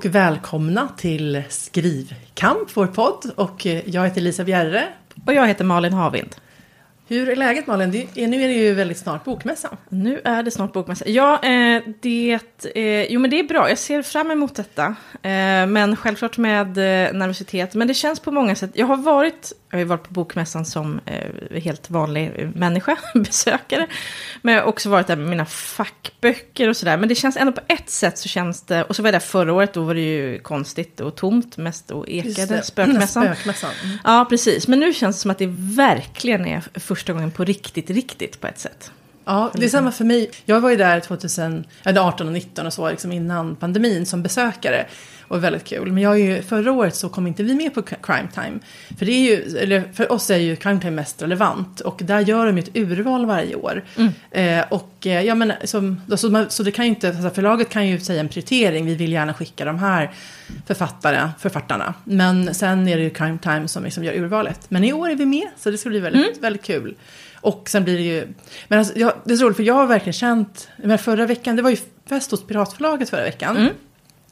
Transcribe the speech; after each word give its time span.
och 0.00 0.06
välkomna 0.06 0.88
till 0.96 1.42
Skrivkamp, 1.48 2.68
vår 2.74 2.86
podd. 2.86 3.30
Och 3.36 3.66
eh, 3.66 3.82
jag 3.86 4.04
heter 4.04 4.20
Lisa 4.20 4.44
Bjerre. 4.44 4.88
Och 5.26 5.34
jag 5.34 5.46
heter 5.46 5.64
Malin 5.64 5.92
Havind. 5.92 6.36
Hur 7.10 7.28
är 7.28 7.36
läget 7.36 7.66
Malin? 7.66 7.90
Det, 7.90 8.26
nu 8.26 8.42
är 8.42 8.48
det 8.48 8.54
ju 8.54 8.74
väldigt 8.74 8.98
snart 8.98 9.24
bokmässa. 9.24 9.76
Nu 9.88 10.20
är 10.24 10.42
det 10.42 10.50
snart 10.50 10.72
bokmässa. 10.72 11.08
Ja, 11.08 11.42
eh, 11.42 11.82
det, 12.00 12.38
eh, 12.74 13.04
jo, 13.12 13.20
men 13.20 13.30
det 13.30 13.40
är 13.40 13.44
bra. 13.44 13.68
Jag 13.68 13.78
ser 13.78 14.02
fram 14.02 14.30
emot 14.30 14.54
detta. 14.54 14.86
Eh, 15.22 15.66
men 15.66 15.96
självklart 15.96 16.38
med 16.38 16.76
nervositet. 17.14 17.74
Men 17.74 17.88
det 17.88 17.94
känns 17.94 18.20
på 18.20 18.30
många 18.30 18.54
sätt. 18.54 18.70
Jag 18.74 18.86
har 18.86 18.96
varit, 18.96 19.52
jag 19.70 19.78
har 19.78 19.84
varit 19.84 20.08
på 20.08 20.12
bokmässan 20.12 20.64
som 20.64 21.00
helt 21.50 21.90
vanlig 21.90 22.50
människa, 22.54 22.96
besökare. 23.14 23.86
Men 24.42 24.54
jag 24.54 24.62
har 24.62 24.68
också 24.68 24.88
varit 24.88 25.06
där 25.06 25.16
med 25.16 25.26
mina 25.26 25.46
fackböcker 25.46 26.68
och 26.68 26.76
sådär. 26.76 26.96
Men 26.96 27.08
det 27.08 27.14
känns 27.14 27.36
ändå 27.36 27.52
på 27.52 27.60
ett 27.68 27.90
sätt 27.90 28.18
så 28.18 28.28
känns 28.28 28.62
det. 28.62 28.84
Och 28.84 28.96
så 28.96 29.02
var 29.02 29.06
jag 29.06 29.14
där 29.14 29.20
förra 29.20 29.52
året, 29.52 29.74
då 29.74 29.82
var 29.82 29.94
det 29.94 30.00
ju 30.00 30.38
konstigt 30.38 31.00
och 31.00 31.16
tomt. 31.16 31.56
Mest 31.56 31.90
och 31.90 32.08
ekade 32.08 32.62
spökmässan. 32.62 33.24
spökmässan. 33.24 33.70
Mm. 33.84 33.98
Ja, 34.04 34.26
precis. 34.28 34.68
Men 34.68 34.80
nu 34.80 34.92
känns 34.92 35.16
det 35.16 35.20
som 35.22 35.30
att 35.30 35.38
det 35.38 35.50
verkligen 35.76 36.46
är 36.46 36.62
första 36.74 36.99
gången 37.06 37.30
på 37.30 37.44
riktigt, 37.44 37.90
riktigt 37.90 38.40
på 38.40 38.46
ett 38.46 38.58
sätt. 38.58 38.92
Ja, 39.24 39.50
det 39.54 39.64
är 39.64 39.68
samma 39.68 39.92
för 39.92 40.04
mig. 40.04 40.30
Jag 40.44 40.60
var 40.60 40.70
ju 40.70 40.76
där 40.76 41.00
2018 41.00 42.26
och 42.26 42.32
19 42.32 42.66
och 42.66 42.72
så, 42.72 42.90
liksom 42.90 43.12
innan 43.12 43.56
pandemin 43.56 44.06
som 44.06 44.22
besökare. 44.22 44.86
Och 45.30 45.44
väldigt 45.44 45.64
kul. 45.64 45.92
Men 45.92 46.02
jag 46.02 46.20
är 46.20 46.24
ju, 46.24 46.42
förra 46.42 46.72
året 46.72 46.94
så 46.94 47.08
kom 47.08 47.26
inte 47.26 47.42
vi 47.42 47.54
med 47.54 47.74
på 47.74 47.82
Crime 47.82 48.28
Time. 48.34 48.58
För, 48.98 49.06
det 49.06 49.12
är 49.12 49.20
ju, 49.20 49.58
eller 49.58 49.92
för 49.92 50.12
oss 50.12 50.30
är 50.30 50.36
ju 50.36 50.56
Crime 50.56 50.80
Time 50.80 50.90
mest 50.90 51.22
relevant. 51.22 51.80
Och 51.80 52.00
där 52.04 52.20
gör 52.20 52.46
de 52.46 52.56
ju 52.56 52.62
ett 52.62 52.76
urval 52.76 53.26
varje 53.26 53.54
år. 53.54 53.84
Mm. 53.96 54.12
Eh, 54.30 54.64
och 54.70 55.06
eh, 55.06 55.22
ja, 55.22 55.34
men, 55.34 55.52
som, 55.64 56.00
så, 56.16 56.30
man, 56.30 56.50
så 56.50 56.62
det 56.62 56.70
kan 56.70 56.84
ju 56.84 56.88
inte, 56.88 57.08
alltså, 57.08 57.30
förlaget 57.30 57.68
kan 57.68 57.88
ju 57.88 58.00
säga 58.00 58.20
en 58.20 58.28
prioritering. 58.28 58.86
Vi 58.86 58.94
vill 58.94 59.12
gärna 59.12 59.34
skicka 59.34 59.64
de 59.64 59.78
här 59.78 60.10
författare, 60.66 61.30
författarna. 61.38 61.94
Men 62.04 62.54
sen 62.54 62.88
är 62.88 62.96
det 62.96 63.02
ju 63.02 63.10
Crime 63.10 63.38
Time 63.38 63.68
som 63.68 63.84
liksom 63.84 64.04
gör 64.04 64.12
urvalet. 64.12 64.60
Men 64.68 64.84
i 64.84 64.92
år 64.92 65.10
är 65.10 65.16
vi 65.16 65.26
med, 65.26 65.48
så 65.56 65.70
det 65.70 65.78
ska 65.78 65.88
bli 65.88 66.00
väldigt, 66.00 66.28
mm. 66.28 66.40
väldigt 66.40 66.62
kul. 66.62 66.94
Och 67.34 67.68
sen 67.68 67.84
blir 67.84 67.96
det 67.96 68.04
ju... 68.04 68.26
Men 68.68 68.78
alltså, 68.78 68.98
jag, 68.98 69.12
det 69.24 69.32
är 69.32 69.36
så 69.36 69.44
roligt, 69.44 69.56
för 69.56 69.64
jag 69.64 69.74
har 69.74 69.86
verkligen 69.86 70.12
känt... 70.12 70.68
Men 70.76 70.98
förra 70.98 71.26
veckan, 71.26 71.56
det 71.56 71.62
var 71.62 71.70
ju 71.70 71.78
fest 72.08 72.30
hos 72.30 72.46
Piratförlaget 72.46 73.10
förra 73.10 73.22
veckan. 73.22 73.56
Mm. 73.56 73.72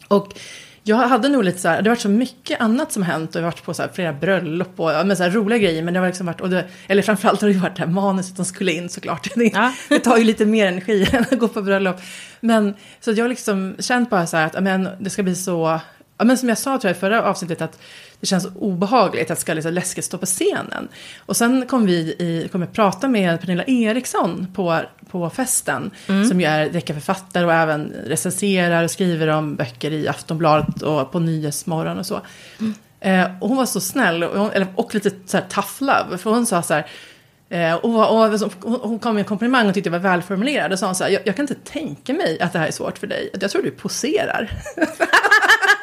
Och 0.08 0.34
jag 0.82 0.96
hade 0.96 1.28
nog 1.28 1.44
lite 1.44 1.58
så 1.58 1.68
här, 1.68 1.82
det 1.82 1.90
har 1.90 1.96
varit 1.96 2.02
så 2.02 2.08
mycket 2.08 2.60
annat 2.60 2.92
som 2.92 3.02
hänt 3.02 3.30
och 3.30 3.36
jag 3.36 3.46
har 3.46 3.50
varit 3.50 3.64
på 3.64 3.74
så 3.74 3.82
här, 3.82 3.90
flera 3.94 4.12
bröllop 4.12 4.80
och 4.80 5.06
med 5.06 5.16
så 5.16 5.22
här, 5.22 5.30
roliga 5.30 5.58
grejer. 5.58 5.82
Men 5.82 5.94
det 5.94 6.00
har 6.00 6.06
liksom 6.06 6.26
varit, 6.26 6.40
och 6.40 6.50
det, 6.50 6.64
eller 6.86 7.02
framförallt 7.02 7.40
har 7.40 7.48
det 7.48 7.58
varit 7.58 7.76
det 7.76 7.82
här 7.82 7.90
manuset 7.90 8.36
som 8.36 8.44
skulle 8.44 8.72
in 8.72 8.88
såklart. 8.88 9.28
Det, 9.34 9.44
ja. 9.44 9.72
det 9.88 9.98
tar 9.98 10.16
ju 10.16 10.24
lite 10.24 10.46
mer 10.46 10.66
energi 10.66 11.08
än 11.12 11.22
att 11.22 11.38
gå 11.38 11.48
på 11.48 11.62
bröllop. 11.62 11.96
Men 12.40 12.74
så 13.00 13.10
jag 13.10 13.24
har 13.24 13.28
liksom 13.28 13.76
känt 13.78 14.10
bara 14.10 14.26
så 14.26 14.36
här 14.36 14.46
att 14.46 14.62
men, 14.62 14.88
det 14.98 15.10
ska 15.10 15.22
bli 15.22 15.34
så, 15.34 15.80
men 16.22 16.38
som 16.38 16.48
jag 16.48 16.58
sa 16.58 16.78
tror 16.78 16.88
jag 16.88 16.96
i 16.96 17.00
förra 17.00 17.22
avsnittet 17.22 17.62
att 17.62 17.78
det 18.20 18.26
känns 18.26 18.46
obehagligt 18.54 19.30
att 19.30 19.36
det 19.36 19.40
ska 19.40 19.54
liksom 19.54 19.72
läskigt 19.72 20.04
stå 20.04 20.18
på 20.18 20.26
scenen. 20.26 20.88
Och 21.26 21.36
sen 21.36 21.66
kom 21.66 21.86
vi 21.86 21.94
i, 22.18 22.48
kom 22.52 22.60
jag 22.60 22.72
prata 22.72 23.08
med 23.08 23.40
Pernilla 23.40 23.64
Eriksson 23.64 24.46
på, 24.54 24.80
på 25.10 25.30
festen. 25.30 25.90
Mm. 26.06 26.28
Som 26.28 26.40
ju 26.40 26.46
är 26.46 26.70
deckarförfattare 26.70 27.46
och 27.46 27.52
även 27.52 27.92
recenserar 28.06 28.84
och 28.84 28.90
skriver 28.90 29.28
om 29.28 29.56
böcker 29.56 29.90
i 29.90 30.08
Aftonbladet 30.08 30.82
och 30.82 31.12
på 31.12 31.18
Nyhetsmorgon 31.18 31.98
och 31.98 32.06
så. 32.06 32.20
Mm. 32.60 32.74
Eh, 33.00 33.30
och 33.40 33.48
hon 33.48 33.56
var 33.56 33.66
så 33.66 33.80
snäll 33.80 34.24
och, 34.24 34.40
hon, 34.40 34.50
eller, 34.50 34.66
och 34.74 34.94
lite 34.94 35.10
så 35.26 35.36
här 35.36 35.44
tough 35.48 35.74
love. 35.80 36.18
För 36.18 36.30
hon 36.30 36.46
sa 36.46 36.62
så 36.62 36.74
här. 36.74 36.86
Eh, 37.50 37.74
och, 37.74 37.94
och, 37.94 38.88
hon 38.88 38.98
kom 38.98 39.14
med 39.14 39.20
en 39.20 39.24
komplimang 39.24 39.68
och 39.68 39.74
tyckte 39.74 39.90
det 39.90 39.98
var 39.98 40.10
välformulerad. 40.10 40.72
Och 40.72 40.78
sa 40.78 40.94
så 40.94 41.04
här, 41.04 41.10
jag, 41.10 41.22
jag, 41.24 41.36
kan 41.36 41.42
inte 41.42 41.72
tänka 41.72 42.12
mig 42.12 42.40
att 42.40 42.52
det 42.52 42.58
här 42.58 42.66
är 42.66 42.72
svårt 42.72 42.98
för 42.98 43.06
dig. 43.06 43.30
Jag 43.40 43.50
tror 43.50 43.62
du 43.62 43.70
poserar. 43.70 44.50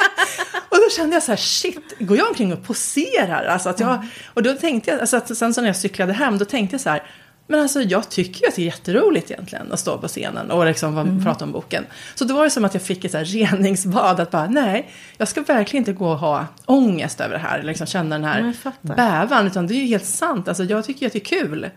Och 0.75 0.81
då 0.81 0.95
kände 0.95 1.15
jag 1.15 1.23
så 1.23 1.31
här, 1.31 1.37
shit, 1.37 1.93
går 1.99 2.17
jag 2.17 2.27
omkring 2.27 2.53
och 2.53 2.63
poserar? 2.63 3.45
Alltså 3.45 3.69
att 3.69 3.79
jag, 3.79 4.05
och 4.33 4.43
då 4.43 4.53
tänkte 4.53 4.91
jag, 4.91 4.99
alltså 4.99 5.17
att 5.17 5.37
sen 5.37 5.53
så 5.53 5.61
när 5.61 5.67
jag 5.67 5.75
cyklade 5.75 6.13
hem, 6.13 6.37
då 6.37 6.45
tänkte 6.45 6.73
jag 6.73 6.81
så 6.81 6.89
här, 6.89 7.03
men 7.47 7.59
alltså 7.59 7.81
jag 7.81 8.09
tycker 8.09 8.41
ju 8.41 8.47
att 8.47 8.55
det 8.55 8.61
är 8.61 8.65
jätteroligt 8.65 9.31
egentligen 9.31 9.71
att 9.71 9.79
stå 9.79 9.97
på 9.97 10.07
scenen 10.07 10.51
och 10.51 10.65
liksom 10.65 10.97
mm. 10.97 11.23
prata 11.23 11.45
om 11.45 11.51
boken. 11.51 11.85
Så 12.15 12.25
då 12.25 12.33
var 12.33 12.43
det 12.43 12.49
som 12.49 12.65
att 12.65 12.73
jag 12.73 12.83
fick 12.83 13.05
ett 13.05 13.11
så 13.11 13.17
här 13.17 13.25
reningsbad 13.25 14.19
att 14.19 14.31
bara 14.31 14.47
nej, 14.47 14.89
jag 15.17 15.27
ska 15.27 15.41
verkligen 15.41 15.81
inte 15.81 15.93
gå 15.93 16.09
och 16.09 16.19
ha 16.19 16.47
ångest 16.65 17.21
över 17.21 17.33
det 17.33 17.39
här, 17.39 17.63
liksom 17.63 17.87
känna 17.87 18.15
den 18.15 18.25
här 18.25 18.53
bävan, 18.81 19.47
utan 19.47 19.67
det 19.67 19.73
är 19.73 19.81
ju 19.81 19.87
helt 19.87 20.05
sant. 20.05 20.47
Alltså 20.47 20.63
jag 20.63 20.85
tycker 20.85 21.01
ju 21.01 21.07
att 21.07 21.13
det 21.13 21.19
är 21.19 21.41
kul. 21.41 21.57
Mm. 21.57 21.71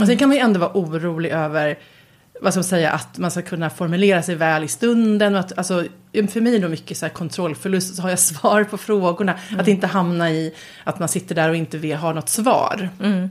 Och 0.00 0.06
sen 0.06 0.18
kan 0.18 0.28
man 0.28 0.36
ju 0.36 0.42
ändå 0.42 0.60
vara 0.60 0.72
orolig 0.74 1.30
över 1.30 1.78
vad 2.40 2.52
ska 2.52 2.58
man 2.58 2.64
säga, 2.64 2.90
att 2.90 3.18
man 3.18 3.30
ska 3.30 3.42
kunna 3.42 3.70
formulera 3.70 4.22
sig 4.22 4.34
väl 4.34 4.64
i 4.64 4.68
stunden. 4.68 5.34
Och 5.34 5.40
att, 5.40 5.58
alltså, 5.58 5.84
för 6.12 6.40
mig 6.40 6.56
är 6.56 6.60
det 6.60 6.68
mycket 6.68 6.96
så 6.96 7.06
här 7.06 7.12
kontrollförlust, 7.12 7.96
så 7.96 8.02
har 8.02 8.10
jag 8.10 8.18
svar 8.30 8.64
på 8.64 8.78
frågorna. 8.78 9.38
Mm. 9.48 9.60
Att 9.60 9.68
inte 9.68 9.86
hamna 9.86 10.30
i 10.30 10.54
att 10.84 10.98
man 10.98 11.08
sitter 11.08 11.34
där 11.34 11.48
och 11.48 11.56
inte 11.56 11.78
vill 11.78 11.96
ha 11.96 12.12
något 12.12 12.28
svar. 12.28 12.88
Mm. 13.02 13.30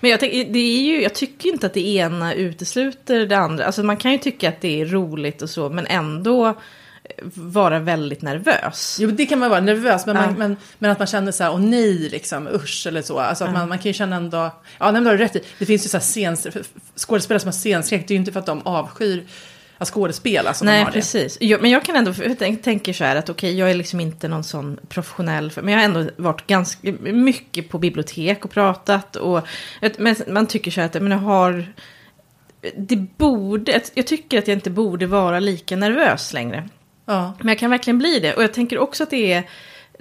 Men 0.00 0.10
jag, 0.10 0.20
det 0.20 0.58
är 0.58 0.82
ju, 0.82 1.02
jag 1.02 1.14
tycker 1.14 1.48
inte 1.48 1.66
att 1.66 1.74
det 1.74 1.86
ena 1.86 2.34
utesluter 2.34 3.26
det 3.26 3.38
andra. 3.38 3.64
Alltså 3.64 3.82
man 3.82 3.96
kan 3.96 4.12
ju 4.12 4.18
tycka 4.18 4.48
att 4.48 4.60
det 4.60 4.80
är 4.80 4.86
roligt 4.86 5.42
och 5.42 5.50
så, 5.50 5.68
men 5.68 5.86
ändå 5.86 6.54
vara 7.34 7.78
väldigt 7.78 8.22
nervös. 8.22 8.96
Jo, 9.00 9.10
det 9.10 9.26
kan 9.26 9.38
man 9.38 9.50
vara 9.50 9.60
nervös, 9.60 10.06
men, 10.06 10.16
ja. 10.16 10.22
man, 10.22 10.34
men, 10.38 10.56
men 10.78 10.90
att 10.90 10.98
man 10.98 11.06
känner 11.06 11.32
så 11.32 11.44
här, 11.44 11.52
åh 11.52 11.60
nej, 11.60 12.08
liksom, 12.08 12.48
usch 12.48 12.86
eller 12.86 13.02
så. 13.02 13.18
Alltså 13.18 13.44
att 13.44 13.50
ja. 13.50 13.58
man, 13.58 13.68
man 13.68 13.78
kan 13.78 13.86
ju 13.86 13.92
känna 13.92 14.16
ändå, 14.16 14.50
ja, 14.78 14.92
det 14.92 14.98
har 14.98 15.12
du 15.12 15.16
rätt 15.16 15.36
i. 15.36 15.42
Det 15.58 15.66
finns 15.66 15.84
ju 15.84 15.88
så 15.88 15.96
här 15.96 16.02
scens, 16.02 16.46
skådespelare 16.96 17.40
som 17.40 17.48
har 17.48 17.52
scenskräck, 17.52 18.08
det 18.08 18.14
är 18.14 18.16
ju 18.16 18.20
inte 18.20 18.32
för 18.32 18.40
att 18.40 18.46
de 18.46 18.62
avskyr 18.64 19.26
att 19.78 19.88
skådespela 19.88 20.54
som 20.54 20.66
Nej, 20.66 20.78
de 20.78 20.84
har 20.84 20.92
precis. 20.92 21.38
Jo, 21.40 21.58
men 21.60 21.70
jag 21.70 21.84
kan 21.84 21.96
ändå, 21.96 22.12
jag 22.18 22.62
tänker 22.62 22.92
så 22.92 23.04
här 23.04 23.16
att 23.16 23.28
okej, 23.28 23.48
okay, 23.48 23.58
jag 23.58 23.70
är 23.70 23.74
liksom 23.74 24.00
inte 24.00 24.28
någon 24.28 24.44
sån 24.44 24.80
professionell, 24.88 25.52
men 25.56 25.68
jag 25.68 25.78
har 25.78 25.84
ändå 25.84 26.10
varit 26.16 26.46
ganska 26.46 26.92
mycket 27.02 27.68
på 27.68 27.78
bibliotek 27.78 28.44
och 28.44 28.50
pratat 28.50 29.16
och 29.16 29.46
men 29.98 30.16
man 30.28 30.46
tycker 30.46 30.70
så 30.70 30.80
här 30.80 30.86
att 30.86 30.94
men 30.94 31.10
jag 31.10 31.18
har, 31.18 31.72
det 32.76 32.96
borde, 32.96 33.80
jag 33.94 34.06
tycker 34.06 34.38
att 34.38 34.48
jag 34.48 34.56
inte 34.56 34.70
borde 34.70 35.06
vara 35.06 35.40
lika 35.40 35.76
nervös 35.76 36.32
längre. 36.32 36.68
Ja. 37.06 37.34
Men 37.38 37.48
jag 37.48 37.58
kan 37.58 37.70
verkligen 37.70 37.98
bli 37.98 38.20
det. 38.20 38.34
Och 38.34 38.42
jag 38.42 38.52
tänker 38.52 38.78
också 38.78 39.02
att 39.02 39.10
det 39.10 39.32
är 39.32 39.44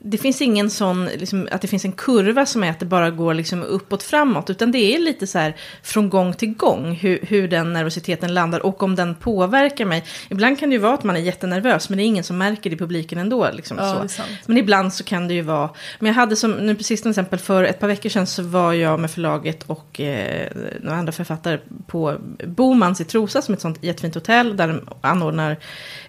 det 0.06 0.18
finns 0.18 0.42
ingen 0.42 0.70
sån, 0.70 1.06
liksom, 1.06 1.48
att 1.52 1.62
det 1.62 1.68
finns 1.68 1.86
en 1.86 1.92
kurva 1.92 2.46
som 2.46 2.64
är 2.64 2.70
att 2.70 2.80
det 2.80 2.86
bara 2.86 3.12
går 3.12 3.34
liksom 3.34 3.64
uppåt 3.64 4.04
framåt. 4.04 4.50
Utan 4.50 4.72
det 4.72 4.96
är 4.96 5.00
lite 5.00 5.28
så 5.28 5.40
här 5.40 5.56
från 5.84 6.10
gång 6.10 6.34
till 6.34 6.54
gång 6.54 6.92
hur, 6.92 7.20
hur 7.22 7.48
den 7.48 7.74
nervositeten 7.74 8.34
landar 8.34 8.66
och 8.66 8.84
om 8.84 8.96
den 8.96 9.16
påverkar 9.16 9.86
mig. 9.86 10.04
Ibland 10.30 10.60
kan 10.60 10.70
det 10.70 10.74
ju 10.74 10.80
vara 10.80 10.94
att 10.94 11.04
man 11.04 11.16
är 11.16 11.20
jättenervös 11.20 11.90
men 11.90 11.98
det 11.98 12.04
är 12.04 12.06
ingen 12.06 12.24
som 12.24 12.38
märker 12.38 12.70
det 12.70 12.74
i 12.74 12.80
publiken 12.80 13.18
ändå. 13.18 13.50
Liksom, 13.54 13.78
ja, 13.78 14.08
så. 14.08 14.22
Men 14.46 14.58
ibland 14.58 14.94
så 14.94 15.04
kan 15.04 15.28
det 15.28 15.34
ju 15.34 15.42
vara, 15.42 15.70
men 16.00 16.08
jag 16.08 16.14
hade 16.14 16.36
som, 16.36 16.52
nu 16.52 16.76
precis 16.76 17.02
till 17.02 17.12
exempel 17.12 17.40
för 17.40 17.64
ett 17.64 17.80
par 17.80 17.88
veckor 17.88 18.10
sedan 18.10 18.28
så 18.28 18.44
var 18.44 18.74
jag 18.74 19.00
med 19.00 19.12
förlaget 19.12 19.64
och 19.64 20.00
eh, 20.00 20.52
några 20.82 20.98
andra 20.98 21.12
författare 21.12 21.60
på 21.88 22.18
Bomans 22.46 23.02
i 23.02 23.06
Trosa 23.06 23.42
som 23.42 23.54
är 23.54 23.56
ett 23.56 23.62
sånt 23.62 23.84
jättefint 23.84 24.16
hotell 24.16 24.58
där 24.58 24.68
de 24.68 24.82
anordnar 25.02 25.58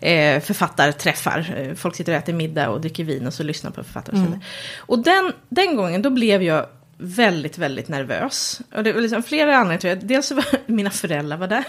eh, 0.01 0.41
författarträffar. 0.41 1.75
Folk 1.77 1.97
sitter 1.97 2.13
och 2.13 2.19
äter 2.19 2.33
middag 2.33 2.71
och 2.71 2.81
dricker 2.81 3.05
vin 3.05 3.27
och 3.27 3.35
så 3.35 3.43
lyssnar 3.43 3.71
på 3.71 3.84
författare. 3.85 4.17
Mm. 4.17 4.41
Och 4.79 4.99
den, 4.99 5.33
den 5.49 5.77
gången 5.77 6.03
då 6.03 6.11
blev 6.11 6.43
jag 6.43 6.67
väldigt, 6.99 7.59
väldigt 7.59 7.89
nervös. 7.89 8.61
Och 8.75 8.85
det 8.85 8.93
var 8.93 9.01
liksom 9.01 9.23
flera 9.23 9.57
anledningar. 9.57 9.97
Dels 9.97 10.27
så 10.27 10.35
var 10.35 10.45
mina 10.67 10.91
föräldrar 10.91 11.37
var 11.37 11.49
där. 11.49 11.65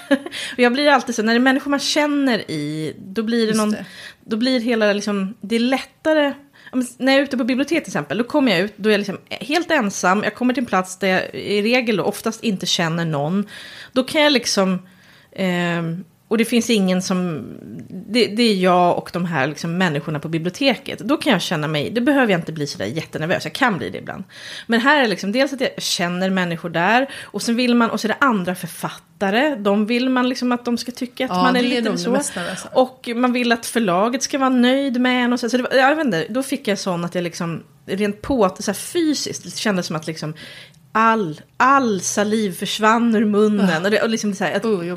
Och 0.54 0.60
jag 0.60 0.74
blir 0.74 0.90
alltid 0.90 1.16
så, 1.16 1.24
när 1.24 1.34
det 1.34 1.38
är 1.38 1.40
människor 1.40 1.72
man 1.72 1.80
känner 1.80 2.52
i, 2.52 2.94
då 2.98 3.24
blir 3.24 3.48
det 3.48 3.58
någon, 3.58 3.72
det. 3.72 3.86
då 4.26 4.38
blir 4.38 4.60
hela 4.60 4.94
liksom, 4.94 5.34
det 5.42 5.56
är 5.56 5.60
lättare. 5.60 6.34
När 6.98 7.12
jag 7.12 7.20
är 7.20 7.24
ute 7.24 7.38
på 7.38 7.44
bibliotek 7.44 7.84
till 7.84 7.90
exempel, 7.90 8.18
då 8.18 8.24
kommer 8.24 8.52
jag 8.52 8.62
ut, 8.62 8.74
då 8.78 8.90
är 8.90 8.94
jag 8.94 9.00
liksom 9.00 9.20
helt 9.30 9.72
ensam. 9.72 10.24
Jag 10.24 10.36
kommer 10.36 10.54
till 10.54 10.62
en 10.64 10.68
plats 10.68 11.00
där 11.00 11.08
jag 11.08 11.36
i 11.36 11.62
regel 11.62 12.00
och 12.00 12.08
oftast 12.08 12.44
inte 12.44 12.66
känner 12.66 13.06
någon. 13.06 13.48
Då 13.92 14.04
kan 14.04 14.22
jag 14.22 14.34
liksom 14.34 14.88
eh, 15.32 15.84
och 16.28 16.38
det 16.38 16.46
finns 16.46 16.70
ingen 16.70 17.02
som, 17.02 17.44
det, 17.90 18.28
det, 18.28 18.44
är 18.44 18.56
jag 18.56 18.98
och 18.98 19.10
de 19.14 19.26
här 19.26 19.48
liksom 19.48 19.78
människorna 19.78 20.20
på 20.20 20.28
biblioteket. 20.28 21.00
Då 21.00 21.18
kan 21.18 21.34
jag 21.34 21.42
känna 21.42 21.68
mig, 21.68 21.90
det 21.90 22.02
behöver 22.02 22.32
jag 22.32 22.40
inte 22.40 22.52
bli 22.52 22.68
sådär 22.68 22.86
jättenervös, 22.86 23.44
jag 23.46 23.54
kan 23.54 23.78
bli 23.78 23.90
det 23.90 23.98
ibland. 23.98 24.24
Men 24.68 24.82
här 24.82 25.04
är 25.04 25.08
liksom 25.08 25.32
dels 25.32 25.54
att 25.54 25.62
jag 25.62 25.70
känner 25.78 26.30
människor 26.30 26.70
där, 26.70 27.10
och 27.24 27.42
sen 27.42 27.56
vill 27.56 27.76
man, 27.76 27.90
och 27.90 28.00
så 28.00 28.08
är 28.08 28.10
det 28.10 28.26
andra 28.26 28.56
författare, 28.56 29.56
de 29.56 29.86
vill 29.86 30.10
man 30.10 30.30
liksom 30.30 30.52
att 30.52 30.66
de 30.66 30.78
ska 30.78 30.92
tycka 30.92 31.26
att 31.26 31.32
ja, 31.32 31.44
man 31.44 31.56
är, 31.56 31.60
är 31.60 31.82
lite 31.82 31.98
så. 31.98 32.20
Och 32.72 33.10
man 33.16 33.34
vill 33.34 33.52
att 33.52 33.66
förlaget 33.66 34.24
ska 34.24 34.38
vara 34.38 34.50
nöjd 34.50 35.02
med 35.02 35.26
en 35.26 35.34
och 35.34 35.40
så. 35.40 35.50
så 35.50 35.58
det, 35.58 35.78
jag 35.78 35.96
vet 35.96 36.06
inte, 36.06 36.26
då 36.30 36.44
fick 36.44 36.68
jag 36.68 36.80
sån 36.80 37.06
att 37.06 37.16
jag 37.16 37.24
liksom, 37.24 37.64
rent 37.86 38.22
på, 38.22 38.56
så 38.60 38.72
här 38.72 38.74
fysiskt, 38.74 39.44
det 39.44 39.58
kändes 39.58 39.86
som 39.86 39.96
att 39.96 40.08
liksom, 40.08 40.34
all, 40.98 41.42
all 41.58 42.02
saliv 42.02 42.52
försvann 42.52 43.16
ur 43.16 43.26
munnen. 43.26 43.70
Uh. 43.70 43.84
Och, 43.84 43.92
det, 43.92 44.02
och 44.02 44.10
liksom 44.10 44.34
så 44.34 44.44
här, 44.44 44.56
att 44.56 44.66
oh, 44.66 44.96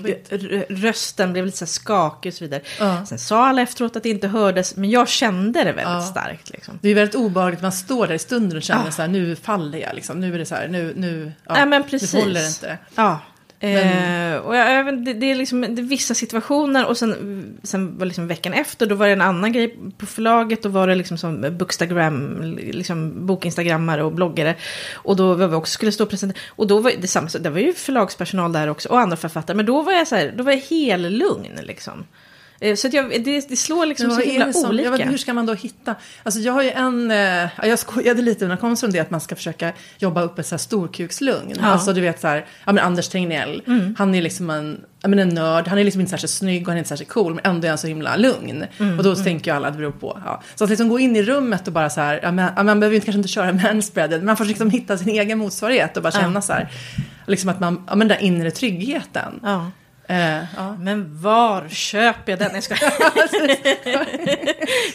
rösten 0.68 1.32
blev 1.32 1.46
lite 1.46 1.58
så 1.58 1.66
skakig 1.66 2.30
och 2.30 2.34
så 2.34 2.44
vidare. 2.44 2.62
Uh. 2.80 3.04
Sen 3.04 3.18
sa 3.18 3.46
alla 3.46 3.62
efteråt 3.62 3.96
att 3.96 4.02
det 4.02 4.08
inte 4.08 4.28
hördes, 4.28 4.76
men 4.76 4.90
jag 4.90 5.08
kände 5.08 5.64
det 5.64 5.72
väldigt 5.72 6.04
uh. 6.04 6.10
starkt. 6.10 6.50
Liksom. 6.50 6.78
Det 6.82 6.88
är 6.88 6.94
väldigt 6.94 7.14
obehagligt, 7.14 7.62
man 7.62 7.72
står 7.72 8.06
där 8.06 8.14
i 8.14 8.18
stunden 8.18 8.56
och 8.56 8.62
känner 8.62 8.90
så 8.90 9.02
här, 9.02 9.08
nu 9.08 9.36
faller 9.36 9.78
jag, 9.78 9.94
liksom. 9.94 10.20
nu 10.20 10.34
är 10.34 10.38
det 10.38 10.46
så 10.46 10.54
här, 10.54 10.68
nu, 10.68 10.92
nu, 10.96 11.32
ja, 11.44 11.66
men 11.66 11.84
precis. 11.84 12.14
nu 12.14 12.20
håller 12.20 12.40
det 12.40 12.46
inte. 12.46 12.78
Ja. 12.94 13.20
Eh, 13.60 14.36
och 14.36 14.56
jag, 14.56 15.04
det, 15.04 15.12
det 15.12 15.30
är 15.30 15.34
liksom 15.34 15.60
det 15.60 15.82
är 15.82 15.84
vissa 15.84 16.14
situationer 16.14 16.86
och 16.86 16.96
sen, 16.96 17.58
sen 17.62 17.98
var 17.98 18.06
liksom 18.06 18.28
veckan 18.28 18.52
efter 18.52 18.86
då 18.86 18.94
var 18.94 19.06
det 19.06 19.12
en 19.12 19.20
annan 19.20 19.52
grej 19.52 19.78
på 19.98 20.06
förlaget. 20.06 20.62
Då 20.62 20.68
var 20.68 20.86
det 20.86 20.94
liksom 20.94 21.18
som 21.18 21.56
bookstagram, 21.58 22.42
liksom 22.56 23.26
bokinstagrammare 23.26 24.02
och 24.02 24.12
bloggare. 24.12 24.54
Och 24.94 25.16
då 25.16 25.34
var 25.34 25.48
vi 25.48 25.54
också 25.54 25.72
skulle 25.72 25.92
stå 25.92 26.04
och 26.04 26.10
presentera. 26.10 26.40
Och 26.48 26.66
då 26.66 26.80
var 26.80 26.92
det 27.00 27.08
samma, 27.08 27.28
det 27.40 27.50
var 27.50 27.58
ju 27.58 27.72
förlagspersonal 27.72 28.52
där 28.52 28.68
också 28.68 28.88
och 28.88 29.00
andra 29.00 29.16
författare. 29.16 29.56
Men 29.56 29.66
då 29.66 29.82
var 29.82 29.92
jag 29.92 30.08
så 30.08 30.16
här, 30.16 30.34
då 30.36 30.44
var 30.44 30.52
jag 30.52 30.60
helt 30.60 31.12
lugn 31.12 31.58
liksom. 31.62 32.04
Eh, 32.60 32.74
så 32.74 32.86
att 32.86 32.92
jag, 32.92 33.24
det, 33.24 33.48
det 33.48 33.56
slår 33.56 33.86
liksom 33.86 34.10
så 34.10 34.20
himla 34.20 34.52
olika. 34.68 34.90
Vet, 34.90 35.08
hur 35.08 35.16
ska 35.16 35.34
man 35.34 35.46
då 35.46 35.54
hitta? 35.54 35.94
Alltså 36.22 36.40
jag 36.40 36.52
har 36.52 36.62
ju 36.62 36.70
en, 36.70 37.10
eh, 37.10 37.48
jag 37.62 37.78
skojade 37.78 38.22
lite 38.22 38.44
när 38.46 38.54
det 38.54 38.60
kom 38.60 38.76
från 38.76 38.90
det 38.90 38.98
att 38.98 39.10
man 39.10 39.20
ska 39.20 39.36
försöka 39.36 39.72
jobba 39.98 40.22
upp 40.22 40.38
ett 40.38 40.46
så 40.46 40.54
här 40.54 40.58
storkukslugn. 40.58 41.56
Ja. 41.60 41.66
Alltså 41.66 41.92
du 41.92 42.00
vet 42.00 42.20
så 42.20 42.28
här, 42.28 42.46
ja 42.64 42.72
men 42.72 42.84
Anders 42.84 43.08
Tegnell, 43.08 43.62
mm. 43.66 43.94
han 43.98 44.14
är 44.14 44.22
liksom 44.22 44.50
en, 44.50 44.80
ja, 45.02 45.08
men 45.08 45.18
en 45.18 45.28
nörd, 45.28 45.68
han 45.68 45.78
är 45.78 45.84
liksom 45.84 46.00
inte 46.00 46.10
särskilt 46.10 46.32
snygg 46.32 46.62
och 46.62 46.68
han 46.68 46.76
är 46.76 46.78
inte 46.78 46.88
särskilt 46.88 47.10
cool, 47.10 47.34
men 47.34 47.44
ändå 47.44 47.66
är 47.66 47.68
han 47.68 47.78
så 47.78 47.86
himla 47.86 48.16
lugn. 48.16 48.64
Mm. 48.78 48.98
Och 48.98 49.04
då 49.04 49.12
mm. 49.12 49.24
tänker 49.24 49.50
ju 49.50 49.56
alla 49.56 49.68
att 49.68 49.74
det 49.74 49.78
beror 49.78 49.92
på. 49.92 50.20
Ja. 50.24 50.42
Så 50.54 50.64
att 50.64 50.70
liksom 50.70 50.88
gå 50.88 50.98
in 50.98 51.16
i 51.16 51.22
rummet 51.22 51.66
och 51.66 51.72
bara 51.72 51.90
så 51.90 52.00
här, 52.00 52.20
ja, 52.22 52.32
men, 52.32 52.66
man 52.66 52.80
behöver 52.80 52.94
inte, 52.94 53.04
kanske 53.04 53.18
inte 53.18 53.28
köra 53.28 53.52
manspreaded, 53.72 54.24
man 54.24 54.36
får 54.36 54.44
liksom 54.44 54.70
hitta 54.70 54.98
sin 54.98 55.08
egen 55.08 55.38
motsvarighet 55.38 55.96
och 55.96 56.02
bara 56.02 56.12
känna 56.12 56.42
så 56.42 56.52
här, 56.52 56.68
liksom 57.26 57.50
att 57.50 57.60
man, 57.60 57.84
ja 57.86 57.94
men 57.94 58.08
den 58.08 58.18
där 58.18 58.24
inre 58.24 58.50
tryggheten. 58.50 59.40
Ja. 59.42 59.70
Uh, 60.10 60.44
ja. 60.56 60.76
Men 60.80 61.22
var 61.22 61.68
köper 61.68 62.32
jag 62.32 62.38
den? 62.38 62.54
Jag 62.54 62.62
ska... 62.62 62.74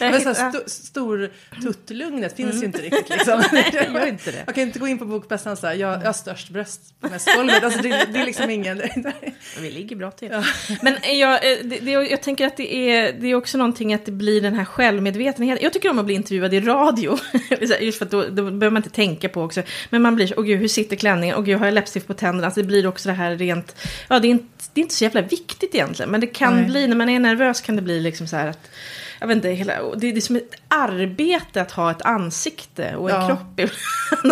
Men 0.00 0.20
så 0.20 0.30
st 0.30 0.70
stor 0.70 1.30
tuttlugnet 1.62 2.36
finns 2.36 2.50
mm. 2.50 2.60
ju 2.60 2.66
inte 2.66 2.82
riktigt. 2.82 3.08
Liksom. 3.08 3.42
gör 3.72 4.06
inte 4.06 4.30
det. 4.30 4.42
Jag 4.46 4.54
kan 4.54 4.64
inte 4.64 4.78
gå 4.78 4.88
in 4.88 4.98
på 4.98 5.04
bokmässan 5.04 5.52
och 5.52 5.58
säga 5.58 5.74
jag, 5.74 6.00
jag 6.00 6.06
har 6.06 6.12
störst 6.12 6.50
bröst 6.50 7.00
på 7.00 7.08
mässgolvet. 7.08 7.64
Alltså, 7.64 7.82
det, 7.82 8.06
det 8.12 8.18
är 8.18 8.26
liksom 8.26 8.50
ingen... 8.50 8.82
Vi 9.60 9.70
ligger 9.70 9.96
bra 9.96 10.10
till. 10.10 10.28
Ja. 10.32 10.44
Men 10.82 11.18
jag, 11.18 11.34
eh, 11.34 11.58
det, 11.64 11.78
det, 11.78 11.90
jag 11.90 12.22
tänker 12.22 12.46
att 12.46 12.56
det 12.56 12.74
är, 12.74 13.12
det 13.12 13.26
är 13.26 13.34
också 13.34 13.58
någonting 13.58 13.94
att 13.94 14.06
det 14.06 14.12
blir 14.12 14.40
den 14.40 14.54
här 14.54 14.64
självmedvetenheten. 14.64 15.64
Jag 15.64 15.72
tycker 15.72 15.90
om 15.90 15.98
att 15.98 16.04
bli 16.04 16.14
intervjuad 16.14 16.54
i 16.54 16.60
radio. 16.60 17.18
Just 17.80 17.98
för 17.98 18.04
att 18.04 18.10
då, 18.10 18.22
då 18.22 18.42
behöver 18.42 18.70
man 18.70 18.76
inte 18.76 18.90
tänka 18.90 19.28
på 19.28 19.42
också. 19.42 19.62
Men 19.90 20.02
man 20.02 20.14
blir 20.14 20.26
så, 20.26 20.34
åh 20.36 20.44
gud, 20.44 20.60
hur 20.60 20.68
sitter 20.68 20.96
klänningen? 20.96 21.36
Åh 21.36 21.44
gud, 21.44 21.58
har 21.58 21.66
jag 21.66 21.74
läppstift 21.74 22.06
på 22.06 22.14
tänderna? 22.14 22.46
Alltså, 22.46 22.60
det 22.60 22.66
blir 22.66 22.86
också 22.86 23.08
det 23.08 23.14
här 23.14 23.36
rent, 23.36 23.76
ja 24.08 24.18
det 24.18 24.28
är 24.28 24.30
inte, 24.30 24.64
det 24.74 24.80
är 24.80 24.82
inte 24.82 24.94
så 24.94 25.03
jävla 25.04 25.22
viktigt 25.22 25.74
egentligen. 25.74 26.10
Men 26.10 26.20
det 26.20 26.26
kan 26.26 26.56
Nej. 26.56 26.64
bli, 26.64 26.86
när 26.86 26.96
man 26.96 27.08
är 27.08 27.20
nervös 27.20 27.60
kan 27.60 27.76
det 27.76 27.82
bli 27.82 28.00
liksom 28.00 28.26
så 28.26 28.36
här 28.36 28.46
att 28.46 28.70
jag 29.20 29.26
vet 29.26 29.36
inte, 29.36 29.48
hela, 29.48 29.94
det, 29.96 30.08
är 30.08 30.20
som 30.20 30.36
ett 30.36 30.54
arbete 30.68 31.62
att 31.62 31.70
ha 31.70 31.90
ett 31.90 32.02
ansikte 32.02 32.96
och 32.96 33.10
en 33.10 33.16
ja. 33.16 33.26
kropp 33.26 33.70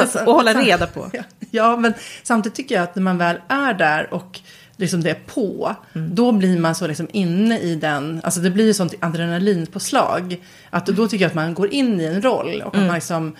alltså, 0.00 0.18
och 0.26 0.34
hålla 0.34 0.54
reda 0.54 0.86
på. 0.86 1.10
Ja. 1.12 1.22
ja, 1.50 1.76
men 1.76 1.94
samtidigt 2.22 2.56
tycker 2.56 2.74
jag 2.74 2.84
att 2.84 2.94
när 2.94 3.02
man 3.02 3.18
väl 3.18 3.36
är 3.48 3.74
där 3.74 4.14
och 4.14 4.40
liksom 4.76 5.02
det 5.02 5.10
är 5.10 5.18
på, 5.26 5.76
mm. 5.94 6.14
då 6.14 6.32
blir 6.32 6.58
man 6.58 6.74
så 6.74 6.86
liksom 6.86 7.08
inne 7.12 7.58
i 7.58 7.74
den, 7.74 8.20
alltså 8.24 8.40
det 8.40 8.50
blir 8.50 8.64
ju 8.64 8.74
sånt 8.74 8.94
adrenalinpåslag. 9.00 10.36
Att 10.70 10.86
då 10.86 11.08
tycker 11.08 11.24
jag 11.24 11.28
att 11.28 11.34
man 11.34 11.54
går 11.54 11.68
in 11.68 12.00
i 12.00 12.04
en 12.04 12.22
roll 12.22 12.62
och 12.62 12.74
mm. 12.74 12.86
man 12.86 12.94
liksom 12.94 13.36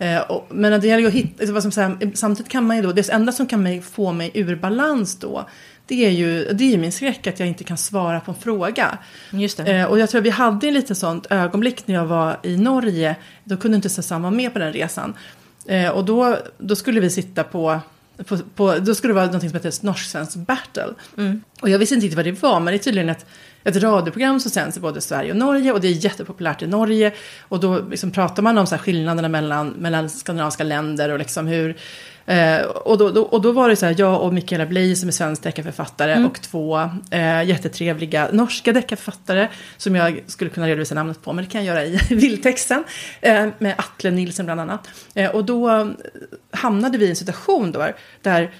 Eh, 0.00 0.20
och, 0.20 0.46
men 0.50 0.80
det 0.80 0.86
gäller 0.86 1.00
ju 1.00 1.06
att 1.06 1.14
hitta, 1.14 1.52
vad 1.52 1.62
som 1.62 1.72
säger, 1.72 2.16
samtidigt 2.16 2.52
kan 2.52 2.66
man 2.66 2.76
ju 2.76 2.82
då, 2.82 2.92
det 2.92 3.08
enda 3.10 3.32
som 3.32 3.46
kan 3.46 3.82
få 3.82 4.12
mig 4.12 4.30
ur 4.34 4.56
balans 4.56 5.18
då, 5.18 5.48
det 5.90 6.06
är 6.06 6.10
ju, 6.10 6.44
det 6.44 6.64
är 6.64 6.70
ju 6.70 6.78
min 6.78 6.92
skräck 6.92 7.26
att 7.26 7.38
jag 7.38 7.48
inte 7.48 7.64
kan 7.64 7.76
svara 7.76 8.20
på 8.20 8.30
en 8.30 8.36
fråga. 8.36 8.98
Eh, 9.66 9.84
och 9.84 9.98
jag 9.98 10.10
tror 10.10 10.18
att 10.18 10.24
vi 10.24 10.30
hade 10.30 10.68
en 10.68 10.74
liten 10.74 10.96
sånt 10.96 11.26
ögonblick 11.30 11.86
när 11.86 11.94
jag 11.94 12.06
var 12.06 12.38
i 12.42 12.56
Norge. 12.56 13.16
Då 13.44 13.56
kunde 13.56 13.76
inte 13.76 13.88
Susanne 13.88 14.22
vara 14.22 14.30
med 14.30 14.52
på 14.52 14.58
den 14.58 14.72
resan. 14.72 15.14
Eh, 15.66 15.88
och 15.88 16.04
då, 16.04 16.36
då 16.58 16.76
skulle 16.76 17.00
vi 17.00 17.10
sitta 17.10 17.44
på, 17.44 17.80
på, 18.24 18.38
på 18.54 18.78
då 18.78 18.94
skulle 18.94 19.10
det 19.10 19.14
vara 19.14 19.26
något 19.26 19.40
som 19.40 19.52
heter 19.52 19.84
norsk-svensk 19.84 20.36
battle. 20.36 20.94
Mm. 21.16 21.42
Och 21.60 21.68
jag 21.68 21.78
visste 21.78 21.94
inte 21.94 22.04
riktigt 22.04 22.16
vad 22.16 22.26
det 22.26 22.42
var, 22.42 22.60
men 22.60 22.66
det 22.72 22.76
är 22.76 22.82
tydligen 22.82 23.08
ett, 23.08 23.26
ett 23.64 23.76
radioprogram 23.76 24.40
som 24.40 24.50
sänds 24.50 24.76
i 24.76 24.80
både 24.80 25.00
Sverige 25.00 25.30
och 25.30 25.38
Norge. 25.38 25.72
Och 25.72 25.80
det 25.80 25.88
är 25.88 26.04
jättepopulärt 26.04 26.62
i 26.62 26.66
Norge. 26.66 27.12
Och 27.40 27.60
då 27.60 27.78
liksom 27.90 28.10
pratar 28.10 28.42
man 28.42 28.58
om 28.58 28.66
så 28.66 28.78
skillnaderna 28.78 29.28
mellan, 29.28 29.68
mellan 29.68 30.10
skandinaviska 30.10 30.64
länder 30.64 31.10
och 31.10 31.18
liksom 31.18 31.46
hur 31.46 31.76
Eh, 32.30 32.62
och, 32.62 32.98
då, 32.98 33.10
då, 33.10 33.22
och 33.22 33.40
då 33.42 33.52
var 33.52 33.68
det 33.68 33.76
så 33.76 33.86
här, 33.86 33.94
jag 33.98 34.22
och 34.22 34.34
Mikaela 34.34 34.66
Bley 34.66 34.96
som 34.96 35.08
är 35.08 35.12
svensk 35.12 35.42
deckarförfattare 35.42 36.12
mm. 36.12 36.26
och 36.26 36.40
två 36.40 36.90
eh, 37.10 37.42
jättetrevliga 37.42 38.28
norska 38.32 38.72
deckarförfattare 38.72 39.48
som 39.76 39.96
jag 39.96 40.20
skulle 40.26 40.50
kunna 40.50 40.68
redovisa 40.68 40.94
namnet 40.94 41.22
på, 41.22 41.32
men 41.32 41.44
det 41.44 41.50
kan 41.50 41.64
jag 41.64 41.76
göra 41.76 41.86
i 41.86 41.98
bildtexten. 42.16 42.84
Eh, 43.20 43.48
med 43.58 43.74
Atle 43.78 44.10
Nilsen 44.10 44.44
bland 44.44 44.60
annat. 44.60 44.88
Eh, 45.14 45.30
och 45.30 45.44
då 45.44 45.90
hamnade 46.50 46.98
vi 46.98 47.06
i 47.06 47.10
en 47.10 47.16
situation 47.16 47.72
då, 47.72 47.86
där 48.22 48.50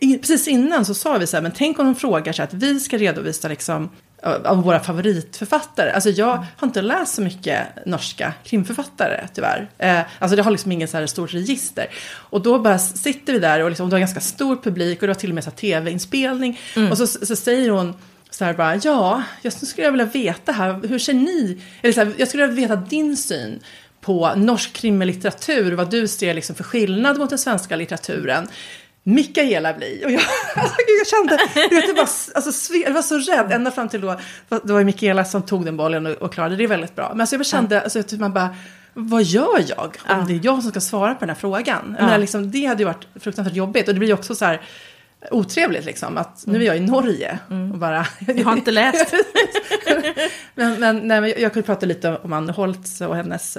precis 0.00 0.48
innan 0.48 0.84
så 0.84 0.94
sa 0.94 1.18
vi 1.18 1.26
så 1.26 1.36
här, 1.36 1.42
men 1.42 1.52
tänk 1.52 1.78
om 1.78 1.86
de 1.86 1.94
frågar 1.94 2.32
så 2.32 2.42
att 2.42 2.54
vi 2.54 2.80
ska 2.80 2.98
redovisa 2.98 3.48
liksom 3.48 3.90
av 4.22 4.62
våra 4.62 4.80
favoritförfattare. 4.80 5.90
Alltså 5.90 6.10
jag 6.10 6.46
har 6.56 6.66
inte 6.66 6.82
läst 6.82 7.14
så 7.14 7.22
mycket 7.22 7.86
norska 7.86 8.32
krimförfattare 8.44 9.28
tyvärr. 9.34 9.68
Eh, 9.78 10.00
alltså 10.18 10.36
det 10.36 10.42
har 10.42 10.50
liksom 10.50 10.72
ingen 10.72 10.88
så 10.88 10.96
här 10.96 11.06
stort 11.06 11.34
register. 11.34 11.86
Och 12.14 12.42
då 12.42 12.58
bara 12.58 12.78
sitter 12.78 13.32
vi 13.32 13.38
där 13.38 13.62
och, 13.62 13.68
liksom, 13.68 13.90
det 13.90 13.96
har 13.96 14.00
ganska 14.00 14.20
stor 14.20 14.56
publik 14.56 15.02
och 15.02 15.06
det 15.06 15.12
har 15.12 15.20
till 15.20 15.30
och 15.30 15.34
med 15.34 15.44
så 15.44 15.50
tv-inspelning. 15.50 16.60
Mm. 16.76 16.90
Och 16.90 16.98
så, 16.98 17.06
så 17.06 17.36
säger 17.36 17.70
hon 17.70 17.94
så 18.30 18.44
här 18.44 18.54
bara, 18.54 18.76
ja, 18.76 19.22
jag 19.42 19.52
skulle 19.52 19.90
vilja 19.90 20.06
veta 20.06 20.52
här, 20.52 20.80
hur 20.88 20.98
ser 20.98 21.14
ni, 21.14 21.60
eller 21.82 21.92
så 21.92 22.00
här, 22.00 22.12
jag 22.16 22.28
skulle 22.28 22.46
vilja 22.46 22.68
veta 22.68 22.76
din 22.76 23.16
syn 23.16 23.62
på 24.00 24.34
norsk 24.36 24.72
krimlitteratur, 24.72 25.72
vad 25.72 25.90
du 25.90 26.08
ser 26.08 26.34
liksom 26.34 26.56
för 26.56 26.64
skillnad 26.64 27.18
mot 27.18 27.30
den 27.30 27.38
svenska 27.38 27.76
litteraturen. 27.76 28.48
Mikaela 29.02 29.74
bli. 29.74 30.02
Och 30.04 30.10
jag, 30.10 30.22
alltså, 30.56 30.76
jag 30.98 31.06
kände, 31.06 31.38
du 31.68 31.76
vet, 31.76 31.86
det 31.86 31.92
var, 31.92 32.08
alltså, 32.34 32.74
jag 32.74 32.92
var 32.92 33.02
så 33.02 33.18
rädd 33.18 33.52
ända 33.52 33.70
fram 33.70 33.88
till 33.88 34.00
då. 34.00 34.20
Det 34.48 34.72
var 34.72 34.84
Mikaela 34.84 35.24
som 35.24 35.42
tog 35.42 35.64
den 35.64 35.76
bollen 35.76 36.06
och, 36.06 36.12
och 36.12 36.32
klarade 36.32 36.56
det 36.56 36.66
väldigt 36.66 36.96
bra. 36.96 37.08
Men 37.08 37.20
alltså, 37.20 37.36
jag 37.36 37.46
kände, 37.46 37.82
alltså, 37.82 38.02
typ 38.02 38.20
man 38.20 38.32
bara, 38.32 38.56
vad 38.94 39.22
gör 39.22 39.64
jag 39.68 39.78
om 39.78 39.90
ja. 40.08 40.24
det 40.28 40.34
är 40.34 40.40
jag 40.42 40.62
som 40.62 40.70
ska 40.70 40.80
svara 40.80 41.14
på 41.14 41.20
den 41.20 41.28
här 41.28 41.36
frågan? 41.36 41.96
Ja. 41.98 42.06
Men, 42.06 42.20
liksom, 42.20 42.50
det 42.50 42.66
hade 42.66 42.82
ju 42.82 42.86
varit 42.86 43.06
fruktansvärt 43.20 43.56
jobbigt 43.56 43.88
och 43.88 43.94
det 43.94 44.00
blir 44.00 44.14
också 44.14 44.34
så 44.34 44.44
här 44.44 44.60
otrevligt 45.30 45.84
liksom. 45.84 46.18
Att 46.18 46.46
nu 46.46 46.62
är 46.62 46.66
jag 46.66 46.76
i 46.76 46.80
Norge 46.80 47.38
och 47.48 47.78
bara... 47.78 48.06
Jag 48.26 48.44
har 48.44 48.56
inte 48.56 48.70
läst. 48.70 49.14
men, 50.54 50.80
men, 50.80 51.08
nej, 51.08 51.20
men 51.20 51.32
jag 51.38 51.52
kunde 51.52 51.66
prata 51.66 51.86
lite 51.86 52.16
om 52.16 52.32
Anne 52.32 52.52
Holtz 52.52 53.00
och 53.00 53.16
hennes 53.16 53.58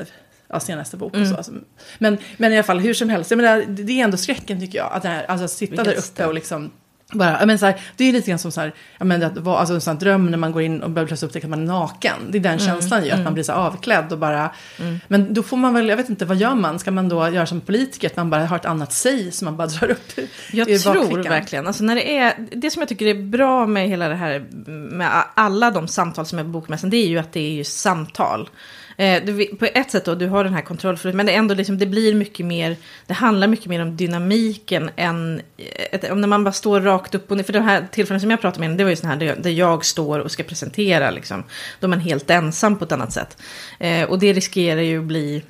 ja, 0.52 0.60
senaste 0.60 0.98
bok. 0.98 1.16
Mm. 1.16 1.36
Och 1.36 1.46
så. 1.46 1.54
Men, 1.98 2.18
men 2.38 2.52
i 2.52 2.56
alla 2.56 2.64
fall, 2.64 2.80
hur 2.80 2.94
som 2.94 3.10
helst, 3.10 3.32
jag 3.32 3.38
menar, 3.38 3.64
det 3.68 4.00
är 4.00 4.04
ändå 4.04 4.18
skräcken 4.18 4.60
tycker 4.60 4.78
jag. 4.78 4.92
Att, 4.92 5.04
här, 5.04 5.26
alltså, 5.26 5.48
sitta 5.48 5.72
Vilket 5.72 5.86
där 5.86 6.02
uppe 6.02 6.26
och 6.26 6.34
liksom 6.34 6.72
bara, 7.14 7.46
men 7.46 7.60
så 7.60 7.66
här, 7.66 7.82
det 7.98 8.04
är 8.04 8.14
lite 8.14 8.30
grann 8.30 8.40
som 8.40 8.52
så 8.52 8.62
här, 8.62 8.74
menar, 9.00 9.26
att 9.26 9.38
vara, 9.38 9.58
alltså, 9.58 9.74
en 9.74 9.82
sån 9.82 9.98
dröm 9.98 10.32
när 10.32 10.38
man 10.38 10.52
går 10.52 10.62
in 10.62 10.82
och 10.84 10.90
börjar 10.90 11.08
plötsligt 11.08 11.30
upptäcka 11.30 11.48
att 11.48 11.50
man 11.50 11.62
är 11.62 11.66
naken. 11.66 12.14
Det 12.30 12.38
är 12.38 12.42
den 12.42 12.60
mm, 12.60 12.66
känslan 12.66 13.04
ju, 13.04 13.08
mm. 13.08 13.20
att 13.20 13.24
man 13.24 13.34
blir 13.34 13.44
så 13.44 13.54
avklädd 13.54 14.12
och 14.12 14.18
bara... 14.18 14.52
Mm. 14.80 15.00
Men 15.08 15.34
då 15.34 15.44
får 15.44 15.58
man 15.58 15.74
väl, 15.74 15.90
jag 15.90 15.98
vet 15.98 16.10
inte, 16.10 16.26
vad 16.26 16.38
gör 16.38 16.56
man? 16.56 16.80
Ska 16.80 16.92
man 16.92 17.10
då 17.10 17.30
göra 17.30 17.46
som 17.46 17.62
politiker, 17.62 18.08
att 18.08 18.16
man 18.16 18.30
bara 18.30 18.46
har 18.46 18.56
ett 18.56 18.66
annat 18.66 18.94
säg 18.94 19.32
som 19.32 19.46
man 19.46 19.58
bara 19.58 19.68
drar 19.80 19.92
upp 19.92 20.12
Jag 20.52 20.82
tror 20.82 21.24
verkligen, 21.30 21.68
alltså 21.68 21.84
när 21.84 21.96
det 21.96 22.18
är, 22.18 22.34
det 22.52 22.72
som 22.72 22.80
jag 22.80 22.90
tycker 22.90 23.06
är 23.06 23.24
bra 23.24 23.68
med 23.68 23.90
hela 23.90 24.08
det 24.08 24.16
här, 24.16 24.46
med 24.70 25.24
alla 25.34 25.72
de 25.72 25.88
samtal 25.88 26.26
som 26.26 26.40
är 26.40 26.44
på 26.44 26.50
Bokmässan, 26.50 26.90
det 26.90 26.98
är 26.98 27.08
ju 27.08 27.18
att 27.18 27.34
det 27.34 27.40
är 27.40 27.54
ju 27.54 27.64
samtal. 27.64 28.50
Eh, 28.98 29.24
du, 29.26 29.46
på 29.46 29.66
ett 29.66 29.92
sätt 29.92 30.06
då, 30.06 30.16
du 30.16 30.28
har 30.28 30.44
den 30.44 30.54
här 30.54 30.62
kontrollförlusten, 30.62 31.18
men 31.18 31.26
det, 31.26 31.32
ändå 31.32 31.54
liksom, 31.56 31.78
det 31.78 31.86
blir 31.86 32.16
mycket 32.16 32.46
mer, 32.46 32.76
det 33.06 33.14
handlar 33.14 33.48
mycket 33.48 33.66
mer 33.66 33.82
om 33.82 33.98
dynamiken 33.98 34.90
än, 34.96 35.42
eh, 35.58 35.66
ett, 35.92 36.12
om 36.12 36.22
när 36.22 36.28
man 36.28 36.44
bara 36.44 36.52
står 36.52 36.82
rakt 36.82 37.16
upp 37.16 37.32
och 37.32 37.38
ner, 37.38 37.44
för 37.44 37.54
de 37.54 37.60
här 37.60 37.88
tillfällen 37.92 38.22
som 38.22 38.32
jag 38.32 38.42
pratade 38.42 38.68
med, 38.68 38.78
det 38.78 38.84
var 38.84 38.92
ju 38.92 38.96
sådana 38.96 39.14
här 39.14 39.20
där, 39.20 39.36
där 39.36 39.50
jag 39.50 39.86
står 39.86 40.20
och 40.20 40.32
ska 40.32 40.44
presentera, 40.44 41.12
liksom, 41.12 41.44
då 41.80 41.88
är 41.88 41.90
man 41.90 42.00
helt 42.00 42.30
ensam 42.30 42.78
på 42.78 42.86
ett 42.86 42.92
annat 42.92 43.14
sätt. 43.14 43.38
Eh, 43.80 44.10
och 44.10 44.20
det 44.20 44.34
riskerar 44.34 44.82
ju 44.82 45.00
att 45.00 45.06
bli, 45.06 45.44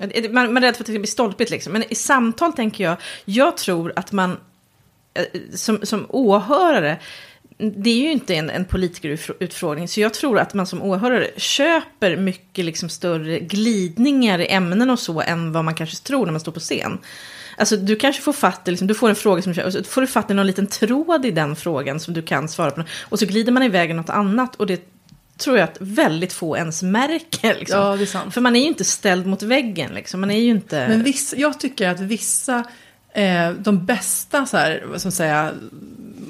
eh, 0.00 0.30
man, 0.30 0.52
man 0.52 0.56
är 0.62 0.66
rädd 0.66 0.76
för 0.76 0.82
att 0.82 0.86
det 0.86 0.92
ska 0.92 1.00
bli 1.00 1.06
stolpigt 1.06 1.50
liksom, 1.50 1.72
men 1.72 1.92
i 1.92 1.94
samtal 1.94 2.52
tänker 2.52 2.84
jag, 2.84 2.96
jag 3.24 3.56
tror 3.56 3.92
att 3.96 4.12
man 4.12 4.36
eh, 5.14 5.40
som, 5.54 5.78
som 5.82 6.06
åhörare, 6.08 6.98
det 7.56 7.90
är 7.90 7.96
ju 7.96 8.12
inte 8.12 8.34
en, 8.34 8.50
en 8.50 8.64
politikerutfrågning, 8.64 9.88
så 9.88 10.00
jag 10.00 10.14
tror 10.14 10.38
att 10.38 10.54
man 10.54 10.66
som 10.66 10.82
åhörare 10.82 11.30
köper 11.36 12.16
mycket 12.16 12.64
liksom 12.64 12.88
större 12.88 13.38
glidningar 13.38 14.38
i 14.38 14.46
ämnen 14.46 14.90
och 14.90 14.98
så 14.98 15.20
än 15.20 15.52
vad 15.52 15.64
man 15.64 15.74
kanske 15.74 15.96
tror 15.96 16.26
när 16.26 16.32
man 16.32 16.40
står 16.40 16.52
på 16.52 16.60
scen. 16.60 16.98
Alltså 17.56 17.76
du 17.76 17.96
kanske 17.96 18.22
får 18.22 18.32
fatt 18.32 18.60
liksom, 18.64 18.86
du 18.86 18.94
får 18.94 19.08
en 19.08 19.14
fråga 19.14 19.42
som 19.42 19.54
så 19.54 19.84
får 19.84 20.00
du 20.00 20.06
fatt 20.06 20.30
i 20.30 20.34
någon 20.34 20.46
liten 20.46 20.66
tråd 20.66 21.26
i 21.26 21.30
den 21.30 21.56
frågan 21.56 22.00
som 22.00 22.14
du 22.14 22.22
kan 22.22 22.48
svara 22.48 22.70
på. 22.70 22.84
Och 23.02 23.18
så 23.18 23.26
glider 23.26 23.52
man 23.52 23.62
iväg 23.62 23.90
i 23.90 23.92
något 23.92 24.10
annat 24.10 24.56
och 24.56 24.66
det 24.66 24.82
tror 25.38 25.58
jag 25.58 25.64
att 25.64 25.76
väldigt 25.80 26.32
få 26.32 26.56
ens 26.56 26.82
märker. 26.82 27.54
Liksom. 27.58 27.78
Ja. 27.78 28.30
För 28.30 28.40
man 28.40 28.56
är 28.56 28.60
ju 28.60 28.66
inte 28.66 28.84
ställd 28.84 29.26
mot 29.26 29.42
väggen, 29.42 29.94
liksom. 29.94 30.20
man 30.20 30.30
är 30.30 30.38
ju 30.38 30.50
inte... 30.50 30.88
Men 30.88 31.02
viss, 31.02 31.34
jag 31.36 31.60
tycker 31.60 31.88
att 31.88 32.00
vissa, 32.00 32.64
eh, 33.14 33.50
de 33.50 33.86
bästa 33.86 34.46
så 34.46 34.56
här, 34.56 34.82
vad 34.86 35.00
ska 35.00 35.06
man 35.06 35.12
säga, 35.12 35.52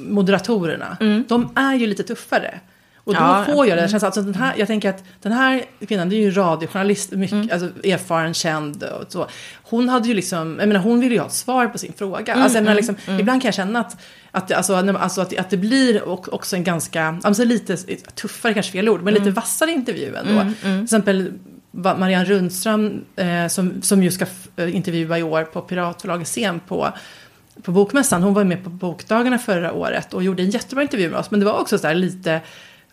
moderatorerna, 0.09 0.97
mm. 1.00 1.25
de 1.29 1.53
är 1.55 1.75
ju 1.75 1.87
lite 1.87 2.03
tuffare. 2.03 2.61
Och 3.05 3.14
då 3.14 3.21
Ja, 3.21 3.45
får 3.47 3.67
jag 3.67 3.79
det. 3.79 3.88
känns 3.88 4.03
alltså, 4.03 4.23
den 4.23 4.35
här, 4.35 4.55
jag 4.57 4.67
tänker 4.67 4.91
att 4.91 5.05
den 5.23 5.33
här 5.33 5.62
kvinnan, 5.88 6.09
det 6.09 6.17
är 6.17 6.21
ju 6.21 6.31
radiojournalist, 6.31 7.11
mycket, 7.11 7.53
alltså, 7.53 7.69
erfaren, 7.85 8.35
känd 8.35 8.83
och 8.83 9.12
så. 9.12 9.26
Hon 9.62 9.88
hade 9.88 10.09
ju 10.09 10.14
liksom, 10.14 10.57
jag 10.59 10.69
menar 10.69 10.81
hon 10.81 11.00
ville 11.00 11.14
ju 11.14 11.21
ha 11.21 11.26
ett 11.26 11.33
svar 11.33 11.67
på 11.67 11.79
sin 11.79 11.93
fråga. 11.93 12.35
alltså, 12.35 12.59
jag 12.59 12.64
menar, 12.64 12.76
liksom, 12.76 12.97
Ibland 13.21 13.43
kan 13.43 13.49
jag 13.49 13.55
känna 13.55 13.81
att, 13.81 13.97
att, 14.31 14.53
alltså, 14.53 14.75
alltså, 14.75 15.21
att, 15.21 15.38
att 15.38 15.50
det 15.50 15.57
blir 15.57 16.09
också 16.35 16.57
en 16.57 16.64
ganska, 16.64 17.21
alltså, 17.23 17.45
lite 17.45 17.76
tuffare 18.14 18.55
kanske 18.55 18.73
fel 18.73 18.88
ord, 18.88 19.03
men 19.03 19.14
lite 19.14 19.31
vassare 19.31 19.71
intervju 19.71 20.14
ändå. 20.14 20.53
Till 20.62 20.85
exempel 20.85 21.33
Marianne 21.71 22.25
Rundström 22.25 23.05
eh, 23.17 23.49
som, 23.49 23.83
som 23.83 24.03
ju 24.03 24.11
ska 24.11 24.26
eh, 24.56 24.76
intervjua 24.76 25.18
i 25.18 25.23
år 25.23 25.42
på 25.44 25.61
Piratförlagets 25.61 26.30
scen 26.30 26.61
på 26.61 26.88
på 27.62 27.73
Bokmässan. 27.73 28.23
Hon 28.23 28.34
var 28.34 28.44
med 28.44 28.64
på 28.64 28.70
Bokdagarna 28.70 29.38
förra 29.38 29.73
året 29.73 30.14
och 30.14 30.23
gjorde 30.23 30.42
en 30.42 30.50
jättebra 30.50 30.82
intervju 30.82 31.11
med 31.11 31.18
oss. 31.20 31.30
Men 31.30 31.40
det 31.40 31.46
var 31.46 31.61
också 31.61 31.78
så 31.78 31.87
här 31.87 31.94
lite, 31.94 32.40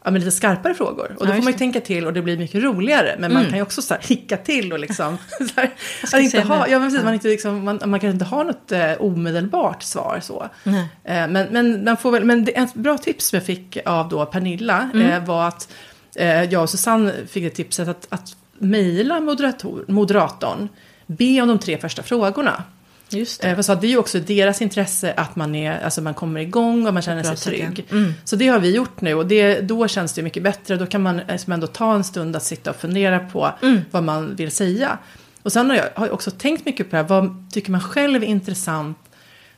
ja, 0.04 0.12
men 0.12 0.20
lite 0.22 0.32
skarpare 0.32 0.74
frågor. 0.74 1.16
Och 1.20 1.26
då 1.28 1.32
Ja, 1.32 1.36
får 1.36 1.44
man 1.44 1.52
ju 1.54 1.58
tänka 1.58 1.82
till 1.82 2.06
och 2.08 2.14
det 2.14 2.22
blir 2.22 2.38
mycket 2.38 2.64
roligare. 2.64 3.16
Men 3.20 3.34
man 3.34 3.46
kan 3.46 3.56
ju 3.56 3.62
också 3.62 3.82
så 3.82 3.94
här 3.94 4.02
hicka 4.02 4.38
till 4.38 4.74
och 4.74 4.80
liksom... 4.80 5.18
Så 5.38 5.44
här, 5.62 5.72
ska 6.04 6.08
att 6.08 6.14
jag 6.14 6.22
inte 6.22 6.32
säga 6.32 6.44
ha, 6.44 6.66
nu? 6.66 6.72
ja, 6.72 6.80
men 6.80 6.88
precis, 6.88 7.00
Ja. 7.00 7.06
man, 7.06 7.14
inte 7.14 7.28
liksom, 7.28 7.64
man, 7.66 7.80
man 7.86 8.00
kan 8.00 8.10
inte 8.10 8.26
ha 8.26 8.44
något 8.44 8.72
eh, 8.72 8.92
omedelbart 9.00 9.84
svar 9.84 10.20
så. 10.22 10.50
Eh, 10.66 10.74
men, 11.04 11.48
men, 11.52 11.84
man 11.84 11.98
får 11.98 12.12
väl, 12.12 12.24
men 12.26 12.46
det, 12.46 12.58
ett 12.58 12.74
bra 12.74 12.98
tips 12.98 13.28
som 13.28 13.38
jag 13.38 13.46
fick 13.46 13.78
av 13.86 14.10
då 14.10 14.26
Pernilla 14.26 14.90
Mm. 14.94 15.08
eh, 15.12 15.26
var 15.26 15.48
att 15.48 15.68
eh, 16.16 16.44
jag 16.44 16.62
och 16.64 16.70
Susanne 16.70 17.14
fick 17.28 17.44
det 17.44 17.50
tipset 17.50 17.88
att, 17.88 18.08
att 18.10 18.36
mejla 18.58 19.20
moderator, 19.20 19.86
moderatorn, 19.88 20.70
be 21.18 21.42
om 21.42 21.48
de 21.48 21.60
tre 21.60 21.78
första 21.78 22.04
frågorna. 22.04 22.64
Just 23.10 23.42
det. 23.42 23.50
Eh, 23.50 23.56
för 23.56 23.62
så 23.62 23.72
att 23.72 23.82
det 23.82 23.88
är 23.88 23.90
ju 23.90 23.98
också 23.98 24.20
deras 24.20 24.62
intresse 24.62 25.14
att 25.18 25.36
man, 25.36 25.56
är, 25.56 25.80
alltså 25.84 26.02
man 26.02 26.14
kommer 26.14 26.40
igång 26.40 26.88
och 26.88 26.94
man 26.94 27.02
känner 27.04 27.24
sig 27.24 27.38
trygg. 27.38 27.86
ja. 27.90 27.96
Mm. 27.98 28.14
Så 28.24 28.36
det 28.36 28.48
har 28.48 28.60
vi 28.60 28.76
gjort 28.76 29.02
nu 29.02 29.14
och 29.14 29.26
det, 29.26 29.62
då 29.62 29.88
känns 29.88 30.14
det 30.14 30.22
mycket 30.22 30.44
bättre. 30.44 30.76
Då 30.78 30.86
kan 30.86 31.02
man 31.02 31.22
liksom 31.30 31.54
ändå 31.54 31.68
ta 31.68 31.96
en 31.96 32.04
stund 32.04 32.36
att 32.36 32.44
sitta 32.44 32.70
och 32.70 32.76
fundera 32.76 33.20
på 33.20 33.54
Mm. 33.62 33.82
vad 33.92 34.04
man 34.04 34.36
vill 34.36 34.52
säga. 34.52 34.98
Och 35.44 35.52
sen 35.52 35.70
har 35.70 35.78
jag, 35.78 35.86
har 35.96 36.10
också 36.10 36.32
tänkt 36.32 36.66
mycket 36.66 36.90
på 36.90 36.96
det 36.96 37.02
här, 37.02 37.10
vad 37.10 37.52
tycker 37.52 37.72
man 37.72 37.82
själv 37.82 38.24
är 38.24 38.28
intressant 38.28 38.98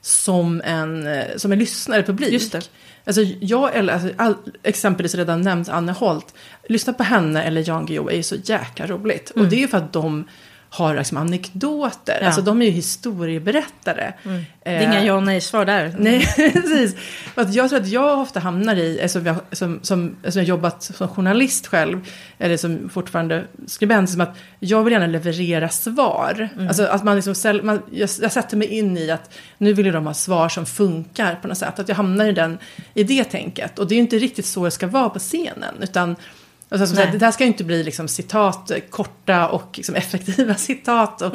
som 0.01 0.61
en, 0.65 1.07
eh, 1.07 1.23
som 1.37 1.51
en 1.51 1.59
lyssnare, 1.59 2.03
publik. 2.03 2.33
Just 2.33 2.51
det. 2.51 2.69
Alltså 3.05 3.21
jag, 3.39 3.75
eller 3.75 3.93
alltså, 3.93 4.09
all, 4.17 4.35
exempelvis 4.63 5.15
redan 5.15 5.41
nämnt 5.41 5.69
Anne 5.69 5.91
Holt, 5.91 6.33
lyssna 6.69 6.93
på 6.93 7.03
henne 7.03 7.43
eller 7.43 7.69
Jan 7.69 7.85
Guillou 7.85 8.09
är 8.09 8.15
ju 8.15 8.23
så 8.23 8.35
jäkla 8.43 8.87
roligt. 8.87 9.29
Och 9.29 9.47
det 9.47 9.55
är 9.55 9.59
ju 9.59 9.67
för 9.67 9.77
att 9.77 9.93
de 9.93 10.27
har 10.73 10.95
liksom 10.95 11.17
anekdoter, 11.17 12.13
Mm. 12.13 12.21
Ja. 12.21 12.25
alltså 12.25 12.41
de 12.41 12.61
är 12.61 12.65
ju 12.65 12.71
historieberättare. 12.71 14.13
Det 14.23 14.69
är 14.69 14.81
inga 14.83 15.03
ja 15.05 15.13
och 15.13 15.23
nej-svar 15.23 15.65
där. 15.65 15.95
Nej, 15.99 16.19
precis. 16.35 16.95
Att 17.35 17.53
jag 17.53 17.69
tror 17.69 17.79
att 17.81 17.87
jag 17.87 18.19
ofta 18.19 18.39
hamnar 18.39 18.75
i, 18.75 19.01
alltså, 19.01 19.19
jag, 19.19 19.35
som, 19.51 19.79
som, 19.81 20.15
alltså, 20.25 20.39
jag 20.39 20.45
har 20.45 20.49
jobbat 20.49 20.83
som 20.83 21.07
journalist 21.07 21.67
själv, 21.67 22.07
eller 22.37 22.57
som 22.57 22.89
fortfarande 22.89 23.43
skribent, 23.67 24.09
som 24.09 24.21
att 24.21 24.37
jag 24.59 24.83
vill 24.83 24.93
gärna 24.93 25.07
leverera 25.07 25.69
svar. 25.69 26.49
Alltså 26.67 26.83
att 26.85 27.03
man 27.03 27.15
liksom, 27.15 27.59
man, 27.63 27.81
jag, 27.91 28.09
jag 28.21 28.31
sätter 28.31 28.57
mig 28.57 28.67
in 28.67 28.97
i 28.97 29.11
att 29.11 29.33
nu 29.57 29.73
vill 29.73 29.91
de 29.91 30.05
ha 30.07 30.13
svar 30.13 30.49
som 30.49 30.65
funkar 30.65 31.35
på 31.35 31.47
något 31.47 31.57
sätt. 31.57 31.79
Att 31.79 31.89
jag 31.89 31.95
hamnar 31.95 32.25
i, 32.25 32.31
den, 32.31 32.57
i 32.93 33.03
det 33.03 33.23
tänket. 33.23 33.79
Och 33.79 33.87
det 33.87 33.93
är 33.93 33.97
ju 33.97 34.01
inte 34.01 34.17
riktigt 34.17 34.45
så 34.45 34.65
det 34.65 34.71
ska 34.71 34.87
vara 34.87 35.09
på 35.09 35.19
scenen, 35.19 35.75
utan 35.81 36.15
Alltså, 36.73 36.87
som 36.87 36.95
sagt, 36.95 37.19
det 37.19 37.25
här 37.25 37.31
ska 37.31 37.43
ju 37.43 37.47
inte 37.47 37.63
bli 37.63 37.83
liksom 37.83 38.07
citat, 38.07 38.71
eh, 38.71 38.77
korta 38.89 39.47
och 39.47 39.69
liksom 39.73 39.95
effektiva 40.03 40.55
citat 40.55 41.21
och, 41.21 41.33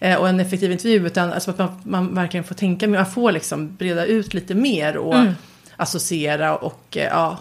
eh, 0.00 0.16
och 0.16 0.28
en 0.28 0.40
effektiv 0.40 0.72
intervju. 0.72 1.06
Utan 1.06 1.32
alltså 1.32 1.50
att 1.50 1.58
man, 1.58 1.80
man 1.84 2.14
verkligen 2.14 2.44
får 2.44 2.54
tänka, 2.54 2.88
man 2.88 3.06
får 3.06 3.32
liksom 3.32 3.76
breda 3.76 4.04
ut 4.04 4.34
lite 4.34 4.54
mer 4.54 4.96
och 4.96 5.14
Mm. 5.14 5.32
associera 5.76 6.56
och 6.56 6.96
eh, 6.96 7.04
ja. 7.04 7.38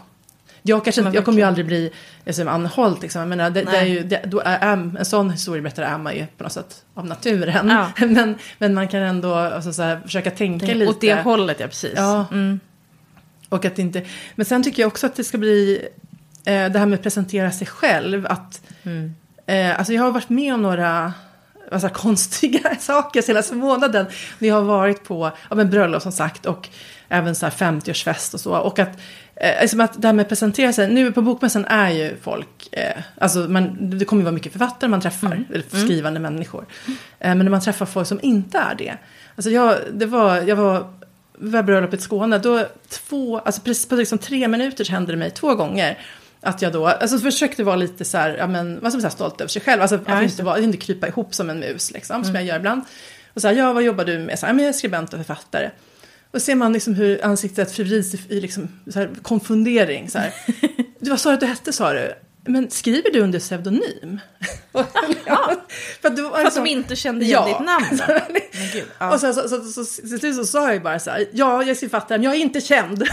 Jag, 0.62 0.84
kanske, 0.84 1.02
jag 1.14 1.26
kommer 1.26 1.38
ju 1.38 1.44
aldrig 1.44 1.66
bli 1.66 1.92
eh, 2.26 2.48
Anne 2.48 2.70
Holt, 2.70 3.02
liksom. 3.02 3.20
jag 3.20 3.30
menar, 3.30 3.50
det, 3.50 3.64
det 3.64 3.78
är 3.78 3.86
ju, 3.86 4.04
det, 4.04 4.22
då 4.26 4.42
är, 4.46 4.74
en 4.74 5.06
sån 5.06 5.30
historieberättare 5.30 5.86
är 5.86 5.98
man 5.98 6.16
ju 6.16 6.26
på 6.38 6.44
något 6.44 6.54
sätt 6.54 6.84
av 6.94 7.06
naturen. 7.06 7.70
Ja. 7.70 7.92
men, 8.06 8.36
men 8.58 8.74
man 8.74 8.88
kan 8.88 9.02
ändå 9.02 9.36
alltså, 9.36 9.74
så 9.74 9.82
här, 9.82 10.00
försöka 10.00 10.32
tänka 10.32 10.66
Det, 10.66 10.74
lite. 10.74 10.92
åt 10.92 11.02
det 11.02 11.22
hållet, 11.22 11.60
ja 11.60 11.68
precis. 11.68 11.94
Ja. 11.96 12.26
Mm. 12.32 12.60
Och 13.50 13.66
att 13.66 13.80
inte, 13.80 14.06
men 14.36 14.46
sen 14.46 14.64
tycker 14.64 14.84
jag 14.84 14.88
också 14.88 15.06
att 15.06 15.16
det 15.16 15.24
ska 15.24 15.38
bli 15.38 15.88
det 16.54 16.80
här 16.80 16.86
med 16.86 16.94
att 16.98 17.04
presentera 17.04 17.52
sig 17.52 17.68
själv. 17.68 18.28
Att, 18.30 18.62
Mm. 18.84 19.16
eh, 19.46 19.78
alltså 19.80 19.94
jag 19.94 20.04
har 20.04 20.12
varit 20.12 20.30
med 20.30 20.54
om 20.54 20.62
några 20.62 21.14
alltså, 21.72 21.90
konstiga 21.90 22.76
saker 22.80 23.22
senaste 23.22 23.56
månaden. 23.56 24.06
När 24.40 24.48
jag 24.48 24.56
har 24.56 24.62
varit 24.62 25.04
på 25.04 25.32
ja, 25.50 25.56
men 25.56 25.70
bröllop 25.70 26.02
som 26.02 26.12
sagt 26.12 26.46
och 26.46 26.70
även 27.10 27.36
så 27.36 27.46
här 27.46 27.54
50-årsfest 27.54 28.34
och 28.34 28.40
så. 28.40 28.52
Och 28.58 28.80
att, 28.80 29.00
eh, 29.36 29.62
liksom 29.62 29.82
att 29.82 30.02
det 30.02 30.08
här 30.08 30.14
med 30.14 30.24
att 30.24 30.30
presentera 30.30 30.74
sig, 30.74 30.90
nu 30.94 31.12
på 31.12 31.22
bokmässan 31.22 31.66
är 31.66 31.90
ju 31.90 32.16
folk, 32.22 32.68
eh, 32.72 33.02
alltså 33.18 33.40
man, 33.40 33.90
det 34.00 34.06
kommer 34.06 34.22
ju 34.22 34.24
vara 34.24 34.34
mycket 34.34 34.52
författare 34.52 34.90
man 34.90 35.02
träffar, 35.02 35.44
eller 35.54 35.66
skrivande 35.86 36.20
människor. 36.20 36.66
Eh, 36.88 36.96
men 37.20 37.38
när 37.38 37.50
man 37.50 37.62
träffar 37.62 37.86
folk 37.86 38.08
som 38.08 38.20
inte 38.24 38.58
är 38.58 38.76
det. 38.76 38.98
Alltså 39.36 39.50
jag, 39.50 39.76
det 39.94 40.06
var, 40.06 40.38
jag 40.38 40.56
var 40.56 40.94
vid 41.40 41.66
bröllopet 41.66 42.00
i 42.00 42.04
Skåne, 42.04 42.38
då 42.38 42.66
två, 42.90 43.40
alltså 43.40 43.62
precis 43.62 43.90
på 43.90 43.96
liksom 43.96 44.18
tre 44.18 44.48
minuter 44.48 44.84
så 44.84 44.92
hände 44.92 45.12
det 45.14 45.18
mig 45.18 45.32
två 45.32 45.56
gånger. 45.56 45.98
Att 46.42 46.62
jag 46.62 46.74
då, 46.74 46.88
alltså 46.88 47.20
försökte 47.20 47.64
vara 47.64 47.76
lite 47.76 48.06
så 48.06 48.18
här, 48.18 48.38
ja 48.38 48.48
men, 48.48 48.80
vad 48.82 48.92
ska 48.92 48.98
man 48.98 49.02
säga, 49.02 49.12
stolt 49.12 49.42
över 49.42 49.50
sig 49.50 49.62
själv. 49.62 49.82
Alltså 49.82 50.00
Ja, 50.08 50.14
att 50.14 50.24
inte, 50.24 50.44
vara, 50.44 50.60
inte 50.60 50.78
krypa 50.78 51.08
ihop 51.08 51.36
som 51.36 51.50
en 51.50 51.60
mus 51.60 51.92
liksom, 51.92 52.24
som 52.24 52.36
jag 52.36 52.44
gör 52.44 52.56
ibland. 52.56 52.82
Och 53.34 53.42
så 53.42 53.48
här, 53.48 53.56
ja 53.56 53.74
vad 53.74 53.84
jobbar 53.84 54.06
du 54.06 54.20
med? 54.20 54.40
Så 54.40 54.46
här, 54.46 54.54
ja, 54.54 54.56
men 54.56 54.66
jag 54.66 54.70
är 54.70 54.78
skribent 54.78 55.14
och 55.14 55.20
författare. 55.20 55.70
Och 56.32 56.42
ser 56.42 56.56
man 56.56 56.74
liksom 56.74 56.94
hur 56.96 57.26
ansiktet 57.26 57.72
förvrids 57.72 58.14
i, 58.14 58.20
i 58.30 58.42
liksom, 58.42 58.68
så 58.94 59.00
här, 59.00 59.10
konfundering. 59.22 60.10
Så 60.10 60.18
här. 60.20 60.34
Du, 61.00 61.10
vad 61.10 61.20
sa 61.20 61.30
du 61.30 61.34
att 61.34 61.40
du 61.40 61.46
hette 61.46 61.74
sa 61.74 61.94
du? 61.94 62.14
Men 62.46 62.70
skriver 62.70 63.12
du 63.12 63.20
under 63.20 63.40
pseudonym? 63.40 64.20
för 64.72 64.80
att 64.80 66.20
var 66.20 66.30
För 66.30 66.38
att 66.38 66.44
liksom- 66.44 66.64
de 66.64 66.70
inte 66.70 66.96
kände 66.96 67.26
igen 67.26 67.44
Ja. 67.48 67.58
ditt 67.58 67.66
namn. 67.66 68.02
Men 68.30 68.42
gud, 68.74 68.84
ja. 69.00 69.14
Och 69.14 69.20
sen 69.20 69.34
så, 69.34 69.50
så, 69.50 69.62
så, 69.62 69.86
så, 69.86 70.02
till 70.02 70.20
slut 70.20 70.36
så 70.36 70.46
sa 70.46 70.66
jag 70.66 70.74
ju 70.74 70.80
bara 70.80 71.00
så 71.00 71.10
här, 71.10 71.26
ja, 71.34 71.62
jag 71.62 71.70
är 71.70 71.76
författare, 71.76 72.18
men 72.18 72.24
jag 72.24 72.36
är 72.36 72.40
inte 72.40 72.62
känd. 72.62 73.04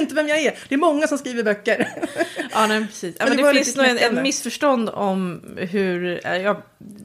Inte 0.00 0.14
vem 0.14 0.28
jag 0.28 0.38
är. 0.38 0.54
Det 0.68 0.74
är 0.74 0.78
många 0.78 1.06
som 1.06 1.18
skriver 1.18 1.42
böcker. 1.42 1.88
Ja, 2.52 2.66
nej, 2.66 2.86
precis. 2.86 3.16
Ja, 3.18 3.26
Men 3.26 3.36
det 3.36 3.42
det, 3.42 3.54
finns 3.54 3.76
nog 3.76 3.86
en, 3.86 3.98
en 3.98 4.22
missförstånd 4.22 4.88
om 4.88 5.42
hur, 5.56 6.20
eh, 6.26 6.36
ja, 6.36 6.62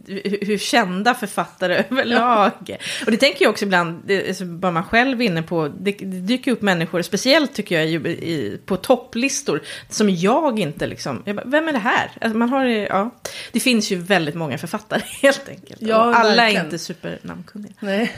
hur, 0.08 0.46
hur 0.46 0.58
kända 0.58 1.14
författare 1.14 1.84
överlag. 1.90 2.78
Och 3.06 3.12
det 3.12 3.18
tänker 3.18 3.46
jag 3.46 3.52
också 3.52 3.66
ibland, 3.66 4.04
det, 4.06 4.42
bara 4.42 4.72
man 4.72 4.84
själv 4.84 5.22
är 5.22 5.26
inne 5.26 5.42
på, 5.42 5.68
det, 5.80 5.92
det 5.92 6.06
dyker 6.06 6.52
upp 6.52 6.62
människor, 6.62 7.02
speciellt 7.02 7.54
tycker 7.54 7.76
jag 7.76 7.88
ju 7.88 8.00
i, 8.08 8.60
på 8.66 8.78
topplistor, 8.78 9.62
som 9.90 10.10
jag 10.10 10.60
inte 10.60 10.88
liksom, 10.88 11.24
jag 11.26 11.36
bara, 11.36 11.46
vem 11.46 11.68
är 11.68 11.74
det 11.74 11.80
här? 11.80 12.12
Alltså, 12.22 12.38
man 12.38 12.50
har, 12.50 12.66
ja, 12.66 13.16
det 13.52 13.60
finns 13.60 13.92
ju 13.92 13.96
väldigt 13.96 14.36
många 14.36 14.58
författare 14.58 15.02
helt 15.22 15.50
enkelt. 15.50 15.82
Ja, 15.82 16.06
och 16.08 16.16
alla 16.16 16.36
verkligen. 16.36 16.62
är 16.62 16.66
inte 16.66 16.80
supernamnkunniga. 16.80 17.74
Nej. 17.80 18.16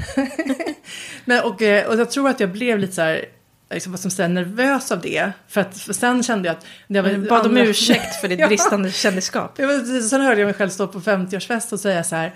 men, 1.26 1.44
och, 1.44 1.62
eh, 1.62 1.88
och 1.88 2.00
jag 2.00 2.12
tror 2.12 2.30
att 2.30 2.40
jag 2.40 2.50
blev 2.50 2.80
lite 2.80 2.94
så 2.94 3.02
här, 3.02 3.26
liksom, 3.70 3.92
vad 3.92 4.00
som 4.00 4.12
säger, 4.12 4.30
nervös 4.30 4.92
av 4.92 5.02
det. 5.02 5.32
För 5.48 5.62
att 5.62 5.78
för 5.78 5.94
sen 5.94 6.24
kände 6.24 6.48
jag 6.48 6.58
att... 6.58 6.66
Det 6.88 7.02
var 7.02 7.30
Bad 7.30 7.46
om 7.46 7.58
ursäkt 7.58 8.22
för 8.22 8.28
ditt 8.28 8.48
bristande 8.48 8.92
kändisskap. 8.92 9.60
Jag 9.60 9.68
var, 9.68 10.02
sen 10.02 10.22
hörde 10.22 10.42
jag 10.42 10.46
mig 10.46 10.54
själv 10.54 10.70
stå 10.70 10.88
på 10.88 11.00
50-årsfest 11.00 11.74
och 11.74 11.80
säga 11.80 12.04
så 12.04 12.16
här, 12.16 12.36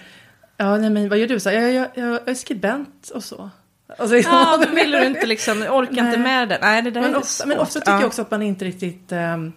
ja, 0.58 0.78
nej, 0.78 0.90
men 0.90 1.10
vad 1.10 1.18
gör 1.18 1.28
du? 1.28 1.40
Så 1.40 1.50
här, 1.50 1.58
jag, 1.58 1.74
jag, 1.74 1.88
jag, 1.96 2.10
jag 2.10 2.28
är 2.30 2.36
skribent 2.36 3.12
och 3.14 3.24
så. 3.24 3.50
Alltså, 3.98 4.18
Ja, 4.18 4.64
då 4.70 4.76
ville 4.76 5.00
du 5.00 5.06
inte 5.06 5.26
liksom, 5.26 5.62
orkar 5.62 5.92
inte 5.92 6.04
Nej. 6.04 6.18
med 6.18 6.50
det. 6.50 6.58
Nej, 6.62 6.82
det 6.82 6.92
där 6.92 7.02
Men 7.02 7.14
är 7.14 7.18
ofta, 7.18 7.46
men 7.46 7.60
ofta 7.60 7.80
tycker 7.80 7.92
Ja. 7.92 8.00
jag 8.00 8.08
också 8.08 8.22
att 8.22 8.32
man 8.32 8.42
inte 8.42 8.66
riktigt... 8.66 9.12
Um, 9.12 9.54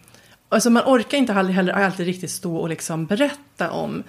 alltså 0.49 0.71
man 0.71 0.83
orkar 0.87 1.19
inte 1.19 1.33
heller, 1.33 1.51
heller 1.53 1.73
alltid 1.73 2.07
riktigt 2.07 2.31
stå 2.31 2.57
och 2.57 2.69
liksom 2.69 3.07
berätta 3.07 3.71
om... 3.71 4.03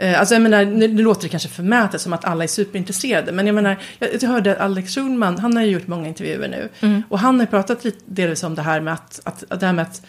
eh, 0.00 0.20
alltså 0.20 0.34
jag 0.34 0.42
menar, 0.42 0.64
nu, 0.64 0.88
låter 0.88 1.22
det 1.22 1.28
kanske 1.28 1.48
förmätet 1.48 2.00
som 2.00 2.12
att 2.12 2.24
alla 2.24 2.44
är 2.44 2.48
superintresserade. 2.48 3.32
Men 3.32 3.46
jag 3.46 3.54
menar, 3.54 3.76
jag, 3.98 4.28
hörde 4.28 4.52
att 4.52 4.60
Alex 4.60 4.94
Schulman, 4.94 5.38
han 5.38 5.56
har 5.56 5.62
ju 5.64 5.70
gjort 5.70 5.86
många 5.86 6.08
intervjuer 6.08 6.48
nu. 6.48 6.68
Mm. 6.80 7.02
Och 7.08 7.18
han 7.18 7.40
har 7.40 7.46
pratat 7.46 7.84
lite 7.84 8.00
delvis 8.06 8.42
om 8.42 8.54
det 8.54 8.62
här 8.62 8.80
med 8.80 8.94
att, 8.94 9.20
att, 9.24 9.44
att, 9.48 9.60
det 9.60 9.66
här 9.66 9.72
med 9.72 9.82
att 9.82 10.02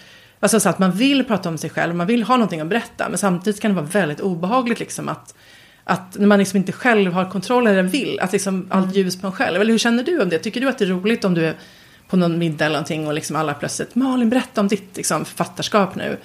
Alltså 0.43 0.59
så 0.59 0.69
att 0.69 0.79
man 0.79 0.91
vill 0.91 1.23
prata 1.23 1.49
om 1.49 1.57
sig 1.57 1.69
själv, 1.69 1.95
man 1.95 2.07
vill 2.07 2.23
ha 2.23 2.35
någonting 2.35 2.59
att 2.59 2.67
berätta. 2.67 3.09
Men 3.09 3.17
samtidigt 3.17 3.61
kan 3.61 3.71
det 3.71 3.75
vara 3.75 3.85
väldigt 3.85 4.19
obehagligt 4.19 4.79
liksom 4.79 5.09
att, 5.09 5.35
att 5.83 6.15
när 6.19 6.27
man 6.27 6.39
liksom 6.39 6.57
inte 6.57 6.71
själv 6.71 7.13
har 7.13 7.29
kontroll 7.29 7.67
eller 7.67 7.83
vill, 7.83 8.19
att 8.19 8.31
liksom 8.31 8.55
Mm. 8.55 8.67
allt 8.69 8.95
ljus 8.95 9.21
på 9.21 9.27
en 9.27 9.33
själv. 9.33 9.61
Eller 9.61 9.71
hur 9.71 9.77
känner 9.77 10.03
du 10.03 10.21
om 10.21 10.29
det? 10.29 10.39
Tycker 10.39 10.61
du 10.61 10.69
att 10.69 10.77
det 10.77 10.85
är 10.85 10.89
roligt 10.89 11.25
om 11.25 11.33
du 11.33 11.45
är 11.45 11.55
på 12.07 12.17
någon 12.17 12.37
middag 12.37 12.65
eller 12.65 12.73
någonting 12.73 13.07
och 13.07 13.13
liksom 13.13 13.35
alla 13.35 13.53
plötsligt, 13.53 13.95
Malin 13.95 14.29
berätta 14.29 14.61
om 14.61 14.67
ditt 14.67 14.97
liksom, 14.97 15.25
författarskap 15.25 15.95
nu. 15.95 16.17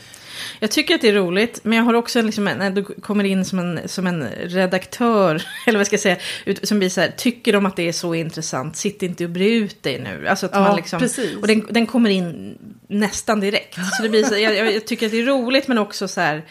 Jag 0.60 0.70
tycker 0.70 0.94
att 0.94 1.00
det 1.00 1.08
är 1.08 1.12
roligt, 1.12 1.60
men 1.62 1.78
jag 1.78 1.84
har 1.84 1.94
också 1.94 2.22
liksom, 2.22 2.48
en- 2.48 2.58
när 2.58 2.70
du 2.70 2.82
kommer 2.84 3.24
in 3.24 3.44
som 3.44 3.58
en, 3.58 3.88
som 3.88 4.06
en 4.06 4.28
redaktör, 4.44 5.42
eller 5.66 5.78
vad 5.78 5.86
ska 5.86 5.94
jag 5.94 6.00
säga, 6.00 6.16
ut, 6.44 6.68
som 6.68 6.78
blir 6.78 6.88
så 6.88 7.00
här, 7.00 7.08
tycker 7.16 7.52
de 7.52 7.66
att 7.66 7.76
det 7.76 7.88
är 7.88 7.92
så 7.92 8.14
intressant, 8.14 8.76
sitt 8.76 9.02
inte 9.02 9.24
och 9.24 9.30
bre 9.30 9.48
ut 9.50 9.82
dig 9.82 9.98
nu. 10.00 10.28
Alltså 10.28 10.46
att 10.46 10.52
Ja, 10.54 10.60
man 10.60 10.76
liksom, 10.76 10.98
precis. 11.00 11.36
och 11.36 11.46
den, 11.46 11.66
den 11.70 11.86
kommer 11.86 12.10
in 12.10 12.58
nästan 12.88 13.40
direkt. 13.40 13.74
Så 13.96 14.02
det 14.02 14.08
blir 14.08 14.24
så, 14.24 14.36
jag, 14.36 14.72
jag 14.74 14.86
tycker 14.86 15.06
att 15.06 15.12
det 15.12 15.18
är 15.20 15.26
roligt, 15.26 15.68
men 15.68 15.78
också 15.78 16.08
så 16.08 16.20
här, 16.20 16.44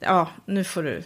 ja, 0.00 0.30
nu 0.46 0.64
får 0.64 0.82
du 0.82 1.02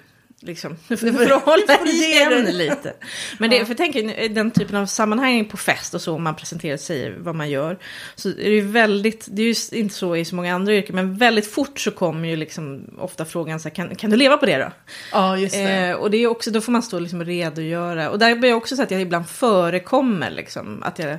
Liksom, 0.47 0.77
nu 0.89 0.97
får 0.97 1.25
du 1.27 1.35
hålla 1.35 1.87
igen 1.87 2.45
lite. 2.57 2.93
Men 3.39 3.51
det, 3.51 3.61
för 3.61 3.69
jag 3.69 3.77
tänker, 3.77 4.29
den 4.29 4.51
typen 4.51 4.77
av 4.77 4.87
sammanhang 4.87 5.45
på 5.45 5.57
fest 5.57 5.95
och 5.95 6.01
så, 6.01 6.15
om 6.15 6.23
man 6.23 6.37
presenterar 6.37 6.77
sig 6.77 7.15
vad 7.19 7.35
man 7.35 7.51
gör. 7.51 7.79
Så 8.15 8.29
är 8.29 8.35
det 8.35 8.55
ju 8.55 8.61
väldigt, 8.61 9.27
det 9.31 9.43
är 9.43 9.47
ju 9.47 9.79
inte 9.79 9.95
så 9.95 10.17
i 10.17 10.25
så 10.25 10.35
många 10.35 10.55
andra 10.55 10.75
yrken, 10.75 10.95
men 10.95 11.17
väldigt 11.17 11.47
fort 11.47 11.81
så 11.81 11.91
kommer 11.91 12.29
ju 12.29 12.37
liksom 12.37 12.85
ofta 12.99 13.25
frågan 13.25 13.61
så 13.61 13.69
här, 13.69 13.75
kan, 13.75 13.95
kan 13.95 14.11
du 14.11 14.17
leva 14.17 14.37
på 14.37 14.47
det 14.47 14.59
då? 14.59 14.71
Ja, 15.13 15.39
just 15.39 15.55
det. 15.55 15.89
Eh, 15.89 15.97
och 15.97 16.11
det 16.11 16.17
är 16.17 16.27
också, 16.27 16.51
då 16.51 16.61
får 16.61 16.73
man 16.73 16.83
stå 16.83 16.99
liksom 16.99 17.21
och 17.21 17.27
redogöra. 17.27 18.11
Och 18.11 18.19
där 18.19 18.35
blir 18.35 18.51
jag 18.51 18.57
också 18.57 18.77
så 18.77 18.83
att 18.83 18.91
jag 18.91 19.01
ibland 19.01 19.29
förekommer 19.29 20.31
liksom, 20.31 20.83
att 20.83 20.99
jag 20.99 21.19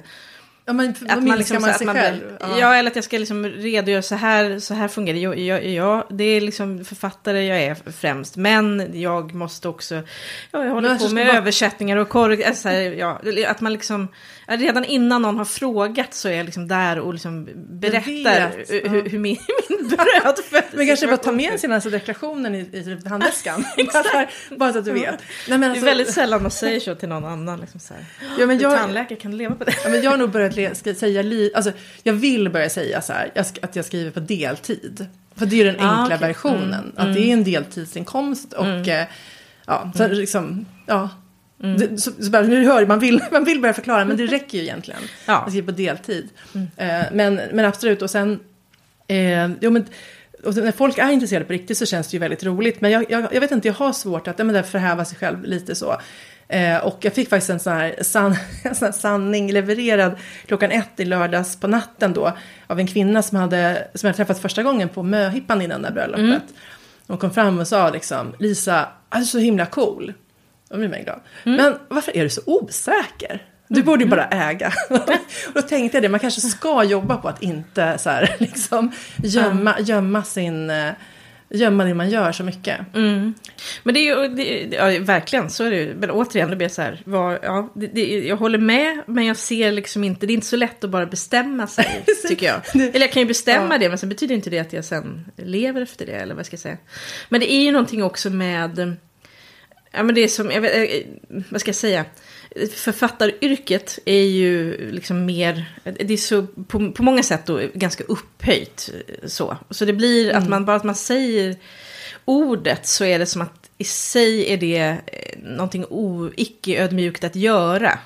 ja, 0.65 0.74
men, 0.74 0.89
att 1.10 1.24
man 1.24 1.38
liksom, 1.38 1.62
man 1.62 1.74
sig 1.74 1.86
man, 1.86 1.95
själv. 1.95 2.38
ja. 2.39 2.75
eller 2.75 2.89
att 2.89 2.95
jag 2.95 3.05
ska 3.05 3.17
liksom 3.17 3.45
redogöra 3.45 4.01
så 4.01 4.15
här, 4.15 4.60
så 4.60 4.74
här 4.74 4.88
fungerar 4.88 5.15
det. 5.15 5.22
Jag, 5.22 5.39
jag, 5.39 5.65
jag, 5.65 6.03
det 6.10 6.24
är 6.24 6.41
liksom 6.41 6.86
författare 6.86 7.45
jag 7.45 7.63
är 7.63 7.91
främst, 7.91 8.36
men 8.38 8.91
jag 9.01 9.34
måste 9.34 9.67
också, 9.69 9.95
ja, 10.51 10.63
jag 10.65 10.72
håller 10.72 10.89
Men 10.89 10.98
på 10.98 11.10
med 11.10 11.27
bara- 11.27 11.38
översättningar 11.38 11.98
och 11.98 12.10
korrigeringar. 12.10 12.55
Så 12.55 12.69
här, 12.69 12.79
ja, 12.79 13.22
att 13.48 13.62
man 13.62 13.74
liksom, 13.74 14.07
ja, 14.44 14.44
redan 14.47 14.85
innan 14.85 15.21
någon 15.21 15.37
har 15.37 15.45
frågat 15.45 16.13
så 16.13 16.27
är 16.29 16.33
jag 16.33 16.45
liksom 16.45 16.67
där 16.67 16.99
och 16.99 17.13
liksom 17.13 17.49
berättar 17.79 18.57
vet, 18.57 18.69
hur, 18.69 19.09
hur 19.09 19.19
min, 19.19 19.37
min 19.69 19.87
brödfödsel 19.89 20.61
Men 20.77 20.87
kanske 20.87 21.07
bara 21.07 21.17
ta 21.17 21.31
med 21.31 21.59
alltså 21.71 21.89
deklarationen 21.89 22.55
i, 22.55 22.59
i 22.59 22.97
handväskan. 23.09 23.65
bara, 23.93 24.27
bara 24.57 24.73
så 24.73 24.79
att 24.79 24.85
du 24.85 24.91
vet. 24.91 25.05
Nej, 25.09 25.19
men 25.47 25.59
Det 25.61 25.65
är 25.65 25.69
alltså, 25.69 25.85
väldigt 25.85 26.13
sällan 26.13 26.41
man 26.41 26.51
säger 26.51 26.79
så 26.79 26.95
till 26.95 27.09
någon 27.09 27.25
annan. 27.25 27.59
Liksom 27.59 27.79
så 27.79 27.93
här. 27.93 28.05
ja, 28.39 28.45
men 28.45 28.59
jag, 28.59 28.77
tandläkare, 28.77 29.19
kan 29.19 29.37
leva 29.37 29.55
på 29.55 29.63
det? 29.63 29.73
Ja, 29.83 29.89
men 29.89 30.01
jag 30.01 30.11
har 30.11 30.17
nog 30.17 30.29
börjat 30.31 30.55
säga, 30.97 31.21
li- 31.21 31.51
alltså, 31.55 31.71
jag 32.03 32.13
vill 32.13 32.49
börja 32.49 32.69
säga 32.69 33.01
så 33.01 33.13
här, 33.13 33.31
att 33.61 33.75
jag 33.75 33.85
skriver 33.85 34.11
på 34.11 34.19
deltid. 34.19 35.05
För 35.35 35.45
det 35.45 35.61
är 35.61 35.65
den 35.65 35.75
Ah, 35.79 36.01
enkla 36.01 36.15
okej. 36.15 36.27
versionen, 36.27 36.91
att 36.95 37.13
det 37.13 37.19
är 37.29 37.33
en 37.33 37.43
deltidsinkomst 37.43 38.53
och 38.53 38.65
eh, 38.87 39.07
ja, 39.67 39.91
så 39.95 40.07
liksom, 40.07 40.65
ja. 40.85 41.09
Det, 41.74 41.98
så, 41.98 42.12
så 42.19 42.31
bara, 42.31 42.43
nu 42.43 42.65
hör 42.65 42.86
man 42.86 43.00
vill, 43.00 43.22
man 43.31 43.43
vill 43.43 43.62
börja 43.62 43.74
förklara, 43.74 44.05
men 44.05 44.17
det 44.17 44.25
räcker 44.25 44.57
ju 44.57 44.63
egentligen. 44.63 45.01
Ja. 45.25 45.38
Att 45.38 45.50
skriva 45.50 45.65
på 45.65 45.72
deltid. 45.72 46.29
Eh, 46.77 47.01
men, 47.12 47.36
men 47.36 47.65
absolut, 47.65 48.01
och 48.01 48.10
sen, 48.10 48.39
eh, 49.07 49.48
jo, 49.62 49.72
men, 49.72 49.86
och 50.43 50.55
när 50.55 50.72
folk 50.72 50.98
är 50.98 51.10
intresserade 51.10 51.45
på 51.45 51.53
riktigt 51.53 51.77
så 51.77 51.86
känns 51.86 52.07
det 52.07 52.15
ju 52.15 52.19
väldigt 52.19 52.43
roligt. 52.43 52.81
Men 52.81 52.91
jag, 52.91 53.05
jag, 53.10 53.27
jag 53.31 53.41
vet 53.41 53.51
inte, 53.51 53.67
jag 53.67 53.75
har 53.75 53.93
svårt 53.93 54.27
att 54.27 54.39
ja, 54.39 54.45
men 54.45 54.55
där 54.55 54.63
förhäva 54.63 55.05
sig 55.05 55.17
själv 55.17 55.43
lite 55.43 55.75
så. 55.75 55.98
Eh, 56.48 56.77
och 56.77 56.98
jag 57.01 57.13
fick 57.13 57.29
faktiskt 57.29 57.50
en 57.50 57.60
sån 57.60 57.74
här, 57.74 57.95
san, 58.01 58.36
en 58.63 58.75
sån 58.75 58.86
här 58.86 58.91
sanning 58.91 59.51
levererad 59.51 60.15
klockan 60.45 60.72
ett 60.72 61.00
i 61.00 61.05
lördags 61.05 61.60
på 61.60 61.67
natten 61.67 62.13
då. 62.13 62.38
Av 62.67 62.79
en 62.79 62.88
kvinna 62.88 63.22
som 63.22 63.38
hade, 63.38 63.88
som 63.93 64.07
jag 64.07 64.15
träffat 64.15 64.39
första 64.39 64.63
gången 64.63 64.89
på 64.89 65.03
möhippan 65.03 65.62
innan 65.62 65.81
det 65.81 65.88
här 65.88 65.93
bröllopet. 65.93 66.43
Hon 67.07 67.17
kom 67.17 67.31
fram 67.31 67.60
och 67.60 67.67
sa 67.67 67.89
liksom, 67.89 68.36
Lisa, 68.39 68.88
du 69.12 69.17
är 69.17 69.24
så 69.24 69.38
himla 69.38 69.65
cool. 69.65 70.13
Då 70.69 70.77
blir 70.77 70.89
man 70.89 71.03
glad. 71.03 71.19
Men 71.43 71.77
varför 71.88 72.17
är 72.17 72.24
du 72.24 72.29
så 72.29 72.41
osäker? 72.45 73.43
Du 73.67 73.84
borde 73.84 74.03
ju 74.03 74.10
bara 74.10 74.25
äga. 74.27 74.74
och 74.89 75.00
då 75.53 75.62
tänkte 75.62 75.98
jag 75.98 76.03
det, 76.03 76.10
man 76.10 76.19
kanske 76.19 76.41
ska 76.41 76.84
jobba 76.84 77.17
på 77.17 77.27
att 77.27 77.43
inte 77.43 77.98
så 77.98 78.10
här, 78.10 78.36
liksom, 78.39 78.91
gömma, 79.24 79.75
gömma 79.79 80.24
sin... 80.24 80.69
eh, 80.69 80.91
Gömma 81.50 81.84
det 81.84 81.93
man 81.93 82.10
gör 82.10 82.31
så 82.31 82.43
mycket. 82.43 82.79
Men 83.84 83.93
det 83.93 84.00
är 84.00 84.01
ju, 84.24 84.27
det, 84.36 84.75
ja, 84.75 85.00
verkligen, 85.03 85.50
så 85.50 85.63
är 85.63 85.72
det 85.72 85.77
ju. 85.77 85.95
Men 85.95 86.12
återigen, 86.12 86.50
det 86.50 86.55
blir 86.55 86.67
så 86.69 86.81
här, 86.81 87.01
vad, 87.05 87.39
ja, 87.43 87.72
det, 87.75 87.88
det, 87.88 88.19
jag 88.27 88.36
håller 88.38 88.57
med, 88.57 89.01
men 89.07 89.25
jag 89.25 89.38
ser 89.38 89.72
liksom 89.72 90.03
inte, 90.03 90.25
det 90.25 90.34
är 90.34 90.36
inte 90.36 90.48
så 90.48 90.55
lätt 90.55 90.84
att 90.84 90.89
bara 90.89 91.05
bestämma 91.05 91.67
sig, 91.67 92.03
tycker 92.27 92.45
jag. 92.45 92.62
Eller 92.75 93.00
jag 93.00 93.12
kan 93.12 93.22
ju 93.22 93.27
bestämma 93.27 93.74
Ja. 93.74 93.77
det, 93.77 93.89
men 93.89 93.98
sen 93.98 94.10
betyder 94.10 94.36
inte 94.36 94.50
det 94.50 94.60
att 94.60 94.74
jag 94.74 94.86
sen 94.86 95.25
lever 95.38 95.81
efter 95.81 96.05
det, 96.05 96.12
eller 96.12 96.36
vad 96.36 96.45
ska 96.45 96.53
jag 96.53 96.60
säga. 96.62 96.77
Men 97.29 97.39
det 97.39 97.53
är 97.53 97.62
ju 97.63 97.72
någonting 97.72 98.03
också 98.03 98.29
med, 98.29 98.95
ja 99.95 100.03
men 100.03 100.15
det 100.15 100.23
är 100.23 100.27
som, 100.27 100.51
jag 100.51 100.61
vet, 100.61 100.73
eh, 100.75 101.07
vad 101.49 101.61
ska 101.61 101.69
jag 101.69 101.75
säga? 101.75 102.05
Författaryrket 102.75 103.99
är 104.05 104.23
ju 104.23 104.77
liksom 104.91 105.25
mer, 105.25 105.79
det 105.83 106.13
är 106.13 106.17
så 106.17 106.47
på, 106.67 106.91
på 106.91 107.03
många 107.03 107.23
sätt 107.23 107.45
då 107.45 107.61
ganska 107.73 108.03
upphöjt 108.03 108.89
så. 109.25 109.57
Så 109.69 109.85
det 109.85 109.93
blir 109.93 110.33
att 110.33 110.49
man 110.49 110.65
bara 110.65 110.75
att 110.75 110.83
man 110.83 110.95
säger 110.95 111.55
ordet 112.25 112.85
så 112.85 113.05
är 113.05 113.19
det 113.19 113.25
som 113.25 113.41
att 113.41 113.69
i 113.77 113.83
sig 113.83 114.53
är 114.53 114.57
det 114.57 114.77
eh, 114.77 115.39
någonting 115.43 115.85
o, 115.89 116.29
icke 116.35 116.83
ödmjukt 116.83 117.23
att 117.23 117.35
göra. 117.35 117.99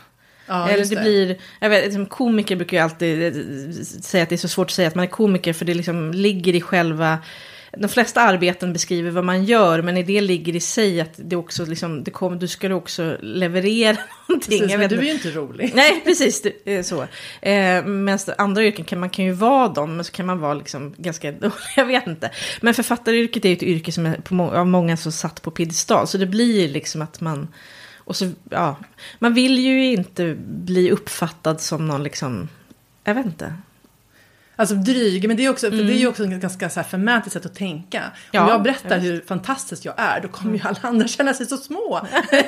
Ja, 0.45 0.67
Eller 0.67 0.79
just 0.79 0.95
det, 0.95 1.01
blir, 1.01 1.37
jag 1.59 1.69
vet, 1.69 1.83
liksom, 1.85 2.05
komiker 2.05 2.55
brukar 2.55 2.77
ju 2.77 2.83
alltid 2.83 3.23
eh, 3.23 3.43
säga 3.83 4.23
att 4.23 4.29
det 4.29 4.35
är 4.35 4.37
så 4.37 4.47
svårt 4.47 4.67
att 4.67 4.73
säga 4.73 4.87
att 4.87 4.95
man 4.95 5.05
är 5.05 5.09
komiker 5.09 5.53
för 5.53 5.65
det 5.65 5.73
liksom 5.73 6.11
ligger 6.11 6.55
i 6.55 6.61
själva 6.61 7.17
de 7.77 7.87
flesta 7.87 8.21
arbeten 8.21 8.73
beskriver 8.73 9.11
vad 9.11 9.23
man 9.23 9.43
gör, 9.43 9.81
men 9.81 9.97
i 9.97 10.03
det 10.03 10.21
ligger 10.21 10.55
i 10.55 10.59
sig 10.59 11.01
att 11.01 11.13
det 11.15 11.35
också 11.35 11.65
liksom, 11.65 12.03
det 12.03 12.11
kommer, 12.11 12.37
du 12.37 12.47
ska 12.47 12.73
också 12.73 13.17
leverera 13.21 13.97
någonting. 14.27 14.59
Precis, 14.59 14.77
men 14.77 14.89
du 14.89 14.97
är 14.97 15.03
ju 15.03 15.11
inte 15.11 15.31
rolig. 15.31 15.71
Nej, 15.75 16.01
precis. 16.05 16.41
Det 16.41 16.75
är 16.75 16.83
så. 16.83 17.01
Eh, 17.41 17.85
Medan 17.85 18.19
andra 18.37 18.63
yrken 18.63 18.85
kan 18.85 18.99
man 18.99 19.09
kan 19.09 19.25
ju 19.25 19.31
vara 19.31 19.67
dem, 19.67 19.95
men 19.95 20.05
så 20.05 20.11
kan 20.11 20.25
man 20.25 20.39
vara 20.39 20.53
liksom 20.53 20.95
ganska 20.97 21.33
Jag 21.75 21.85
vet 21.85 22.07
inte. 22.07 22.31
Men 22.61 22.73
författaryrket 22.73 23.45
är 23.45 23.49
ju 23.49 23.55
ett 23.55 23.63
yrke 23.63 23.91
som 23.91 24.05
är 24.05 24.15
på 24.15 24.43
av 24.43 24.67
många 24.67 24.97
så 24.97 25.11
satt 25.11 25.41
på 25.41 25.51
piedestal. 25.51 26.07
Så 26.07 26.17
det 26.17 26.25
blir 26.25 26.69
liksom 26.69 27.01
att 27.01 27.21
man... 27.21 27.47
Och 27.97 28.15
så, 28.15 28.31
ja, 28.49 28.75
man 29.19 29.33
vill 29.33 29.59
ju 29.59 29.91
inte 29.91 30.35
bli 30.45 30.91
uppfattad 30.91 31.61
som 31.61 31.87
någon 31.87 32.03
liksom... 32.03 32.49
Jag 33.03 33.15
vet 33.15 33.25
inte. 33.25 33.53
Alltså 34.59 34.75
dryg, 34.75 35.27
men 35.27 35.37
det 35.37 35.45
är, 35.45 35.49
också, 35.49 35.69
för 35.69 35.77
det 35.77 35.93
är 35.93 35.97
ju 35.97 36.07
också 36.07 36.23
ett 36.23 36.29
ganska 36.29 36.69
så 36.69 36.79
här 36.79 36.87
förmätet 36.87 37.33
sätt 37.33 37.45
att 37.45 37.55
tänka. 37.55 38.03
Ja, 38.31 38.43
Om 38.43 38.49
jag 38.49 38.63
berättar 38.63 38.95
jag 38.95 38.99
hur 39.03 39.21
fantastisk 39.21 39.85
jag 39.85 39.93
är, 39.97 40.21
då 40.21 40.27
kommer 40.27 40.53
ju 40.53 40.61
alla 40.63 40.79
andra 40.81 41.07
känna 41.17 41.33
sig 41.33 41.45
så 41.45 41.57
små. 41.57 42.07
det, 42.31 42.37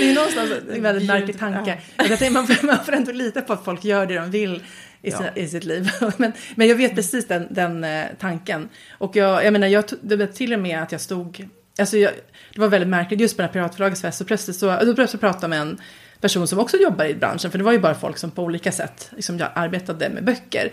det 0.00 0.10
är 0.10 0.14
någonstans 0.14 0.50
en 0.72 0.82
väldigt 0.82 1.08
märklig 1.08 1.38
tanke. 1.38 1.78
Tänker, 1.96 2.30
man, 2.30 2.46
får, 2.46 2.66
man 2.66 2.84
får 2.84 2.92
ändå 2.92 3.12
lita 3.12 3.40
på 3.40 3.52
att 3.52 3.64
folk 3.64 3.84
gör 3.84 4.06
det 4.06 4.14
de 4.14 4.30
vill 4.30 4.62
i, 5.02 5.10
sina, 5.10 5.36
i 5.36 5.48
sitt 5.48 5.64
liv. 5.64 5.90
men, 6.16 6.32
men 6.54 6.68
jag 6.68 6.76
vet 6.76 6.94
precis 6.94 7.28
den, 7.28 7.46
den 7.50 7.84
eh, 7.84 8.04
tanken. 8.20 8.68
Och 8.90 9.16
jag, 9.16 9.44
jag 9.44 9.52
menar, 9.52 9.66
jag, 9.66 9.84
det 10.00 10.16
var 10.16 10.26
till 10.26 10.52
och 10.52 10.60
med 10.60 10.82
att 10.82 10.92
jag 10.92 11.00
stod... 11.00 11.48
Alltså 11.78 11.96
jag, 11.98 12.12
det 12.54 12.60
var 12.60 12.68
väldigt 12.68 12.88
märkligt, 12.88 13.20
just 13.20 13.36
på 13.36 13.42
den 13.42 13.48
här 13.48 13.52
Piratförlagets 13.52 14.02
fest, 14.02 14.18
så 14.18 14.24
plötsligt 14.24 14.56
så, 14.56 14.84
då 14.84 14.94
plötsligt 14.94 15.20
pratade 15.20 15.42
jag 15.42 15.50
med 15.50 15.60
en 15.60 15.80
person 16.20 16.48
som 16.48 16.58
också 16.58 16.76
jobbar 16.76 17.04
i 17.04 17.14
branschen, 17.14 17.50
för 17.50 17.58
det 17.58 17.64
var 17.64 17.72
ju 17.72 17.78
bara 17.78 17.94
folk 17.94 18.18
som 18.18 18.30
på 18.30 18.42
olika 18.42 18.72
sätt 18.72 19.10
liksom, 19.16 19.38
jag 19.38 19.48
arbetade 19.54 20.08
med 20.08 20.24
böcker. 20.24 20.72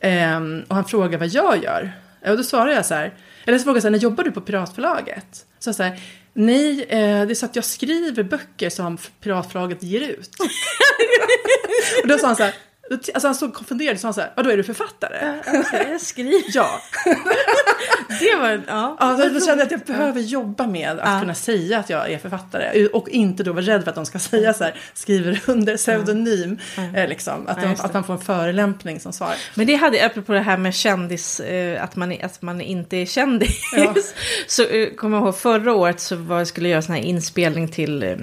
Ehm, 0.00 0.64
och 0.68 0.74
han 0.74 0.84
frågade 0.84 1.16
vad 1.16 1.28
jag 1.28 1.64
gör. 1.64 1.92
Och 2.26 2.36
då 2.36 2.42
svarade 2.42 2.72
jag 2.72 2.86
så 2.86 2.94
här, 2.94 3.14
eller 3.44 3.58
så 3.58 3.64
frågade 3.64 3.76
jag 3.76 3.82
så 3.82 3.86
här, 3.86 3.92
när 3.92 3.98
jobbar 3.98 4.24
du 4.24 4.30
på 4.30 4.40
Piratförlaget? 4.40 5.46
Så 5.58 5.68
jag 5.68 5.74
så 5.74 5.82
här, 5.82 6.00
nej, 6.32 6.82
eh, 6.82 7.26
det 7.26 7.32
är 7.32 7.34
så 7.34 7.46
att 7.46 7.56
jag 7.56 7.64
skriver 7.64 8.22
böcker 8.22 8.70
som 8.70 8.98
Piratförlaget 9.20 9.82
ger 9.82 10.00
ut. 10.00 10.30
och 12.02 12.08
då 12.08 12.18
sa 12.18 12.26
han 12.26 12.36
så 12.36 12.42
här, 12.42 12.54
alltså 12.90 13.28
han 13.28 13.34
såg 13.34 13.54
konfunderad 13.54 13.96
så 13.96 14.00
sa 14.00 14.06
han 14.08 14.14
så 14.14 14.20
här, 14.20 14.32
vadå 14.36 14.50
är 14.50 14.56
du 14.56 14.64
författare? 14.64 15.34
Jag 15.90 16.00
skriver. 16.00 16.42
Ja. 16.54 16.80
Det 18.20 18.36
var... 18.36 18.60
Ja. 18.68 18.96
Ja, 19.00 19.06
då, 19.12 19.16
då 19.34 19.40
kände 19.46 19.50
jag 19.50 19.60
att 19.62 19.70
jag 19.70 19.80
behöver 19.80 20.20
jobba 20.20 20.66
med 20.66 20.98
att 21.00 21.20
kunna 21.20 21.34
säga 21.34 21.78
att 21.78 21.90
jag 21.90 22.10
är 22.12 22.18
författare. 22.18 22.86
Och 22.86 23.08
inte 23.08 23.42
då 23.42 23.52
vara 23.52 23.64
rädd 23.64 23.82
för 23.84 23.88
att 23.90 23.94
de 23.94 24.06
ska 24.06 24.18
säga 24.18 24.54
så 24.54 24.64
här, 24.64 24.74
skriver 24.94 25.40
under 25.46 25.76
pseudonym. 25.76 26.58
Eh, 26.94 27.08
liksom, 27.08 27.46
att, 27.46 27.58
Ja, 27.62 27.68
de, 27.68 27.80
att 27.80 27.94
man 27.94 28.04
får 28.04 28.14
en 28.14 28.20
förelämpning 28.20 29.00
som 29.00 29.12
svar. 29.12 29.34
Men 29.54 29.66
det 29.66 29.74
hade, 29.74 30.06
apropå 30.06 30.32
det 30.32 30.40
här 30.40 30.56
med 30.56 30.74
kändis, 30.74 31.40
eh, 31.40 31.82
att, 31.84 31.96
man, 31.96 32.16
att 32.22 32.42
man 32.42 32.60
inte 32.60 32.96
är 32.96 33.06
kändis. 33.06 33.60
Ja. 33.76 33.94
så 34.46 34.64
eh, 34.64 34.88
kommer 34.90 35.16
jag 35.16 35.24
ihåg 35.24 35.36
förra 35.38 35.74
året 35.74 36.00
så 36.00 36.16
var, 36.16 36.44
skulle 36.44 36.68
jag 36.68 36.72
göra 36.72 36.82
sån 36.82 36.94
här 36.94 37.02
inspelning 37.02 37.68
till 37.68 38.16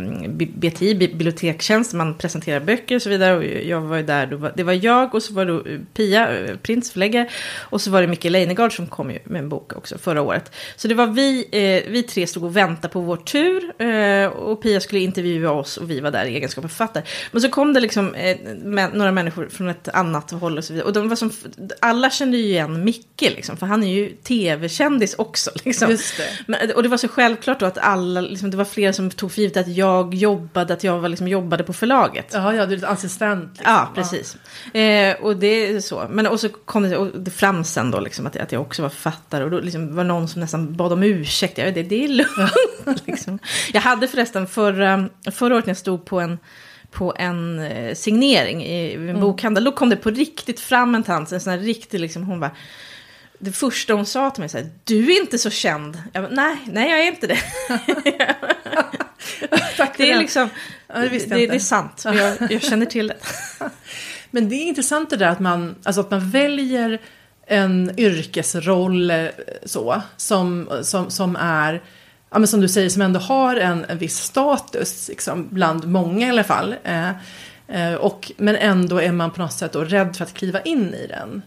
BTI, 0.55 0.95
bi- 0.95 1.07
bibliotekstjänst, 1.07 1.93
man 1.93 2.17
presenterar 2.17 2.59
böcker 2.59 2.95
och 2.95 3.01
så 3.01 3.09
vidare. 3.09 3.37
Och 3.37 3.43
jag 3.45 3.81
var 3.81 3.97
ju 3.97 4.03
där, 4.03 4.25
då 4.25 4.37
var, 4.37 4.51
det 4.55 4.63
var 4.63 4.73
jag 4.85 5.15
och 5.15 5.23
så 5.23 5.33
var 5.33 5.45
det 5.45 5.73
eh, 5.73 5.79
Pia, 5.93 6.37
eh, 6.37 6.55
Prins 6.57 6.91
förläggare. 6.91 7.29
Och 7.59 7.81
så 7.81 7.91
var 7.91 8.01
det 8.01 8.07
Micke 8.07 8.23
Leijnegard 8.23 8.75
som 8.75 8.87
kom 8.87 9.07
med 9.07 9.39
en 9.41 9.49
bok 9.49 9.73
också 9.75 9.97
förra 9.97 10.21
året. 10.21 10.51
Så 10.75 10.87
det 10.87 10.95
var 10.95 11.07
vi, 11.07 11.47
eh, 11.51 11.91
vi 11.91 12.03
tre 12.03 12.27
stod 12.27 12.43
och 12.43 12.57
väntade 12.57 12.93
på 12.93 12.99
vår 12.99 13.17
tur. 13.17 13.81
Eh, 13.81 14.27
och 14.27 14.61
Pia 14.61 14.79
skulle 14.79 15.01
intervjua 15.01 15.51
oss 15.51 15.77
och 15.77 15.89
vi 15.91 15.99
var 15.99 16.11
där 16.11 16.25
i 16.25 16.35
egenskap 16.35 16.63
av 16.63 16.69
författare. 16.69 17.03
Men 17.31 17.41
så 17.41 17.49
kom 17.49 17.73
det 17.73 17.79
liksom 17.79 18.15
eh, 18.15 18.37
med, 18.55 18.93
några 18.93 19.11
människor 19.11 19.47
från 19.49 19.69
ett 19.69 19.87
annat 19.87 20.31
håll 20.31 20.57
och 20.57 20.63
så 20.63 20.73
vidare. 20.73 20.87
Och 20.87 20.93
de 20.93 21.09
var 21.09 21.15
som, 21.15 21.31
alla 21.79 22.09
kände 22.09 22.37
ju 22.37 22.43
igen 22.43 22.83
Micke 22.83 23.21
liksom, 23.21 23.57
för 23.57 23.65
han 23.65 23.83
är 23.83 23.93
ju 23.93 24.09
tv-kändis 24.09 25.15
också. 25.17 25.51
Liksom. 25.65 25.97
Men, 26.45 26.71
och 26.71 26.83
det 26.83 26.89
var 26.89 26.97
så 26.97 27.07
självklart 27.07 27.59
då 27.59 27.65
att 27.65 27.77
alla, 27.77 28.21
liksom, 28.21 28.51
det 28.51 28.57
var 28.57 28.65
flera 28.65 28.93
som 28.93 29.09
tog 29.09 29.31
för 29.31 29.41
givet 29.41 29.57
att 29.57 29.67
jag 29.67 30.13
jobbade, 30.13 30.73
att 30.73 30.83
jag 30.83 30.99
var, 30.99 31.09
liksom, 31.09 31.27
jobbade 31.27 31.63
på 31.63 31.73
förlaget. 31.73 32.31
Ja, 32.33 32.53
ja, 32.53 32.65
du 32.65 32.71
är 32.71 32.77
lite 32.77 32.87
assistent. 32.87 33.49
Liksom. 33.57 33.73
Ja, 33.73 33.91
precis. 33.95 34.37
Eh, 34.73 35.15
och 35.21 35.37
det 35.37 35.47
är 35.47 35.79
så. 35.79 36.07
Men 36.09 36.27
och 36.27 36.39
så 36.39 36.49
kom 36.49 37.11
det, 37.15 37.31
fram 37.31 37.63
sen 37.63 37.91
då 37.91 37.99
liksom 37.99 38.27
att, 38.27 38.35
att 38.37 38.51
jag 38.51 38.61
också 38.61 38.81
var 38.81 38.89
författare. 38.89 39.43
Och 39.43 39.51
då 39.51 39.59
liksom 39.59 39.95
var 39.95 40.03
någon 40.03 40.27
som 40.27 40.41
nästan 40.41 40.75
bad 40.75 40.93
om 40.93 41.03
ursäkt. 41.03 41.57
Jag 41.57 41.73
det, 41.73 41.83
det 41.83 42.03
är 42.03 42.07
lugnt. 42.07 43.01
liksom. 43.07 43.39
Jag 43.73 43.81
hade 43.81 44.07
förresten 44.07 44.47
förra, 44.47 45.09
förra 45.31 45.55
året 45.55 45.65
när 45.65 45.71
jag 45.71 45.77
stod 45.77 46.05
på 46.05 46.19
en 46.19 46.37
på 46.91 47.13
en 47.17 47.59
eh, 47.59 47.95
signering 47.95 48.63
i 48.65 48.93
en 48.93 49.19
bokhandel. 49.19 49.63
Då 49.63 49.71
kom 49.71 49.89
det 49.89 49.95
på 49.95 50.09
riktigt 50.09 50.59
fram 50.59 50.95
en 50.95 51.03
tant, 51.03 51.31
en 51.31 51.41
sån 51.41 51.53
här 51.53 51.59
riktig 51.59 51.99
liksom, 51.99 52.23
hon 52.23 52.39
var 52.39 52.51
det 53.39 53.51
första 53.51 53.93
hon 53.93 54.05
sa 54.05 54.29
till 54.29 54.41
mig 54.41 54.49
så 54.49 54.57
här, 54.57 54.69
du 54.83 55.11
är 55.11 55.21
inte 55.21 55.37
så 55.37 55.49
känd. 55.49 56.01
Jag 56.13 56.23
bara, 56.23 56.33
nej, 56.33 56.57
nej 56.65 56.89
jag 56.89 56.99
är 56.99 57.07
inte 57.07 57.27
det. 57.27 57.39
Det 59.97 60.11
är 60.11 60.19
liksom, 60.19 60.49
Ja, 60.87 60.99
det 60.99 61.09
det, 61.09 61.47
det 61.47 61.55
är 61.55 61.59
sant, 61.59 62.01
jag, 62.05 62.51
jag 62.51 62.61
känner 62.61 62.85
till 62.85 63.07
det. 63.07 63.17
Men 64.35 64.49
det 64.49 64.55
är 64.55 64.67
intressant 64.67 65.09
det 65.09 65.17
där 65.17 65.27
att 65.27 65.39
man, 65.39 65.75
alltså 65.83 66.01
att 66.01 66.11
man 66.11 66.29
väljer 66.29 67.01
en 67.47 67.91
yrkesroll 67.97 69.11
eh, 69.11 69.25
så, 69.65 70.01
som, 70.17 70.69
som, 70.81 71.09
som 71.11 71.35
är, 71.35 71.83
ja, 72.29 72.39
men 72.39 72.47
som 72.47 72.61
du 72.61 72.67
säger, 72.67 72.89
som 72.89 73.01
ändå 73.01 73.19
har 73.19 73.55
en, 73.55 73.85
en 73.85 73.97
viss 73.97 74.17
status, 74.17 75.07
liksom, 75.09 75.47
bland 75.51 75.87
många 75.87 76.27
i 76.27 76.29
alla 76.29 76.43
fall. 76.43 76.75
Eh, 76.83 77.09
eh, 77.67 77.93
och, 77.93 78.31
men 78.37 78.55
ändå 78.55 79.01
är 79.01 79.11
man 79.11 79.31
på 79.31 79.41
något 79.41 79.53
sätt 79.53 79.71
då 79.71 79.83
rädd 79.83 80.15
för 80.15 80.23
att 80.23 80.33
kliva 80.33 80.61
in 80.61 80.93
i 80.93 81.07
den. 81.07 81.41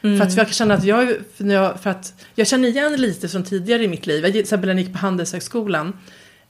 För 0.00 0.26
att 0.26 0.36
jag 0.36 0.54
känner 0.54 0.74
att 0.74 0.84
jag, 0.84 1.14
för 1.36 1.44
när 1.44 1.54
jag, 1.54 1.80
för 1.80 1.90
att 1.90 2.14
jag 2.34 2.46
känner 2.46 2.68
igen 2.68 2.96
lite 2.96 3.28
från 3.28 3.44
tidigare 3.44 3.84
i 3.84 3.88
mitt 3.88 4.06
liv. 4.06 4.24
Jag, 4.24 4.32
till 4.32 4.40
exempel 4.40 4.68
när 4.68 4.74
jag 4.74 4.82
gick 4.82 4.92
på 4.92 4.98
Handelshögskolan. 4.98 5.96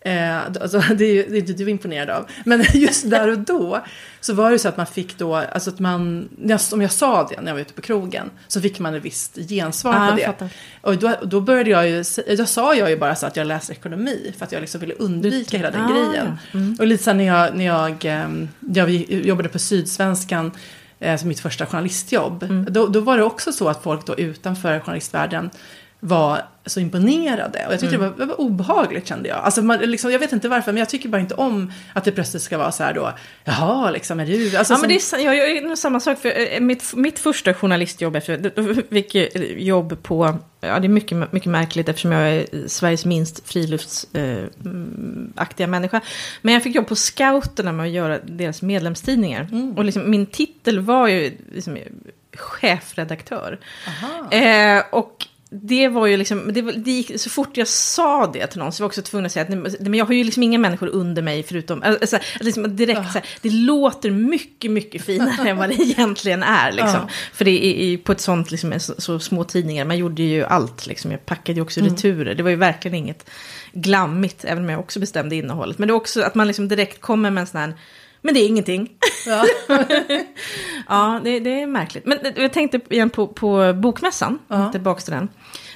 Eh, 0.01 0.39
alltså, 0.47 0.79
det 0.95 1.05
är 1.05 1.15
ju 1.15 1.27
det 1.29 1.37
är 1.37 1.41
inte 1.41 1.53
du 1.53 1.71
imponerad 1.71 2.11
av. 2.11 2.27
Men 2.45 2.65
just 2.75 3.11
där 3.11 3.29
och 3.29 3.39
då 3.39 3.81
så 4.21 4.35
var 4.35 4.51
det 4.51 4.59
så 4.59 4.69
att 4.69 4.77
man 4.77 4.87
fick 4.87 5.19
då, 5.19 5.35
alltså 5.35 5.71
att 5.71 5.79
man, 5.79 6.29
om 6.73 6.83
jag 6.83 6.93
sa 6.93 7.29
det 7.29 7.41
när 7.41 7.47
jag 7.47 7.55
var 7.55 7.61
ute 7.61 7.73
på 7.73 7.81
krogen, 7.83 8.31
så 8.49 8.61
fick 8.61 8.79
man 8.79 8.95
ett 8.95 9.03
visst 9.05 9.37
gensvar 9.37 9.95
Ja, 9.95 10.11
på 10.11 10.17
det. 10.17 10.25
fattar. 10.25 10.49
Och 10.81 10.97
då, 10.97 11.15
då 11.23 11.41
började 11.41 11.71
jag 11.71 11.89
ju, 11.89 12.05
då 12.37 12.47
sa 12.47 12.75
jag 12.75 12.91
ju 12.91 12.97
bara 12.97 13.15
så 13.15 13.27
att 13.27 13.37
jag 13.37 13.47
läser 13.47 13.73
ekonomi, 13.73 14.35
för 14.39 14.45
att 14.45 14.53
jag 14.53 14.61
liksom 14.61 14.81
ville 14.81 14.95
undvika 14.95 15.57
hela 15.57 15.71
den 15.71 15.81
Ah, 15.85 15.89
grejen. 15.89 16.39
Och 16.79 16.87
lite 16.87 17.05
så 17.05 17.13
när 17.13 17.25
jag, 17.25 17.57
när 17.57 17.65
jag, 17.65 18.05
ehm, 18.05 18.49
jag 18.75 18.91
jobbade 19.11 19.49
på 19.49 19.59
Sydsvenskan, 19.59 20.53
eh, 21.01 21.17
som 21.19 21.29
mitt 21.29 21.41
första 21.41 21.67
journalistjobb, 21.67 22.67
då, 22.71 22.87
då 22.87 23.01
var 23.01 23.17
det 23.17 23.23
också 23.25 23.53
så 23.53 23.69
att 23.69 23.83
folk 23.83 24.07
då 24.07 24.17
utanför 24.17 24.81
journalistvärlden 24.81 25.51
var 26.01 26.43
så 26.67 26.81
imponerade. 26.81 27.67
Och 27.67 27.73
jag 27.73 27.81
tyckte 27.81 27.97
det, 27.97 28.09
var, 28.09 28.15
det 28.19 28.25
var 28.25 28.41
obehagligt 28.41 29.09
kände 29.09 29.29
jag. 29.29 29.39
Alltså 29.39 29.63
man, 29.63 29.79
liksom, 29.79 30.11
jag 30.11 30.19
vet 30.19 30.33
inte 30.33 30.49
varför, 30.49 30.73
men 30.73 30.79
jag 30.79 30.89
tycker 30.89 31.09
bara 31.09 31.21
inte 31.21 31.35
om 31.35 31.73
att 31.93 32.05
det 32.05 32.13
plötsligt 32.13 32.43
ska 32.43 32.59
vara 32.59 32.73
så 32.73 32.83
här 32.83 32.95
då, 32.95 33.13
jaha, 33.45 33.91
liksom 33.91 34.21
är 34.21 34.27
du... 34.27 34.57
Alltså, 34.57 34.57
Ja, 34.57 34.65
som, 34.65 34.81
men 34.81 34.89
det 34.89 34.95
är, 34.95 35.19
jag 35.25 35.37
gör 35.37 35.77
samma 35.77 36.01
sak. 36.01 36.19
För 36.19 36.53
eh, 36.55 36.61
mitt, 36.61 36.95
mitt 36.95 37.19
första 37.19 37.55
journalistjobb, 37.55 38.17
efter, 38.17 38.91
fick 38.95 39.15
eh, 39.15 39.29
jobb 39.59 40.03
på, 40.03 40.39
ja 40.61 40.79
det 40.79 40.87
är 40.87 40.89
mycket, 40.89 41.33
mycket 41.33 41.51
märkligt 41.51 41.89
eftersom 41.89 42.13
jag 42.13 42.31
är 42.31 42.69
Sveriges 42.69 43.05
minst 43.05 43.49
friluftsaktiga 43.49 45.67
människa. 45.67 46.01
Men 46.43 46.55
jag 46.55 46.63
fick 46.63 46.75
jobb 46.75 46.87
på 46.87 46.97
Scouterna 46.97 47.73
med 47.73 47.87
att 47.87 47.93
göra 47.93 48.19
deras 48.19 48.63
medlemstidningar. 48.63 49.49
Och 49.77 49.85
liksom, 49.85 50.11
min 50.11 50.27
titel 50.27 50.81
var 50.81 51.09
ju 51.09 51.37
liksom, 51.53 51.79
chefredaktör. 52.33 53.59
Eh, 54.31 54.83
och 54.91 55.27
det 55.53 55.89
var 55.89 56.07
ju 56.07 56.17
liksom, 56.17 56.53
det, 56.53 56.63
det 56.63 56.91
gick, 56.91 57.21
så 57.21 57.31
fort 57.31 57.57
jag 57.57 57.69
sa 57.69 58.27
det 58.27 58.47
till 58.47 58.59
någon 58.59 58.73
så 58.73 58.83
var 58.83 58.85
jag 58.85 58.89
också 58.89 59.03
tvungen 59.03 59.27
att 59.27 59.33
säga 59.33 59.43
att 59.43 59.49
nej, 59.49 59.77
men 59.81 59.95
jag 59.95 60.07
har 60.07 60.15
ju 60.15 60.25
liksom 60.25 60.43
inga 60.43 60.59
människor 60.59 60.89
under 60.89 61.23
mig 61.23 61.43
förutom, 61.43 61.83
alltså, 61.83 62.19
liksom 62.41 62.77
direkt 62.77 63.13
så 63.13 63.19
här, 63.19 63.25
det 63.43 63.51
låter 63.51 64.11
mycket, 64.11 64.71
mycket 64.71 65.05
finare 65.05 65.51
än 65.51 65.57
vad 65.57 65.69
det 65.69 65.75
egentligen 65.83 66.43
är. 66.43 66.73
Liksom. 66.73 67.01
Ja. 67.01 67.09
För 67.33 67.45
det 67.45 67.67
är 67.67 67.97
på 67.97 68.13
ett 68.13 68.21
sånt, 68.21 68.51
liksom, 68.51 68.81
så, 68.81 68.95
så 68.99 69.19
små 69.19 69.45
tidningar, 69.45 69.85
man 69.85 69.99
gjorde 69.99 70.23
ju 70.23 70.45
allt, 70.45 70.87
liksom. 70.87 71.11
jag 71.11 71.27
packade 71.27 71.57
ju 71.57 71.63
också 71.63 71.81
returer, 71.81 72.35
det 72.35 72.43
var 72.43 72.51
ju 72.51 72.57
verkligen 72.57 72.95
inget 72.95 73.31
glammigt, 73.73 74.45
även 74.45 74.65
om 74.65 74.71
jag 74.71 74.81
också 74.81 75.01
bestämde 75.01 75.37
innehållet. 75.37 75.79
Men 75.79 75.89
det 75.89 75.93
är 75.93 75.97
också 75.97 76.23
att 76.23 76.35
man 76.35 76.47
liksom 76.47 76.69
direkt 76.69 77.01
kommer 77.01 77.31
med 77.31 77.41
en 77.41 77.47
sån 77.47 77.61
här, 77.61 77.75
men 78.23 78.35
det 78.35 78.41
är 78.41 78.47
ingenting. 78.49 78.91
Ja. 79.27 79.45
Ja, 80.89 81.21
det, 81.25 81.41
det 81.41 81.61
är 81.61 81.67
märkligt. 81.67 82.07
Men 82.07 82.19
jag 82.37 82.53
tänkte 82.53 82.81
igen 82.91 83.11
på, 83.11 83.27
på 83.27 83.73
bokmässan, 83.73 84.39
Ja. 84.49 84.73
tillbaka 84.73 85.01
till 85.01 85.13
den. 85.13 85.29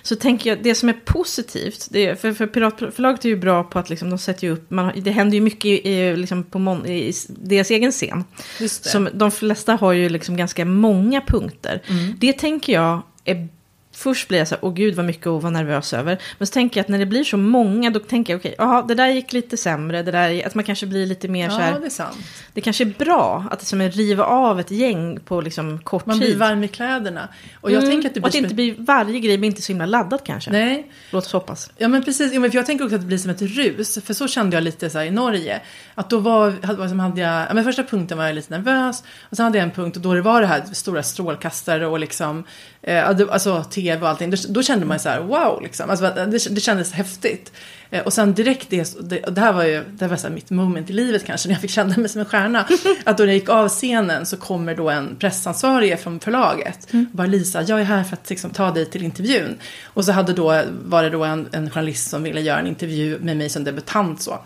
Så 0.02 0.16
tänker 0.16 0.50
jag, 0.50 0.62
det 0.62 0.74
som 0.74 0.88
är 0.88 0.92
positivt, 0.92 1.88
det 1.90 2.06
är, 2.06 2.14
för, 2.14 2.32
för 2.32 2.46
Piratförlaget 2.46 3.24
är 3.24 3.28
ju 3.28 3.36
bra 3.36 3.64
på 3.64 3.78
att 3.78 3.90
liksom, 3.90 4.10
de 4.10 4.18
sätter 4.18 4.46
ju 4.46 4.52
upp, 4.52 4.70
man, 4.70 4.92
det 4.96 5.10
händer 5.10 5.34
ju 5.34 5.40
mycket 5.40 5.64
i, 5.64 5.88
i, 5.88 6.16
liksom 6.16 6.44
på 6.44 6.58
mon, 6.58 6.86
i 6.86 7.12
deras 7.28 7.70
egen 7.70 7.92
scen. 7.92 8.24
Som, 8.68 9.08
de 9.14 9.30
flesta 9.30 9.74
har 9.74 9.92
ju 9.92 10.08
liksom 10.08 10.36
ganska 10.36 10.64
många 10.64 11.20
punkter. 11.20 11.82
Mm. 11.88 12.14
Det 12.20 12.32
tänker 12.32 12.72
jag 12.72 13.02
är 13.24 13.48
Först 13.94 14.28
blir 14.28 14.38
jag 14.38 14.48
så 14.48 14.54
här, 14.54 14.64
åh 14.64 14.74
gud 14.74 14.94
vad 14.94 15.04
mycket 15.06 15.26
att 15.26 15.42
vara 15.42 15.50
nervös 15.52 15.92
över. 15.92 16.18
Men 16.38 16.46
så 16.46 16.52
tänker 16.52 16.78
jag 16.80 16.84
att 16.84 16.88
när 16.88 16.98
det 16.98 17.06
blir 17.06 17.24
så 17.24 17.36
många, 17.36 17.90
då 17.90 18.00
tänker 18.00 18.32
jag 18.32 18.38
okej, 18.40 18.54
jaha, 18.58 18.82
det 18.82 18.94
där 18.94 19.08
gick 19.08 19.32
lite 19.32 19.56
sämre, 19.56 20.02
det 20.02 20.10
där, 20.10 20.46
att 20.46 20.54
man 20.54 20.64
kanske 20.64 20.86
blir 20.86 21.06
lite 21.06 21.28
mer 21.28 21.48
så 21.48 21.54
ja, 21.56 21.58
här, 21.60 21.80
det 21.80 21.86
är 21.86 21.90
sant. 21.90 22.16
det 22.52 22.60
kanske 22.60 22.84
är 22.84 22.94
bra 22.98 23.44
att 23.50 23.60
det 23.60 23.66
som 23.66 23.80
är 23.80 23.90
riva 23.90 24.24
av 24.24 24.60
ett 24.60 24.70
gäng 24.70 25.20
på 25.20 25.40
liksom 25.40 25.78
kort 25.78 26.06
Man 26.06 26.20
tid. 26.20 26.28
blir 26.28 26.38
varm 26.38 26.64
i 26.64 26.68
kläderna. 26.68 27.28
Och 27.60 27.70
jag 27.70 27.78
Mm, 27.84 27.90
tänker 27.90 28.08
att 28.08 28.14
det 28.14 28.20
och 28.20 28.22
blir 28.22 28.28
att 28.28 28.32
det 28.32 28.38
inte 28.38 28.54
blir, 28.54 28.74
varje 28.78 29.20
grej 29.20 29.38
blir 29.38 29.48
inte 29.50 29.62
så 29.62 29.72
himla 29.72 29.86
laddad 29.86 30.20
kanske. 30.24 30.50
Nej, 30.50 30.90
Låt 31.10 31.24
oss 31.26 31.32
hoppas. 31.32 31.70
Ja 31.76 31.88
men 31.88 32.04
precis, 32.04 32.32
ja, 32.32 32.40
men 32.40 32.50
för 32.50 32.58
jag 32.58 32.66
tänker 32.66 32.84
också 32.84 32.94
att 32.94 33.00
det 33.00 33.06
blir 33.06 33.18
som 33.18 33.30
ett 33.30 33.42
rus. 33.42 33.98
För 34.04 34.14
så 34.14 34.28
kände 34.28 34.56
jag 34.56 34.62
lite 34.64 34.90
så 34.90 34.98
här 34.98 35.04
i 35.04 35.10
Norge. 35.10 35.60
Att 35.94 36.10
då 36.10 36.18
var, 36.18 36.54
hade, 36.66 36.78
var 36.78 36.88
som 36.88 37.00
hade 37.00 37.20
jag, 37.20 37.46
ja, 37.48 37.54
men 37.54 37.64
första 37.64 37.84
punkten 37.84 38.18
var 38.18 38.24
jag 38.24 38.34
lite 38.34 38.58
nervös. 38.58 39.02
Och 39.30 39.36
sen 39.36 39.44
hade 39.44 39.58
jag 39.58 39.62
en 39.64 39.70
punkt 39.70 39.96
då 39.96 40.14
det 40.14 40.22
var 40.22 40.40
det 40.40 40.46
här 40.46 40.62
stora 40.72 41.02
strålkastare 41.02 41.86
och 41.86 41.98
liksom, 41.98 42.44
eh, 42.82 43.08
alltså 43.08 43.64
tv 43.84 44.02
och 44.02 44.08
allting. 44.08 44.30
Då, 44.30 44.36
då 44.48 44.62
kände 44.62 44.86
man 44.86 45.00
så 45.00 45.08
här, 45.08 45.20
wow 45.20 45.62
liksom. 45.62 45.90
Alltså, 45.90 46.04
det, 46.04 46.54
det 46.54 46.60
kändes 46.60 46.92
häftigt. 46.92 47.52
Eh, 47.90 48.02
och 48.02 48.12
sen 48.12 48.34
direkt 48.34 48.70
det, 48.70 49.00
det, 49.30 49.40
här 49.40 49.52
var 49.52 49.64
ju, 49.64 49.84
det 49.90 50.06
var 50.06 50.16
så 50.16 50.30
mitt 50.30 50.50
moment 50.50 50.90
i 50.90 50.92
livet 50.92 51.24
kanske, 51.24 51.48
när 51.48 51.54
jag 51.54 51.62
fick 51.62 51.70
känna 51.70 51.96
mig 51.96 52.08
som 52.08 52.20
en 52.20 52.26
stjärna. 52.26 52.68
att 53.04 53.18
då 53.18 53.24
när 53.24 53.32
jag 53.32 53.38
gick 53.38 53.48
av 53.48 53.68
scenen 53.68 54.26
så 54.26 54.36
kommer 54.36 54.74
då 54.74 54.90
en 54.90 55.16
pressansvarig 55.16 56.00
från 56.00 56.20
förlaget. 56.20 56.88
Och 56.90 57.16
bara 57.16 57.26
Lisa, 57.26 57.62
jag 57.62 57.80
är 57.80 57.84
här 57.84 58.04
för 58.04 58.16
att 58.16 58.30
liksom, 58.30 58.50
ta 58.50 58.70
dig 58.70 58.86
till 58.86 59.02
intervjun. 59.02 59.56
Och 59.84 60.04
så 60.04 60.12
hade 60.12 60.32
då, 60.32 60.62
var 60.84 61.02
det 61.02 61.10
då 61.10 61.24
en, 61.24 61.48
en 61.52 61.70
journalist 61.70 62.10
som 62.10 62.22
ville 62.22 62.40
göra 62.40 62.60
en 62.60 62.66
intervju 62.66 63.18
med 63.18 63.36
mig 63.36 63.48
som 63.48 63.64
debutant 63.64 64.22
så. 64.22 64.38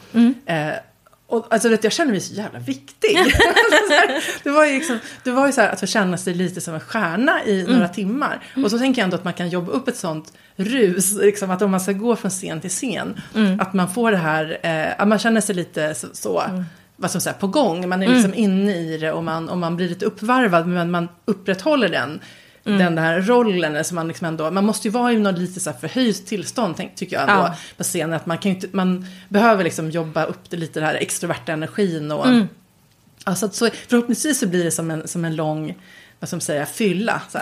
Eh, 0.47 0.73
och 1.29 1.47
alltså, 1.51 1.69
vet, 1.69 1.85
jag 1.85 1.93
kände 1.93 2.13
mig 2.13 2.21
så 2.21 2.35
jävla 2.35 2.59
viktig. 2.59 3.11
Så 3.89 3.95
här, 3.95 4.25
det 4.43 4.51
var 4.51 4.67
ju, 4.67 4.75
liksom, 4.75 4.99
det 5.25 5.31
var 5.31 5.47
ju 5.47 5.53
så 5.53 5.61
här 5.61 5.69
att 5.69 5.81
få 5.81 5.87
känna 5.87 6.17
sig 6.17 6.35
lite 6.35 6.61
som 6.61 6.75
en 6.75 6.81
stjärna 6.81 7.45
i 7.45 7.63
några 7.69 7.89
timmar. 7.89 8.41
Och 8.65 8.71
så 8.71 8.79
tänker 8.79 9.01
jag 9.01 9.05
ändå 9.05 9.17
att 9.17 9.25
man 9.25 9.33
kan 9.33 9.49
jobba 9.49 9.73
upp 9.73 9.89
ett 9.89 9.97
sånt 9.97 10.33
rus. 10.57 11.13
Liksom, 11.13 11.51
att 11.51 11.63
om 11.63 11.71
man 11.71 11.81
ska 11.81 11.93
gå 11.93 12.17
från 12.17 12.31
scen 12.31 12.61
till 12.61 12.71
scen. 12.71 13.21
Att 13.61 13.75
man 13.75 13.89
får 13.95 14.11
det 14.11 14.17
här, 14.17 14.59
eh, 14.63 15.03
att 15.03 15.09
man 15.09 15.19
känner 15.19 15.41
sig 15.41 15.55
lite 15.55 15.95
så, 15.95 16.07
så 16.13 16.43
vad 16.97 17.11
som 17.11 17.21
säger, 17.21 17.39
på 17.39 17.47
gång. 17.47 17.89
Man 17.89 18.03
är 18.03 18.09
liksom 18.09 18.35
inne 18.35 18.77
i 18.77 18.99
det 18.99 19.13
och 19.13 19.25
man, 19.25 19.49
och 19.49 19.59
man 19.59 19.77
blir 19.77 19.89
lite 19.89 20.05
uppvarvad. 20.05 20.67
Men 20.67 20.91
man 20.91 21.09
upprätthåller 21.25 21.89
den. 21.89 22.21
Den 22.69 22.99
här 22.99 23.21
rollen, 23.21 23.77
alltså 23.77 23.95
man, 23.95 24.09
liksom 24.09 24.27
ändå, 24.27 24.51
man 24.51 24.65
måste 24.65 24.89
ju 24.89 24.93
vara 24.93 25.13
i 25.13 25.19
något 25.19 25.39
lite 25.39 25.61
så 25.61 25.71
här 25.71 25.79
förhöjt 25.79 26.27
tillstånd, 26.27 26.75
tänk, 26.77 26.95
tycker 26.95 27.17
jag 27.17 27.29
ändå, 27.31 27.43
Ja. 27.43 27.57
på 27.77 27.83
scenen. 27.83 28.13
Att 28.17 28.27
man, 28.27 28.39
kan 28.39 28.51
inte, 28.53 28.69
man 28.73 29.07
behöver 29.29 29.65
liksom 29.65 29.91
jobba 29.91 30.25
upp 30.25 30.51
det 30.51 30.57
lite, 30.57 30.81
den 30.81 30.87
här 30.89 30.95
extroverta 30.95 31.53
energin. 31.53 32.13
Och, 32.13 32.27
alltså, 33.25 33.47
att 33.47 33.55
så, 33.55 33.69
förhoppningsvis 33.89 34.39
så 34.39 34.47
blir 34.47 34.65
det 34.65 34.71
som 34.71 34.91
en, 34.91 35.09
som 35.09 35.25
en 35.25 35.37
lång, 35.37 35.75
vad 36.21 36.33
man 36.33 36.41
säga, 36.41 36.67
fylla. 36.67 37.23
Så. 37.31 37.39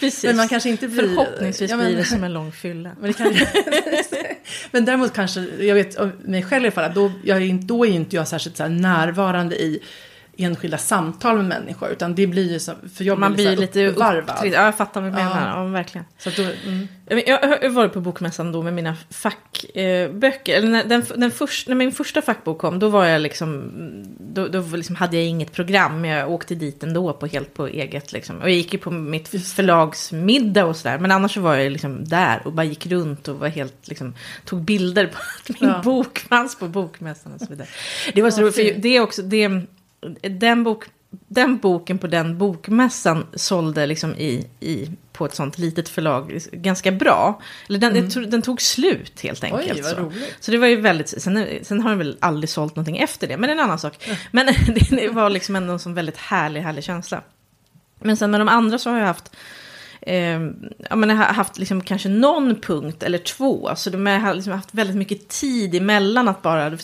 Precis. 0.00 0.24
Men 0.24 0.36
man 0.36 0.48
kanske 0.48 0.68
inte 0.70 0.88
blir... 0.88 1.02
Förhoppningsvis 1.08 1.70
Ja, 1.70 1.76
men- 1.76 1.86
blir 1.86 1.96
det 1.96 2.04
som 2.04 2.24
en 2.24 2.32
lång 2.32 2.52
fylla. 2.52 2.90
Men, 3.00 3.12
kan, 3.14 3.34
men 4.70 4.84
däremot 4.84 5.12
kanske, 5.14 5.40
jag 5.60 5.74
vet 5.74 5.96
mig 6.24 6.42
själv 6.42 6.64
i 6.64 6.66
alla 6.66 6.74
fall, 6.74 6.94
då, 6.94 7.12
jag 7.24 7.36
är, 7.36 7.40
inte- 7.42 7.66
då 7.66 7.86
är 7.86 7.90
inte 7.90 8.16
jag 8.16 8.28
särskilt 8.28 8.56
så 8.56 8.68
närvarande 8.68 9.56
i 9.56 9.82
enskilda 10.38 10.78
samtal 10.78 11.36
med 11.36 11.44
människor. 11.44 11.88
Utan 11.88 12.14
det 12.14 12.26
blir 12.26 12.52
ju 12.52 12.58
som, 12.58 12.74
för 12.94 13.04
jag 13.04 13.18
Man 13.18 13.34
blir 13.34 13.56
lite 13.56 13.86
uppvarvad. 13.86 14.36
Ja, 14.42 14.46
jag 14.64 14.76
fattar 14.76 15.00
vad 15.00 15.12
du 15.12 15.18
Ja. 15.18 15.24
menar. 15.34 15.58
Ja, 15.58 15.64
verkligen. 15.64 16.04
Så 16.18 16.30
då, 16.30 16.42
mm. 16.42 16.88
Jag 17.26 17.38
har 17.40 17.68
varit 17.68 17.92
på 17.92 18.00
bokmässan 18.00 18.52
då 18.52 18.62
med 18.62 18.72
mina 18.74 18.96
fackböcker. 19.10 20.56
Eller 20.56 20.68
när, 20.68 20.84
den, 20.84 21.04
den 21.16 21.30
först, 21.30 21.68
när 21.68 21.74
min 21.74 21.92
första 21.92 22.22
fackbok 22.22 22.58
kom, 22.58 22.78
då 22.78 22.88
var 22.88 23.04
jag 23.04 23.20
liksom, 23.22 23.70
då, 24.20 24.48
då 24.48 24.60
liksom 24.76 24.96
hade 24.96 25.16
jag 25.16 25.26
inget 25.26 25.52
program. 25.52 26.04
Jag 26.04 26.30
åkte 26.30 26.54
dit 26.54 26.82
ändå 26.82 27.12
på, 27.12 27.26
helt 27.26 27.54
på 27.54 27.66
eget. 27.66 28.12
Liksom. 28.12 28.36
Och 28.38 28.42
jag 28.48 28.56
gick 28.56 28.72
ju 28.72 28.78
på 28.78 28.90
mitt 28.90 29.28
förlagsmiddag 29.28 30.64
och 30.64 30.76
sådär. 30.76 30.98
Men 30.98 31.10
annars 31.10 31.34
så 31.34 31.40
var 31.40 31.56
jag 31.56 31.72
liksom 31.72 32.04
där 32.04 32.42
och 32.44 32.52
bara 32.52 32.64
gick 32.64 32.86
runt 32.86 33.28
och 33.28 33.36
var 33.38 33.48
helt, 33.48 33.88
liksom, 33.88 34.14
tog 34.44 34.62
bilder 34.62 35.06
på 35.06 35.18
att 35.52 35.60
min 35.60 35.70
Ja. 35.70 35.80
bok 35.84 36.18
fanns 36.18 36.58
på 36.58 36.68
bokmässan 36.68 37.32
och 37.32 37.40
så 37.40 37.46
vidare. 37.46 37.68
Det 38.14 38.22
var 38.22 38.30
så 38.30 38.40
Ja, 38.40 38.44
roligt, 38.44 38.54
för 38.54 38.74
det 38.80 38.96
är 38.96 39.00
också, 39.00 39.22
det, 39.22 39.50
den 40.22 40.64
bok 40.64 40.88
den 41.10 41.58
boken 41.58 41.98
på 41.98 42.06
den 42.06 42.38
bokmässan 42.38 43.26
sålde 43.34 43.86
liksom 43.86 44.14
i, 44.14 44.46
i, 44.60 44.90
på 45.12 45.26
ett 45.26 45.34
sånt 45.34 45.58
litet 45.58 45.88
förlag 45.88 46.40
ganska 46.52 46.92
bra. 46.92 47.42
Eller 47.68 47.78
den, 47.78 47.96
jag 47.96 48.10
tror, 48.10 48.22
den 48.22 48.42
tog 48.42 48.62
slut 48.62 49.20
helt 49.20 49.44
enkelt. 49.44 49.70
Mm. 49.70 49.84
Oj, 49.84 49.94
så. 49.94 49.96
roligt. 49.96 50.36
så 50.40 50.50
det 50.50 50.58
var 50.58 50.66
ju 50.66 50.80
väldigt, 50.80 51.22
sen, 51.22 51.46
sen 51.62 51.80
har 51.80 51.90
den 51.90 51.98
väl 51.98 52.16
aldrig 52.20 52.50
sålt 52.50 52.76
någonting 52.76 52.98
efter 52.98 53.28
det, 53.28 53.36
men 53.36 53.48
det 53.48 53.52
är 53.52 53.58
en 53.58 53.64
annan 53.64 53.78
sak. 53.78 54.08
Men 54.30 54.46
det, 54.66 54.90
det 54.90 55.08
var 55.08 55.30
liksom 55.30 55.56
ändå 55.56 55.72
en 55.72 55.78
sån 55.78 55.94
väldigt 55.94 56.16
härlig, 56.16 56.60
härlig 56.60 56.84
känsla. 56.84 57.22
Men 58.00 58.16
sen 58.16 58.30
med 58.30 58.40
de 58.40 58.48
andra 58.48 58.78
så 58.78 58.90
har 58.90 58.98
jag 58.98 59.06
haft 59.06 59.36
eh, 60.00 60.40
ja, 60.90 60.96
men 60.96 61.10
har 61.10 61.24
haft 61.24 61.58
liksom 61.58 61.80
kanske 61.80 62.08
någon 62.08 62.60
punkt 62.60 63.02
eller 63.02 63.18
två. 63.18 63.70
Så 63.76 63.90
de 63.90 64.06
har 64.06 64.34
liksom 64.34 64.52
haft 64.52 64.74
väldigt 64.74 64.96
mycket 64.96 65.28
tid 65.28 65.74
emellan 65.74 66.28
att 66.28 66.42
bara... 66.42 66.78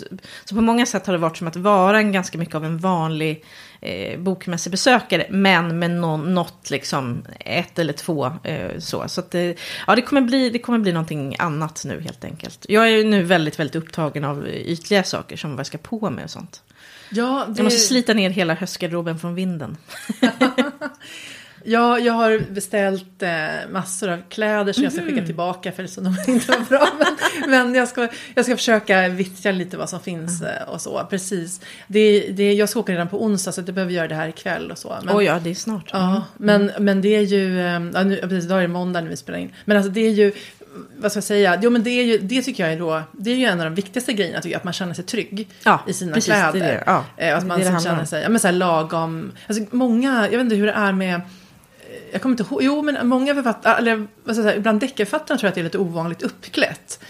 Så 0.45 0.55
på 0.55 0.61
många 0.61 0.87
sätt 0.87 1.07
har 1.07 1.13
det 1.13 1.19
varit 1.19 1.37
som 1.37 1.47
att 1.47 1.57
vara 1.57 1.99
en 1.99 2.13
ganska 2.13 2.39
mycket 2.39 2.55
av 2.55 2.65
en 2.65 2.79
vanlig 2.79 3.45
eh, 3.81 4.19
bokmässig 4.19 4.71
besökare. 4.71 5.27
Men 5.31 5.79
med 5.79 5.91
någon, 5.91 6.35
något, 6.35 6.71
liksom, 6.71 7.25
ett 7.41 7.79
eller 7.79 7.93
två. 7.93 8.33
Eh, 8.43 8.79
så 8.79 9.09
så 9.09 9.21
att 9.21 9.31
det, 9.31 9.57
ja, 9.87 9.95
det, 9.95 10.03
kommer 10.03 10.21
bli, 10.21 10.51
det 10.51 10.59
kommer 10.59 10.79
bli 10.79 10.93
någonting 10.93 11.37
annat 11.39 11.83
nu 11.85 12.01
helt 12.01 12.25
enkelt. 12.25 12.67
Jag 12.69 12.91
är 12.91 13.05
nu 13.05 13.23
väldigt, 13.23 13.59
väldigt 13.59 13.77
upptagen 13.77 14.25
av 14.25 14.49
ytliga 14.49 15.03
saker 15.03 15.37
som 15.37 15.51
vad 15.51 15.59
jag 15.59 15.67
ska 15.67 15.79
på 15.79 16.11
med 16.11 16.25
och 16.25 16.31
sånt. 16.31 16.63
Ja, 17.11 17.45
det... 17.49 17.55
Jag 17.57 17.65
måste 17.65 17.81
slita 17.81 18.15
ner 18.15 18.31
hela 18.31 18.55
höstgarderoben 18.55 19.19
från 19.19 19.35
vinden. 19.35 19.77
Ja, 21.67 21.99
jag 21.99 22.13
har 22.13 22.39
beställt 22.51 23.23
eh, 23.23 23.31
massor 23.71 24.11
av 24.11 24.23
kläder 24.29 24.73
som 24.73 24.85
jag 24.85 24.93
ska 24.93 25.03
skicka 25.03 25.17
mhm. 25.17 25.27
tillbaka 25.27 25.73
för 25.73 25.87
så 25.87 26.01
de 26.01 26.17
inte 26.29 26.51
var 26.51 26.69
bra. 26.69 26.89
Men, 26.99 27.51
men 27.51 27.75
jag, 27.75 27.89
ska, 27.89 28.09
jag 28.35 28.45
ska 28.45 28.57
försöka 28.57 29.09
vittja 29.09 29.53
lite 29.53 29.77
vad 29.77 29.91
som 29.91 30.01
finns 30.01 30.43
mm. 30.43 30.69
och 30.69 30.81
så. 30.81 31.07
Precis. 31.11 31.61
Det, 31.87 32.29
det, 32.31 32.53
jag 32.53 32.69
ska 32.69 32.81
åka 32.81 32.93
redan 32.93 33.09
på 33.09 33.25
onsdag 33.25 33.53
så 33.53 33.61
jag 33.67 33.75
behöver 33.75 33.93
göra 33.93 34.09
det 34.09 34.15
här 34.15 34.29
ikväll 34.29 34.71
och 34.71 34.79
så. 34.79 34.97
Men, 35.05 35.17
oh 35.17 35.25
ja, 35.25 35.41
det 35.45 35.51
är 35.51 35.55
snart. 35.55 35.91
Ja, 35.93 36.11
mm. 36.11 36.23
men, 36.37 36.85
men 36.85 37.01
det 37.01 37.17
är 37.17 37.21
ju, 37.21 37.61
eh, 37.61 37.83
ja, 37.95 38.05
nu, 38.05 38.17
precis, 38.17 38.45
idag 38.45 38.59
är 38.59 38.63
det 38.63 38.69
måndag 38.69 39.01
när 39.01 39.11
vi 39.11 39.17
spelar 39.17 39.39
in. 39.39 39.53
Men 39.65 39.77
alltså 39.77 39.93
det 39.93 40.01
är 40.01 40.13
ju, 40.13 40.33
vad 40.97 41.13
ska 41.13 41.17
jag 41.17 41.25
säga, 41.25 41.59
jo 41.63 41.71
men 41.71 41.83
det, 41.83 41.91
är 41.91 42.05
ju, 42.05 42.19
det 42.19 42.43
tycker 42.43 42.65
jag 42.65 42.73
är 42.73 42.79
då, 42.79 43.03
det 43.13 43.31
är 43.31 43.37
ju 43.37 43.45
en 43.45 43.61
av 43.61 43.65
de 43.65 43.75
viktigaste 43.75 44.13
grejerna 44.13 44.41
tycker 44.41 44.53
jag, 44.53 44.59
att 44.59 44.65
man 44.65 44.73
känner 44.73 44.95
sig 44.95 45.05
trygg 45.05 45.49
ja, 45.65 45.81
i 45.87 45.93
sina 45.93 46.15
precis, 46.15 46.33
kläder. 46.33 46.53
Det 46.53 46.59
det. 46.61 46.83
Ja, 46.87 47.05
eh, 47.17 47.39
att 47.39 47.47
man 47.47 47.59
det 47.59 47.83
känner 47.83 48.05
sig, 48.05 48.23
ja 48.23 48.29
men 48.29 48.41
så 48.41 48.47
här 48.47 48.55
lagom, 48.55 49.33
alltså 49.47 49.65
många, 49.71 50.23
jag 50.23 50.31
vet 50.31 50.41
inte 50.41 50.57
hur 50.57 50.67
det 50.67 50.73
är 50.73 50.93
med 50.93 51.21
jag 52.15 52.23
kommer 52.23 52.33
inte 52.33 52.43
ihåg, 52.43 52.63
jo 52.63 52.83
men 52.83 53.09
många 53.09 53.35
författare, 53.35 53.79
eller 53.79 53.97
vad 54.25 54.37
ska 54.37 54.43
jag 54.43 54.51
säga, 54.51 54.61
bland 54.61 54.81
deckarförfattarna 54.81 55.39
tror 55.39 55.47
jag 55.47 55.49
att 55.49 55.55
det 55.55 55.61
är 55.61 55.65
lite 55.65 55.79
ovanligt 55.79 56.23
uppklätt. 56.23 57.05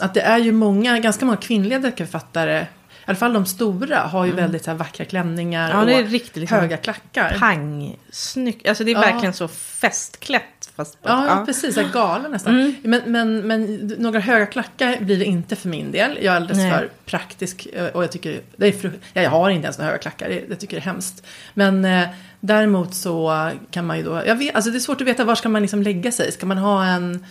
Att 0.00 0.14
det 0.14 0.20
är 0.20 0.38
ju 0.38 0.52
många, 0.52 0.98
ganska 0.98 1.24
många 1.24 1.36
kvinnliga 1.36 1.78
deckarförfattare, 1.78 2.60
i 2.60 2.66
alla 3.04 3.16
fall 3.16 3.32
de 3.32 3.46
stora, 3.46 3.98
har 3.98 4.24
ju 4.24 4.32
mm. 4.32 4.42
väldigt 4.44 4.64
så 4.64 4.70
här, 4.70 4.78
vackra 4.78 5.04
klänningar 5.04 5.70
ja, 5.70 5.80
och 5.80 6.10
riktigt, 6.10 6.36
liksom, 6.36 6.58
höga 6.58 6.76
klackar. 6.76 7.36
Pang, 7.38 7.96
snyggt. 8.10 8.68
Alltså 8.68 8.84
det 8.84 8.90
är 8.90 8.94
ja. 8.94 9.00
verkligen 9.00 9.34
så 9.34 9.48
festklätt. 9.48 10.59
Fast 10.80 10.98
ja, 11.02 11.26
ja, 11.26 11.46
precis. 11.46 11.74
Så 11.74 11.84
galen 11.92 12.30
nästan. 12.30 12.60
Mm. 12.60 12.74
Men, 12.82 13.02
men, 13.06 13.46
men 13.46 13.86
några 13.98 14.20
höga 14.20 14.46
klackar 14.46 14.96
blir 15.00 15.18
det 15.18 15.24
inte 15.24 15.56
för 15.56 15.68
min 15.68 15.92
del. 15.92 16.18
Jag 16.22 16.32
är 16.32 16.36
alldeles 16.36 16.58
Nej. 16.58 16.70
för 16.70 16.90
praktisk. 17.04 17.66
Och 17.92 18.02
jag 18.02 18.12
tycker, 18.12 18.40
det 18.56 18.66
är 18.66 18.72
för, 18.72 18.92
jag 19.12 19.30
har 19.30 19.50
inte 19.50 19.64
ens 19.64 19.78
några 19.78 19.90
höga 19.90 19.98
klackar. 19.98 20.28
Jag, 20.28 20.42
jag 20.48 20.60
tycker 20.60 20.76
det 20.76 20.80
är 20.80 20.84
hemskt. 20.92 21.26
Men 21.54 21.84
eh, 21.84 22.08
Däremot 22.40 22.94
så 22.94 23.50
kan 23.70 23.86
man 23.86 23.96
ju 23.96 24.02
då, 24.02 24.22
jag 24.26 24.36
vet, 24.36 24.54
alltså 24.54 24.70
det 24.70 24.78
är 24.78 24.80
svårt 24.80 25.00
att 25.00 25.06
veta 25.06 25.24
var 25.24 25.34
ska 25.34 25.48
man 25.48 25.62
liksom 25.62 25.82
lägga 25.82 26.12
sig. 26.12 26.32
Ska 26.32 26.46
man 26.46 26.58
ha 26.58 26.84
en 26.84 27.24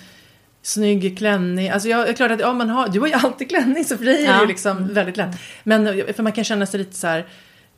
snygg 0.61 1.17
klänning? 1.17 1.69
Alltså 1.69 1.89
jag, 1.89 2.09
är 2.09 2.13
klart 2.13 2.31
att 2.31 2.39
ja, 2.39 2.53
man 2.53 2.69
har, 2.69 2.87
du 2.87 2.99
har 2.99 3.07
ju 3.07 3.13
alltid 3.13 3.49
klänning 3.49 3.85
så 3.85 3.97
för 3.97 4.05
dig 4.05 4.25
är 4.25 4.33
det 4.33 4.41
ju 4.41 4.47
liksom 4.47 4.93
väldigt 4.93 5.17
lätt. 5.17 5.35
Men 5.63 6.03
för 6.15 6.23
man 6.23 6.31
kan 6.31 6.43
känna 6.43 6.65
sig 6.65 6.77
lite 6.77 6.95
så 6.95 7.07
här 7.07 7.25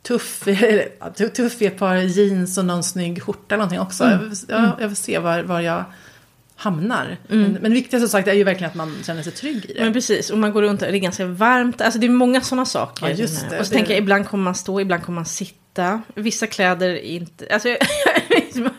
tuff, 0.02 0.44
tuff 1.34 1.62
i 1.62 1.66
ett 1.66 1.78
par 1.78 1.96
jeans 1.96 2.58
och 2.58 2.64
någon 2.64 2.82
snygg 2.82 3.22
skjorta 3.22 3.54
eller 3.54 3.64
någonting 3.64 3.80
också. 3.80 4.04
Mm. 4.04 4.32
Jag, 4.48 4.72
jag, 4.80 4.88
vill 4.88 4.96
se 4.96 5.18
var, 5.18 5.42
var 5.42 5.60
jag 5.60 5.84
hamnar. 6.56 7.16
Mm. 7.30 7.42
Men, 7.42 7.52
men 7.52 7.62
det 7.62 7.74
viktigaste 7.74 8.08
sagt 8.08 8.28
är 8.28 8.32
ju 8.32 8.44
verkligen 8.44 8.70
att 8.70 8.74
man 8.74 8.96
känner 9.02 9.22
sig 9.22 9.32
trygg 9.32 9.64
i 9.64 9.72
det. 9.72 9.84
Men 9.84 9.92
precis, 9.92 10.30
och 10.30 10.38
man 10.38 10.52
går 10.52 10.62
runt 10.62 10.82
och 10.82 10.88
det 10.88 10.96
är 10.96 11.00
ganska 11.00 11.26
varmt. 11.26 11.80
Alltså 11.80 12.00
det 12.00 12.06
är 12.06 12.10
många 12.10 12.40
sådana 12.40 12.64
saker. 12.64 13.08
Ja, 13.08 13.12
just 13.12 13.50
det, 13.50 13.60
och 13.60 13.66
så 13.66 13.72
det... 13.72 13.76
tänker 13.76 13.92
jag, 13.92 14.02
ibland 14.02 14.28
kommer 14.28 14.44
man 14.44 14.54
stå, 14.54 14.80
ibland 14.80 15.02
kommer 15.02 15.16
man 15.16 15.26
sitta. 15.26 16.02
Vissa 16.14 16.46
kläder 16.46 16.88
är 16.88 17.00
inte... 17.00 17.48
Alltså 17.50 17.68
jag 17.68 17.78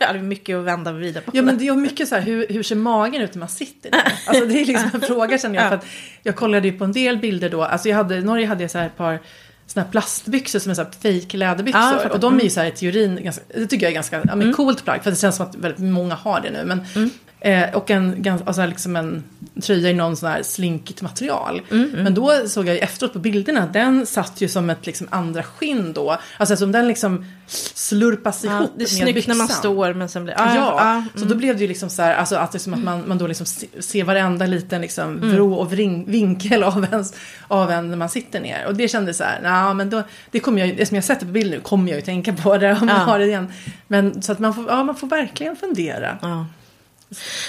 har 0.00 0.18
mycket 0.18 0.56
att 0.56 0.64
vända 0.64 0.92
vidare 0.92 1.24
på. 1.24 1.30
Ja, 1.34 1.42
men 1.42 1.58
det 1.58 1.68
är 1.68 1.74
mycket 1.74 2.08
så 2.08 2.14
här, 2.14 2.22
hur, 2.22 2.46
hur 2.48 2.62
ser 2.62 2.76
magen 2.76 3.22
ut 3.22 3.34
när 3.34 3.40
man 3.40 3.48
sitter 3.48 3.90
ner? 3.90 4.12
Alltså 4.26 4.44
det 4.44 4.60
är 4.60 4.64
liksom 4.64 4.90
en 4.94 5.00
fråga 5.00 5.38
känner 5.38 5.56
jag. 5.56 5.68
För 5.68 5.76
att 5.76 5.86
jag 6.22 6.36
kollade 6.36 6.68
ju 6.68 6.78
på 6.78 6.84
en 6.84 6.92
del 6.92 7.18
bilder 7.18 7.50
då. 7.50 7.62
Alltså 7.62 7.88
jag 7.88 7.96
hade, 7.96 8.16
i 8.16 8.22
Norge 8.22 8.46
hade 8.46 8.62
jag 8.62 8.70
så 8.70 8.78
här 8.78 8.86
ett 8.86 8.96
par 8.96 9.20
såna 9.66 9.84
här 9.84 9.90
plastbyxor 9.90 10.58
som 10.58 10.70
är 10.70 10.74
så 10.74 10.84
fake 10.84 11.36
läderbyxor. 11.36 11.80
Ah, 11.80 12.08
och 12.12 12.20
de 12.20 12.38
är 12.38 12.44
ju 12.44 12.50
så 12.50 12.60
här 12.60 12.66
i 12.66 12.70
teorin, 12.70 13.24
ganska, 13.24 13.44
det 13.54 13.66
tycker 13.66 13.86
jag 13.86 13.90
är 13.90 13.94
ganska 13.94 14.16
ja, 14.16 14.22
men 14.24 14.42
mm. 14.42 14.54
coolt 14.54 14.84
plagg. 14.84 15.02
För 15.02 15.10
det 15.10 15.16
känns 15.16 15.36
som 15.36 15.46
att 15.46 15.54
väldigt 15.54 15.80
många 15.80 16.14
har 16.14 16.40
det 16.40 16.50
nu. 16.50 16.64
Men 16.64 16.86
mm. 16.94 17.10
Eh, 17.44 17.74
och 17.74 17.90
en, 17.90 18.38
alltså 18.46 18.66
liksom 18.66 18.96
en 18.96 19.24
tröja 19.62 19.90
i 19.90 19.94
någon 19.94 20.16
sån 20.16 20.28
här 20.28 20.42
slinkigt 20.42 21.02
material. 21.02 21.62
Mm, 21.70 21.88
mm. 21.88 22.04
Men 22.04 22.14
då 22.14 22.32
såg 22.48 22.68
jag 22.68 22.74
ju 22.74 22.80
efteråt 22.80 23.12
på 23.12 23.18
bilderna, 23.18 23.66
den 23.66 24.06
satt 24.06 24.40
ju 24.40 24.48
som 24.48 24.70
ett 24.70 24.86
liksom 24.86 25.06
andra 25.10 25.42
skinn 25.42 25.92
då. 25.92 26.18
Alltså 26.36 26.56
som 26.56 26.72
den 26.72 26.88
liksom 26.88 27.24
slurpas 27.46 28.44
ja, 28.44 28.58
ihop 28.58 28.72
Det 28.76 28.84
är 28.84 28.86
snyggt 28.86 29.26
när 29.26 29.34
man 29.34 29.48
står 29.48 29.94
men 29.94 30.08
sen 30.08 30.24
blir... 30.24 30.34
Ah, 30.38 30.54
ja, 30.54 30.72
ah, 30.72 30.92
mm. 30.92 31.08
så 31.14 31.24
då 31.24 31.34
blev 31.34 31.56
det 31.56 31.60
ju 31.60 31.68
liksom 31.68 31.90
så 31.90 32.02
här, 32.02 32.14
alltså 32.14 32.36
att, 32.36 32.52
liksom 32.52 32.74
att 32.74 32.82
man, 32.82 33.08
man 33.08 33.18
då 33.18 33.26
liksom 33.26 33.46
ser 33.78 34.04
varenda 34.04 34.46
liten 34.46 34.80
liksom 34.80 35.16
mm. 35.16 35.30
vrå 35.30 35.54
och 35.54 35.72
vring, 35.72 36.04
vinkel 36.10 36.62
av, 36.62 36.86
ens, 36.92 37.14
av 37.48 37.70
en 37.70 37.90
när 37.90 37.96
man 37.96 38.08
sitter 38.08 38.40
ner. 38.40 38.66
Och 38.66 38.74
det 38.74 38.88
kändes 38.88 39.16
så 39.16 39.24
här, 39.24 39.40
ja 39.42 39.74
men 39.74 39.90
då, 39.90 40.02
det 40.30 40.40
kommer 40.40 40.60
jag 40.60 40.68
eftersom 40.68 40.94
jag 40.94 41.04
sett 41.04 41.20
det 41.20 41.26
på 41.26 41.32
bilden 41.32 41.60
kommer 41.60 41.88
jag 41.88 41.96
ju 41.96 42.04
tänka 42.04 42.32
på 42.32 42.58
det 42.58 42.72
om 42.72 42.88
ja. 42.88 42.94
man 42.94 43.08
har 43.08 43.18
det 43.18 43.26
igen. 43.26 43.52
Men 43.86 44.22
så 44.22 44.32
att 44.32 44.38
man 44.38 44.54
får, 44.54 44.64
ja 44.68 44.84
man 44.84 44.96
får 44.96 45.06
verkligen 45.06 45.56
fundera. 45.56 46.18
Ja. 46.22 46.46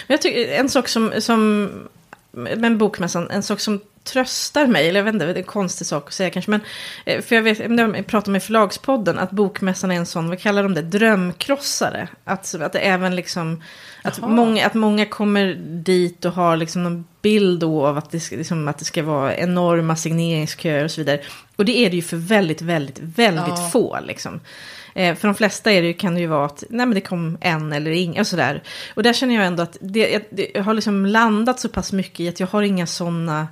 Men 0.08 0.14
jag 0.14 0.22
tycker 0.22 0.52
en 0.52 0.70
sak 0.70 0.88
som, 0.88 1.14
som 1.20 1.70
men 2.36 2.78
bokmässan, 2.78 3.30
en 3.32 3.44
sak 3.44 3.60
som 3.60 3.80
tröstar 4.04 4.68
mig, 4.68 4.90
eller 4.90 5.00
jag 5.00 5.06
vet 5.06 5.14
inte, 5.14 5.26
det 5.26 5.32
är 5.32 5.38
en 5.38 5.44
konstig 5.44 5.88
sak 5.88 6.08
att 6.08 6.14
säga 6.14 6.30
kanske, 6.30 6.52
men 6.52 6.62
eh, 7.06 7.22
för 7.22 7.36
jag 7.36 7.44
vet, 7.44 7.60
jag 7.60 8.08
pratade 8.08 8.32
med 8.32 8.44
förlagspodden, 8.44 9.20
att 9.20 9.32
bokmässan 9.32 9.92
är 9.92 9.96
en 9.96 10.06
sån, 10.06 10.30
vad 10.30 10.40
kallar 10.40 10.64
de 10.64 10.74
det, 10.74 10.82
drömkrossare. 10.82 12.08
Att, 12.24 12.56
att 12.56 12.74
det 12.74 12.80
även 12.80 13.16
liksom, 13.16 13.64
att 14.04 14.22
många, 14.22 14.66
att 14.66 14.74
många 14.74 15.06
kommer 15.06 15.54
dit 15.84 16.26
och 16.26 16.34
har 16.34 16.58
liksom 16.58 16.84
någon 16.84 17.06
bild 17.22 17.60
då 17.60 17.86
av 17.86 17.98
att 17.98 18.12
det, 18.12 18.32
liksom, 18.32 18.68
att 18.68 18.78
det 18.78 18.86
ska 18.86 19.04
vara 19.04 19.36
enorma 19.36 19.96
signeringsköer 19.96 20.84
och 20.84 20.92
så 20.92 21.02
vidare. 21.02 21.22
Och 21.56 21.66
det 21.66 21.78
är 21.78 21.90
det 21.90 21.96
ju 21.96 22.02
för 22.02 22.18
väldigt, 22.18 22.62
väldigt, 22.62 23.00
väldigt 23.00 23.58
ja. 23.58 23.70
få 23.72 24.00
liksom. 24.08 24.40
Eh, 24.96 25.16
för 25.16 25.28
de 25.28 25.36
flesta 25.36 25.72
är 25.72 25.82
det, 25.82 25.94
kan 25.94 26.16
det 26.16 26.22
ju 26.22 26.28
vara 26.28 26.46
att 26.46 26.64
nej, 26.70 26.86
men 26.86 26.96
det 26.96 27.02
kom 27.02 27.38
en 27.42 27.74
eller 27.74 27.92
ingen 27.92 28.22
och 28.22 28.28
sådär. 28.28 28.64
Och 28.94 29.04
där 29.04 29.14
känner 29.14 29.36
jag 29.36 29.46
ändå 29.46 29.64
att 29.64 29.78
det, 29.82 30.12
jag, 30.12 30.22
det, 30.30 30.52
jag 30.54 30.64
har 30.64 30.74
liksom 30.74 31.06
landat 31.06 31.60
så 31.60 31.70
pass 31.70 31.92
mycket 31.92 32.20
i 32.20 32.30
att 32.30 32.40
jag 32.40 32.48
har 32.48 32.64
inga 32.64 32.88
sådana 32.88 33.48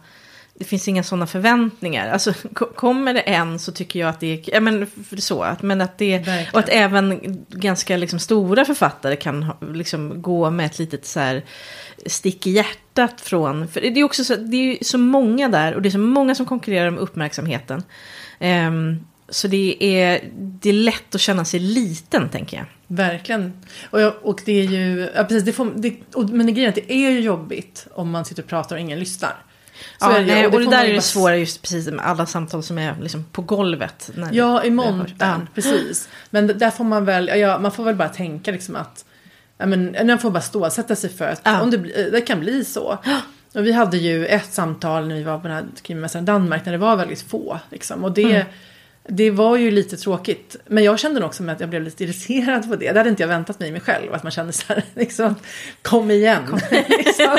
det 0.55 0.63
finns 0.65 0.87
inga 0.87 1.03
sådana 1.03 1.27
förväntningar. 1.27 2.09
Alltså, 2.09 2.33
kommer 2.75 3.13
det 3.13 3.19
en 3.19 3.59
så 3.59 3.71
tycker 3.71 3.99
jag 3.99 4.09
att 4.09 4.19
det 4.19 4.33
är, 4.33 4.53
ja, 4.53 4.59
men, 4.59 4.87
så, 5.17 5.55
men 5.61 5.81
att 5.81 5.97
det, 5.97 6.27
och 6.53 6.59
att 6.59 6.69
även 6.69 7.19
ganska 7.49 7.97
liksom, 7.97 8.19
stora 8.19 8.65
författare 8.65 9.15
kan 9.15 9.51
liksom, 9.73 10.21
gå 10.21 10.49
med 10.49 10.65
ett 10.65 10.79
litet 10.79 11.05
så 11.05 11.19
här, 11.19 11.43
stick 12.05 12.47
i 12.47 12.51
hjärtat 12.51 13.21
från, 13.21 13.67
för 13.67 13.81
det 13.81 13.99
är 13.99 14.03
också 14.03 14.23
så, 14.23 14.35
det 14.35 14.57
är 14.57 14.83
så 14.83 14.97
många 14.97 15.49
där 15.49 15.73
och 15.73 15.81
det 15.81 15.89
är 15.89 15.91
så 15.91 15.97
många 15.97 16.35
som 16.35 16.45
konkurrerar 16.45 16.87
om 16.87 16.97
uppmärksamheten. 16.97 17.83
Um, 18.39 19.05
så 19.29 19.47
det 19.47 19.77
är, 19.79 20.29
det 20.35 20.69
är 20.69 20.73
lätt 20.73 21.15
att 21.15 21.21
känna 21.21 21.45
sig 21.45 21.59
liten, 21.59 22.29
tänker 22.29 22.57
jag. 22.57 22.65
Verkligen. 22.87 23.53
Och, 23.89 24.01
jag, 24.01 24.13
och 24.21 24.41
det 24.45 24.51
är 24.51 24.63
ju, 24.63 25.09
ja, 25.15 25.23
precis, 25.23 25.43
det 25.43 25.53
får, 25.53 25.73
det, 25.75 25.95
och, 26.13 26.29
men 26.29 26.53
grejen 26.53 26.63
är 26.63 26.69
att 26.69 26.87
det 26.87 26.93
är 26.93 27.09
ju 27.11 27.19
jobbigt 27.19 27.87
om 27.93 28.11
man 28.11 28.25
sitter 28.25 28.43
och 28.43 28.49
pratar 28.49 28.75
och 28.75 28.81
ingen 28.81 28.99
lyssnar. 28.99 29.35
Så 29.73 29.85
ja, 29.99 30.19
det, 30.19 30.25
nej, 30.25 30.45
och 30.45 30.51
det, 30.51 30.57
och 30.57 30.63
det 30.63 30.69
där 30.69 30.83
är 30.83 30.87
det 30.87 30.93
bara... 30.93 31.01
svåra 31.01 31.37
just 31.37 31.61
precis 31.61 31.87
med 31.87 32.05
alla 32.05 32.25
samtal 32.25 32.63
som 32.63 32.77
är 32.77 32.95
liksom 33.01 33.23
på 33.31 33.41
golvet. 33.41 34.11
ja, 34.31 34.63
i 34.63 34.69
montern, 34.69 35.15
ja. 35.19 35.41
precis. 35.55 36.09
Men 36.29 36.47
där 36.47 36.71
får 36.71 36.83
man 36.83 37.05
väl, 37.05 37.31
ja, 37.39 37.59
man 37.59 37.71
får 37.71 37.83
väl 37.83 37.95
bara 37.95 38.09
tänka 38.09 38.51
liksom 38.51 38.75
att, 38.75 39.05
ja 39.57 39.65
men, 39.65 39.95
man 40.07 40.19
får 40.19 40.31
bara 40.31 40.41
stålsätta 40.41 40.95
sig 40.95 41.09
för 41.09 41.25
att 41.25 41.41
ja. 41.43 41.61
om 41.61 41.71
det, 41.71 41.77
det 42.11 42.21
kan 42.21 42.39
bli 42.39 42.65
så. 42.65 42.97
Och 43.53 43.65
vi 43.65 43.71
hade 43.71 43.97
ju 43.97 44.25
ett 44.25 44.53
samtal 44.53 45.07
när 45.07 45.15
vi 45.15 45.23
var 45.23 45.39
på 45.39 45.47
den 45.47 45.57
här 45.57 45.65
krimmässan 45.81 46.23
i 46.23 46.25
Danmark 46.25 46.65
när 46.65 46.71
det 46.71 46.77
var 46.77 46.95
väldigt 46.95 47.21
få. 47.21 47.59
Liksom, 47.69 48.03
och 48.03 48.11
det... 48.11 48.35
Mm 48.35 48.45
det 49.07 49.31
var 49.31 49.57
ju 49.57 49.71
lite 49.71 49.97
tråkigt. 49.97 50.55
Men 50.67 50.83
jag 50.83 50.99
kände 50.99 51.25
också 51.25 51.49
att 51.49 51.59
jag 51.59 51.69
blev 51.69 51.83
lite 51.83 52.03
irriterad 52.03 52.69
på 52.69 52.75
det. 52.75 52.91
Det 52.91 52.99
hade 52.99 53.09
inte 53.09 53.23
jag 53.23 53.27
väntat 53.27 53.59
mig 53.59 53.71
mig 53.71 53.81
själv. 53.81 54.13
Att 54.13 54.23
man 54.23 54.31
kände 54.31 54.53
så 54.53 54.63
här, 54.67 54.83
liksom, 54.93 55.35
kom 55.81 56.11
igen. 56.11 56.41
Kom. 56.49 56.59
liksom. 56.87 57.37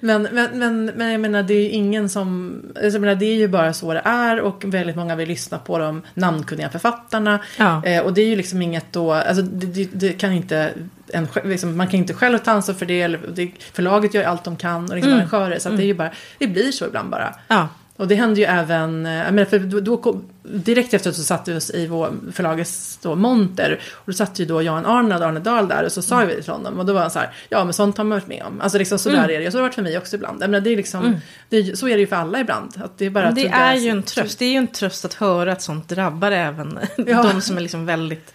men, 0.00 0.22
men, 0.22 0.58
men, 0.58 0.84
men 0.84 1.12
jag 1.12 1.20
menar, 1.20 1.42
det 1.42 1.54
är 1.54 1.60
ju 1.60 1.68
ingen 1.68 2.08
som... 2.08 2.60
Alltså, 2.68 2.90
jag 2.90 3.00
menar, 3.00 3.14
det 3.14 3.26
är 3.26 3.34
ju 3.34 3.48
bara 3.48 3.72
så 3.72 3.94
det 3.94 4.02
är. 4.04 4.40
Och 4.40 4.64
väldigt 4.66 4.96
många 4.96 5.16
vill 5.16 5.28
lyssna 5.28 5.58
på 5.58 5.78
de 5.78 6.02
namnkunniga 6.14 6.70
författarna. 6.70 7.40
Ja. 7.56 7.84
Eh, 7.84 8.02
och 8.02 8.14
det 8.14 8.20
är 8.20 8.26
ju 8.26 8.36
liksom 8.36 8.62
inget 8.62 8.92
då... 8.92 9.12
Alltså, 9.12 9.42
det, 9.42 9.66
det, 9.66 9.88
det 9.92 10.12
kan 10.12 10.32
inte... 10.32 10.72
En, 11.12 11.28
liksom, 11.44 11.76
man 11.76 11.86
kan 11.86 11.98
inte 11.98 12.14
själv 12.14 12.38
ta 12.38 12.50
ansvar 12.50 12.74
för 12.74 12.86
det. 12.86 13.02
Eller, 13.02 13.20
det 13.34 13.50
förlaget 13.72 14.14
gör 14.14 14.24
allt 14.24 14.44
de 14.44 14.56
kan. 14.56 14.84
Och 14.84 14.94
liksom 14.94 15.12
mm. 15.12 15.18
arrangörer. 15.18 15.58
Så 15.58 15.68
mm. 15.68 15.78
det 15.78 15.84
är 15.84 15.86
ju 15.86 15.94
bara... 15.94 16.10
Det 16.38 16.46
blir 16.46 16.72
så 16.72 16.86
ibland 16.86 17.10
bara. 17.10 17.34
Ja. 17.48 17.68
Och 17.98 18.08
det 18.08 18.14
hände 18.14 18.40
ju 18.40 18.46
även, 18.46 19.06
eh, 19.06 19.12
jag 19.12 19.34
menar, 19.34 19.44
för 19.44 19.58
då, 19.58 19.80
då 19.80 19.96
kom, 19.96 20.24
direkt 20.42 20.94
efter 20.94 21.12
så 21.12 21.22
satt 21.22 21.48
vi 21.48 21.54
oss 21.54 21.70
i 21.70 21.86
vår 21.86 22.12
förlagets 22.32 22.98
då, 23.02 23.14
monter. 23.14 23.80
Och 23.92 24.04
då 24.06 24.12
satt 24.12 24.38
ju 24.38 24.44
då 24.44 24.62
Jan 24.62 24.86
Arnad 24.86 25.22
och 25.22 25.28
Arne 25.28 25.40
Dahl 25.40 25.68
där 25.68 25.84
och 25.84 25.92
så 25.92 26.02
sa 26.02 26.22
mm. 26.22 26.36
vi 26.36 26.42
till 26.42 26.52
honom. 26.52 26.78
Och 26.78 26.86
då 26.86 26.92
var 26.92 27.00
han 27.00 27.10
så 27.10 27.18
här, 27.18 27.30
ja 27.48 27.64
men 27.64 27.72
sånt 27.72 27.96
har 27.96 28.04
man 28.04 28.18
varit 28.18 28.28
med 28.28 28.42
om. 28.42 28.60
Alltså 28.60 28.78
liksom 28.78 28.98
så 28.98 29.10
mm. 29.10 29.24
är 29.24 29.28
det. 29.28 29.46
Och 29.46 29.52
så 29.52 29.58
har 29.58 29.62
det 29.62 29.68
varit 29.68 29.74
för 29.74 29.82
mig 29.82 29.98
också 29.98 30.16
ibland. 30.16 30.42
Jag 30.42 30.50
menar, 30.50 30.64
det 30.64 30.72
är 30.72 30.76
liksom, 30.76 31.06
mm. 31.06 31.18
det 31.48 31.78
så 31.78 31.88
är 31.88 31.94
det 31.94 32.00
ju 32.00 32.06
för 32.06 32.16
alla 32.16 32.40
ibland. 32.40 32.72
Att 32.84 32.98
det 32.98 33.06
är, 33.06 33.10
bara 33.10 33.30
det 33.30 33.46
är 33.46 33.74
ju 33.74 33.88
en 33.88 34.02
tröst. 34.02 34.38
Det 34.38 34.44
är 34.44 34.50
ju 34.50 34.56
en 34.56 34.66
tröst 34.66 35.04
att 35.04 35.14
höra 35.14 35.52
att 35.52 35.62
sånt 35.62 35.88
drabbar 35.88 36.30
även 36.30 36.78
ja. 36.96 37.22
de 37.32 37.40
som 37.40 37.56
är 37.56 37.60
liksom 37.60 37.86
väldigt 37.86 38.34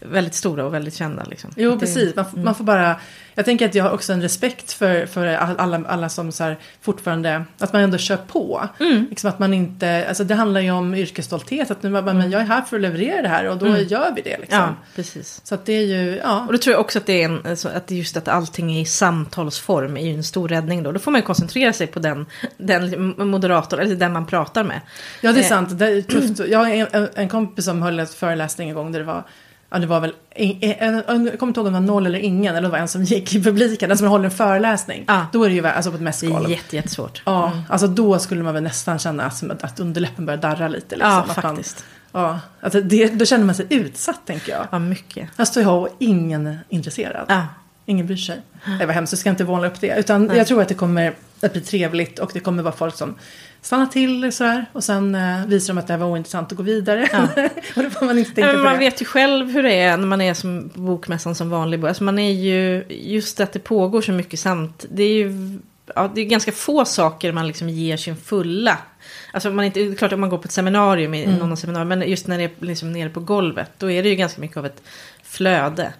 väldigt 0.00 0.34
stora 0.34 0.64
och 0.64 0.74
väldigt 0.74 0.94
kända. 0.94 1.24
Liksom. 1.24 1.50
Jo, 1.56 1.70
Det- 1.70 1.78
precis. 1.78 2.16
Man, 2.16 2.24
mm. 2.32 2.44
man 2.44 2.54
får 2.54 2.64
bara... 2.64 3.00
Jag 3.34 3.44
tänker 3.44 3.66
att 3.68 3.74
jag 3.74 3.84
har 3.84 3.90
också 3.90 4.12
en 4.12 4.22
respekt 4.22 4.72
för, 4.72 5.06
för 5.06 5.26
alla, 5.26 5.82
alla 5.88 6.08
som 6.08 6.32
så 6.32 6.54
fortfarande... 6.80 7.44
Att 7.58 7.72
man 7.72 7.82
ändå 7.82 7.98
kör 7.98 8.16
på. 8.16 8.68
Mm. 8.80 9.06
Liksom 9.10 9.30
att 9.30 9.38
man 9.38 9.54
inte... 9.54 10.04
Alltså 10.08 10.24
det 10.24 10.34
handlar 10.34 10.60
ju 10.60 10.70
om 10.70 10.94
yrkesstolthet. 10.94 11.70
Att 11.70 11.82
nu, 11.82 11.90
bara, 11.90 12.02
men 12.14 12.30
jag 12.30 12.40
är 12.42 12.46
här 12.46 12.62
för 12.62 12.76
att 12.76 12.82
leverera 12.82 13.22
det 13.22 13.28
här 13.28 13.44
och 13.48 13.58
då 13.58 13.78
gör 13.78 14.12
vi 14.16 14.22
det. 14.22 14.38
Liksom. 14.38 14.58
Mm. 14.58 14.70
Ja, 14.70 14.86
precis. 14.96 15.40
Så 15.44 15.54
att 15.54 15.66
det 15.66 15.72
är 15.72 15.86
ju... 15.86 16.16
Ja. 16.24 16.44
Och 16.46 16.52
då 16.52 16.58
tror 16.58 16.72
jag 16.72 16.80
också 16.80 16.98
att 16.98 17.06
det 17.06 17.22
är 17.22 17.24
en, 17.24 17.46
alltså, 17.46 17.68
att 17.68 17.90
just 17.90 18.16
att 18.16 18.28
allting 18.28 18.76
är 18.76 18.80
i 18.80 18.84
samtalsform 18.84 19.96
är 19.96 20.06
ju 20.06 20.14
en 20.14 20.24
stor 20.24 20.48
räddning 20.48 20.82
då. 20.82 20.92
Då 20.92 20.98
får 20.98 21.10
man 21.10 21.20
ju 21.20 21.26
koncentrera 21.26 21.72
sig 21.72 21.86
på 21.86 21.98
den, 21.98 22.26
den 22.56 23.14
moderator, 23.28 23.80
eller 23.80 23.96
den 23.96 24.12
man 24.12 24.26
pratar 24.26 24.64
med. 24.64 24.80
Ja, 25.20 25.32
det 25.32 25.40
är 25.40 25.42
Eh. 25.42 25.48
sant. 25.48 25.78
Det 25.78 25.86
är 25.86 26.02
tufft. 26.02 26.40
Jag 26.48 26.58
har 26.58 26.68
en, 26.68 27.08
en 27.14 27.28
kompis 27.28 27.64
som 27.64 27.82
höll 27.82 28.00
en 28.00 28.06
föreläsning 28.06 28.68
en 28.68 28.74
gång 28.74 28.92
där 28.92 28.98
det 28.98 29.04
var 29.06 29.24
Ja, 29.70 29.78
det 29.78 29.86
var 29.86 30.00
väl, 30.00 30.12
en, 30.30 31.02
en, 31.08 31.26
jag 31.26 31.38
kommer 31.38 31.50
inte 31.50 31.60
ihåg 31.60 31.66
om 31.66 31.72
det 31.72 31.78
var 31.80 31.86
noll 31.86 32.06
eller 32.06 32.18
ingen, 32.18 32.54
eller 32.56 32.62
det 32.62 32.72
var 32.72 32.78
en 32.78 32.88
som 32.88 33.04
gick 33.04 33.34
i 33.34 33.42
publiken, 33.42 33.88
den 33.88 33.98
som 33.98 34.06
håller 34.08 34.24
en 34.24 34.30
föreläsning. 34.30 35.04
Ja. 35.08 35.26
Då 35.32 35.44
är 35.44 35.48
det 35.48 35.54
ju, 35.54 35.66
alltså 35.66 35.90
på 35.90 35.94
ett 35.94 36.00
Det 36.00 36.04
mässgolv. 36.04 36.44
är 36.46 36.48
jätte, 36.50 36.76
jättesvårt. 36.76 37.22
Ja, 37.26 37.52
alltså 37.68 37.86
då 37.86 38.18
skulle 38.18 38.42
man 38.42 38.54
väl 38.54 38.62
nästan 38.62 38.98
känna 38.98 39.24
att, 39.24 39.64
att 39.64 39.80
underläppen 39.80 40.26
börjar 40.26 40.40
darra 40.40 40.68
lite. 40.68 40.96
Liksom. 40.96 41.10
Ja, 41.12 41.20
att 41.28 41.34
faktiskt. 41.34 41.84
Man, 42.12 42.22
ja, 42.22 42.40
alltså 42.60 42.80
det, 42.80 43.08
då 43.08 43.24
känner 43.24 43.44
man 43.44 43.54
sig 43.54 43.66
utsatt, 43.70 44.20
tänker 44.26 44.52
jag. 44.52 44.66
Ja, 44.70 44.78
mycket. 44.78 45.28
Här 45.38 45.44
står 45.44 45.62
jag 45.62 45.82
och 45.82 45.88
ingen 45.98 46.46
är 46.46 46.58
intresserad. 46.68 47.24
Ja. 47.28 47.46
Ingen 47.86 48.06
bryr 48.06 48.16
sig. 48.16 48.40
Det 48.80 48.86
var 48.86 48.94
hemskt, 48.94 49.10
så 49.10 49.16
ska 49.16 49.28
jag 49.28 49.32
inte 49.32 49.44
måla 49.44 49.66
upp 49.66 49.80
det. 49.80 49.98
Utan 49.98 50.30
jag 50.36 50.46
tror 50.46 50.62
att 50.62 50.68
det 50.68 50.74
kommer 50.74 51.14
att 51.46 51.52
bli 51.52 51.62
trevligt 51.62 52.18
och 52.18 52.30
det 52.34 52.40
kommer 52.40 52.62
vara 52.62 52.74
folk 52.74 52.94
som 52.94 53.14
stannar 53.62 53.86
till 53.86 54.32
sådär. 54.32 54.66
Och 54.72 54.84
sen 54.84 55.14
eh, 55.14 55.46
visar 55.46 55.74
de 55.74 55.78
att 55.80 55.86
det 55.86 55.92
här 55.92 56.00
var 56.00 56.06
ointressant 56.06 56.50
och 56.50 56.56
går 56.56 56.64
vidare. 56.64 57.08
och 57.76 57.82
då 57.82 57.90
får 57.90 58.06
man 58.06 58.18
inte 58.18 58.30
tänka 58.34 58.48
Ja, 58.50 58.56
på 58.56 58.62
man 58.64 58.72
det. 58.72 58.78
vet 58.78 59.00
ju 59.02 59.04
själv 59.04 59.50
hur 59.50 59.62
det 59.62 59.74
är 59.74 59.96
när 59.96 60.06
man 60.06 60.20
är 60.20 60.34
som 60.34 60.70
bokmässan 60.74 61.34
som 61.34 61.50
vanlig. 61.50 61.84
Alltså 61.86 62.04
man 62.04 62.18
är 62.18 62.32
ju, 62.32 62.84
just 62.88 63.40
att 63.40 63.52
det 63.52 63.58
pågår 63.58 64.00
så 64.02 64.12
mycket 64.12 64.40
samt. 64.40 64.84
Det 64.90 65.02
är 65.02 65.12
ju 65.14 65.58
ja, 65.94 66.10
det 66.14 66.20
är 66.20 66.24
ganska 66.24 66.52
få 66.52 66.84
saker 66.84 67.32
man 67.32 67.46
liksom 67.46 67.68
ger 67.68 67.96
sin 67.96 68.16
fulla. 68.16 68.78
Alltså 69.32 69.50
man 69.50 69.64
inte, 69.64 69.80
det 69.80 69.86
är 69.92 69.94
klart 69.94 70.12
att 70.12 70.18
man 70.18 70.30
går 70.30 70.38
på 70.38 70.44
ett 70.44 70.52
seminarium, 70.52 71.14
i 71.14 71.24
Mm. 71.24 71.38
någon 71.38 71.56
seminarium, 71.56 71.88
men 71.88 72.10
just 72.10 72.26
när 72.26 72.38
det 72.38 72.44
är 72.44 72.50
liksom 72.58 72.92
nere 72.92 73.08
på 73.08 73.20
golvet, 73.20 73.70
då 73.78 73.90
är 73.90 74.02
det 74.02 74.08
ju 74.08 74.14
ganska 74.14 74.40
mycket 74.40 74.56
av 74.56 74.66
ett 74.66 74.82
flöde. 75.28 75.92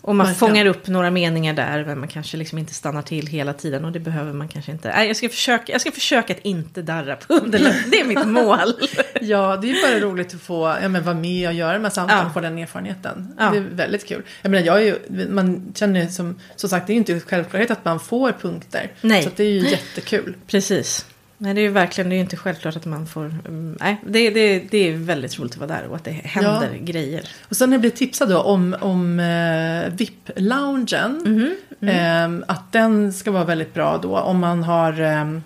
Och 0.00 0.14
man 0.16 0.26
Verkligen. 0.26 0.38
fångar 0.50 0.66
upp 0.66 0.86
några 0.86 1.10
meningar 1.10 1.54
där, 1.54 1.84
men 1.84 1.98
man 1.98 2.08
kanske 2.08 2.36
liksom 2.36 2.58
inte 2.58 2.74
stannar 2.74 3.02
till 3.02 3.26
hela 3.26 3.52
tiden. 3.52 3.84
Och 3.84 3.92
det 3.92 4.00
behöver 4.00 4.32
man 4.32 4.48
kanske 4.48 4.72
inte. 4.72 4.88
Nej, 4.96 5.06
jag, 5.06 5.16
ska 5.16 5.28
försöka, 5.28 5.72
jag 5.72 5.80
ska 5.80 5.92
försöka 5.92 6.32
att 6.34 6.40
inte 6.42 6.82
darra 6.82 7.16
på 7.16 7.34
underläppen. 7.34 7.90
Det 7.90 8.00
är 8.00 8.04
mitt 8.04 8.26
mål. 8.26 8.74
Ja, 9.20 9.56
det 9.56 9.70
är 9.70 10.00
bara 10.00 10.10
roligt 10.10 10.34
att 10.34 10.40
få 10.40 10.76
ja, 10.82 10.88
men 10.88 11.04
vara 11.04 11.14
med 11.14 11.48
och 11.48 11.54
göra 11.54 11.78
med 11.78 11.92
samtal 11.92 12.18
Ja. 12.18 12.26
och 12.26 12.32
få 12.32 12.40
den 12.40 12.58
erfarenheten. 12.58 13.34
Ja. 13.38 13.50
Det 13.50 13.58
är 13.58 13.62
väldigt 13.62 14.06
kul. 14.08 14.22
Jag 14.42 14.50
menar, 14.50 14.66
jag 14.66 14.76
är 14.76 14.84
ju, 14.84 15.28
man 15.28 15.72
känner 15.74 16.06
som, 16.06 16.40
som 16.56 16.70
sagt, 16.70 16.86
det 16.86 16.90
är 16.92 16.94
ju 16.94 16.98
inte 16.98 17.20
självklarhet 17.20 17.70
att 17.70 17.84
man 17.84 18.00
får 18.00 18.32
punkter. 18.32 18.92
Nej. 19.00 19.22
Så 19.22 19.30
det 19.36 19.44
är 19.44 19.50
ju 19.50 19.68
jättekul. 19.70 20.34
Precis. 20.46 21.06
Nej, 21.38 21.54
det 21.54 21.60
är 21.60 21.62
ju 21.62 21.68
verkligen, 21.68 22.08
det 22.10 22.14
är 22.14 22.16
ju 22.16 22.22
inte 22.22 22.36
självklart 22.36 22.76
att 22.76 22.84
man 22.84 23.06
får... 23.06 23.24
mm, 23.24 23.76
Nej, 23.80 23.96
det, 24.06 24.30
det, 24.30 24.58
det 24.70 24.88
är 24.88 24.92
väldigt 24.96 25.38
roligt 25.38 25.52
att 25.52 25.58
vara 25.58 25.68
där 25.80 25.86
och 25.88 25.96
att 25.96 26.04
det 26.04 26.10
händer 26.10 26.76
grejer. 26.80 27.28
Och 27.48 27.56
sen 27.56 27.68
har 27.68 27.74
jag 27.74 27.80
blivit 27.80 27.98
tipsad 27.98 28.28
då 28.28 28.38
om, 28.38 28.76
om 28.80 29.20
eh, 29.20 29.92
VIP-loungen. 29.94 31.22
Mhm, 31.26 31.54
Eh, 31.80 32.44
att 32.46 32.72
den 32.72 33.12
ska 33.12 33.30
vara 33.30 33.44
väldigt 33.44 33.74
bra 33.74 33.98
då 34.02 34.16
om 34.18 34.38
man 34.38 34.62
har... 34.62 35.00
Eh, 35.00 35.38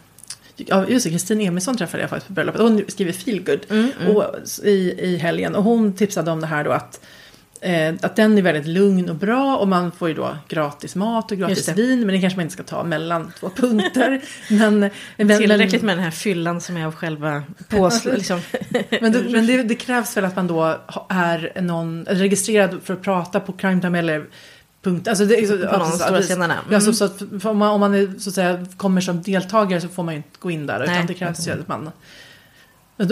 Ja, 0.56 0.86
just 0.88 1.04
det, 1.04 1.10
Kristin 1.10 1.40
Emilsson 1.40 1.76
träffade 1.76 2.02
jag 2.02 2.10
faktiskt 2.10 2.26
på 2.26 2.32
bröllopet. 2.32 2.60
Hon 2.60 2.82
skriver 2.88 3.12
Feelgood 3.12 3.60
Mm, 3.70 3.90
och, 4.16 4.24
i, 4.64 4.94
i 4.98 5.16
helgen. 5.16 5.54
Och 5.54 5.62
hon 5.64 5.92
tipsade 5.92 6.30
om 6.30 6.40
det 6.40 6.46
här 6.46 6.64
då 6.64 6.70
att, 6.70 7.00
eh, 7.62 7.94
att 8.00 8.16
den 8.16 8.38
är 8.38 8.42
väldigt 8.42 8.66
lugn 8.66 9.10
och 9.10 9.16
bra. 9.16 9.56
Och 9.56 9.68
man 9.68 9.92
får 9.92 10.08
ju 10.08 10.14
då 10.14 10.36
gratis 10.48 10.96
mat 10.96 11.32
och 11.32 11.38
gratis 11.38 11.68
vin. 11.68 12.00
Men 12.00 12.14
det 12.14 12.20
kanske 12.20 12.36
man 12.36 12.42
inte 12.42 12.52
ska 12.52 12.62
ta 12.62 12.84
mellan 12.84 13.32
två 13.40 13.50
punkter. 13.50 14.20
men, 14.50 14.90
men, 15.16 15.38
Tillräckligt 15.38 15.82
med 15.82 15.96
den 15.96 16.04
här 16.04 16.10
fyllan 16.10 16.60
som 16.60 16.76
är 16.76 16.86
av 16.86 16.94
själva 16.94 17.42
pås... 17.68 18.04
liksom. 18.16 18.40
men, 19.00 19.12
det, 19.12 19.22
men 19.30 19.46
det, 19.46 19.62
det 19.62 19.74
krävs 19.74 20.16
väl 20.16 20.24
att 20.24 20.36
man 20.36 20.46
då 20.46 20.78
är 21.08 21.60
någon 21.60 22.04
registrerad 22.04 22.80
för 22.84 22.94
att 22.94 23.02
prata 23.02 23.40
på 23.40 23.52
crime 23.52 23.80
time 23.80 23.98
eller 23.98 24.26
punkt. 24.82 25.08
Alltså 25.08 25.24
det, 25.24 25.46
så, 25.48 25.58
På 25.58 25.78
de 25.78 25.90
så- 25.90 25.98
stora 25.98 26.22
scenerna. 26.22 26.58
Mm. 26.68 26.80
så 26.80 27.04
att 27.04 27.22
om, 27.44 27.58
man, 27.58 27.70
om 27.70 27.80
man 27.80 27.94
är, 27.94 28.18
så 28.18 28.28
att 28.28 28.34
säga, 28.34 28.66
kommer 28.76 29.00
som 29.00 29.22
deltagare 29.22 29.80
så 29.80 29.88
får 29.88 30.02
man 30.02 30.14
ju 30.14 30.16
inte 30.16 30.38
gå 30.38 30.50
in 30.50 30.66
där. 30.66 30.78
Nej. 30.78 30.88
Utan 30.88 31.06
det 31.06 31.14
krävs 31.14 31.48
ju 31.48 31.52
att 31.52 31.68
man... 31.68 31.90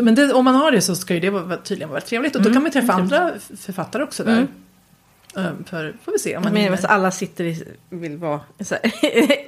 Men 0.02 0.14
det, 0.14 0.32
om 0.32 0.44
man 0.44 0.54
har 0.54 0.72
det 0.72 0.80
så 0.80 0.96
ska 0.96 1.14
ju 1.14 1.20
det 1.20 1.30
vara, 1.30 1.56
tydligen 1.56 1.88
vara 1.88 1.94
väldigt 1.94 2.08
trevligt. 2.08 2.36
Och 2.36 2.42
då 2.42 2.48
Mm, 2.48 2.54
kan 2.54 2.62
man 2.62 2.72
träffa 2.72 2.92
andra 2.92 3.30
författare 3.60 4.02
också 4.02 4.24
där. 4.24 4.32
Mm. 4.32 4.48
Um, 5.34 5.64
För, 5.64 5.94
får 6.04 6.12
vi 6.12 6.18
se 6.18 6.36
om 6.36 6.42
man 6.42 6.52
Men 6.52 6.70
vet, 6.72 6.84
alla 6.84 7.10
sitter 7.10 7.44
i, 7.44 7.64
vill 7.90 8.16
vara 8.16 8.40
så 8.60 8.74
här, 8.74 8.92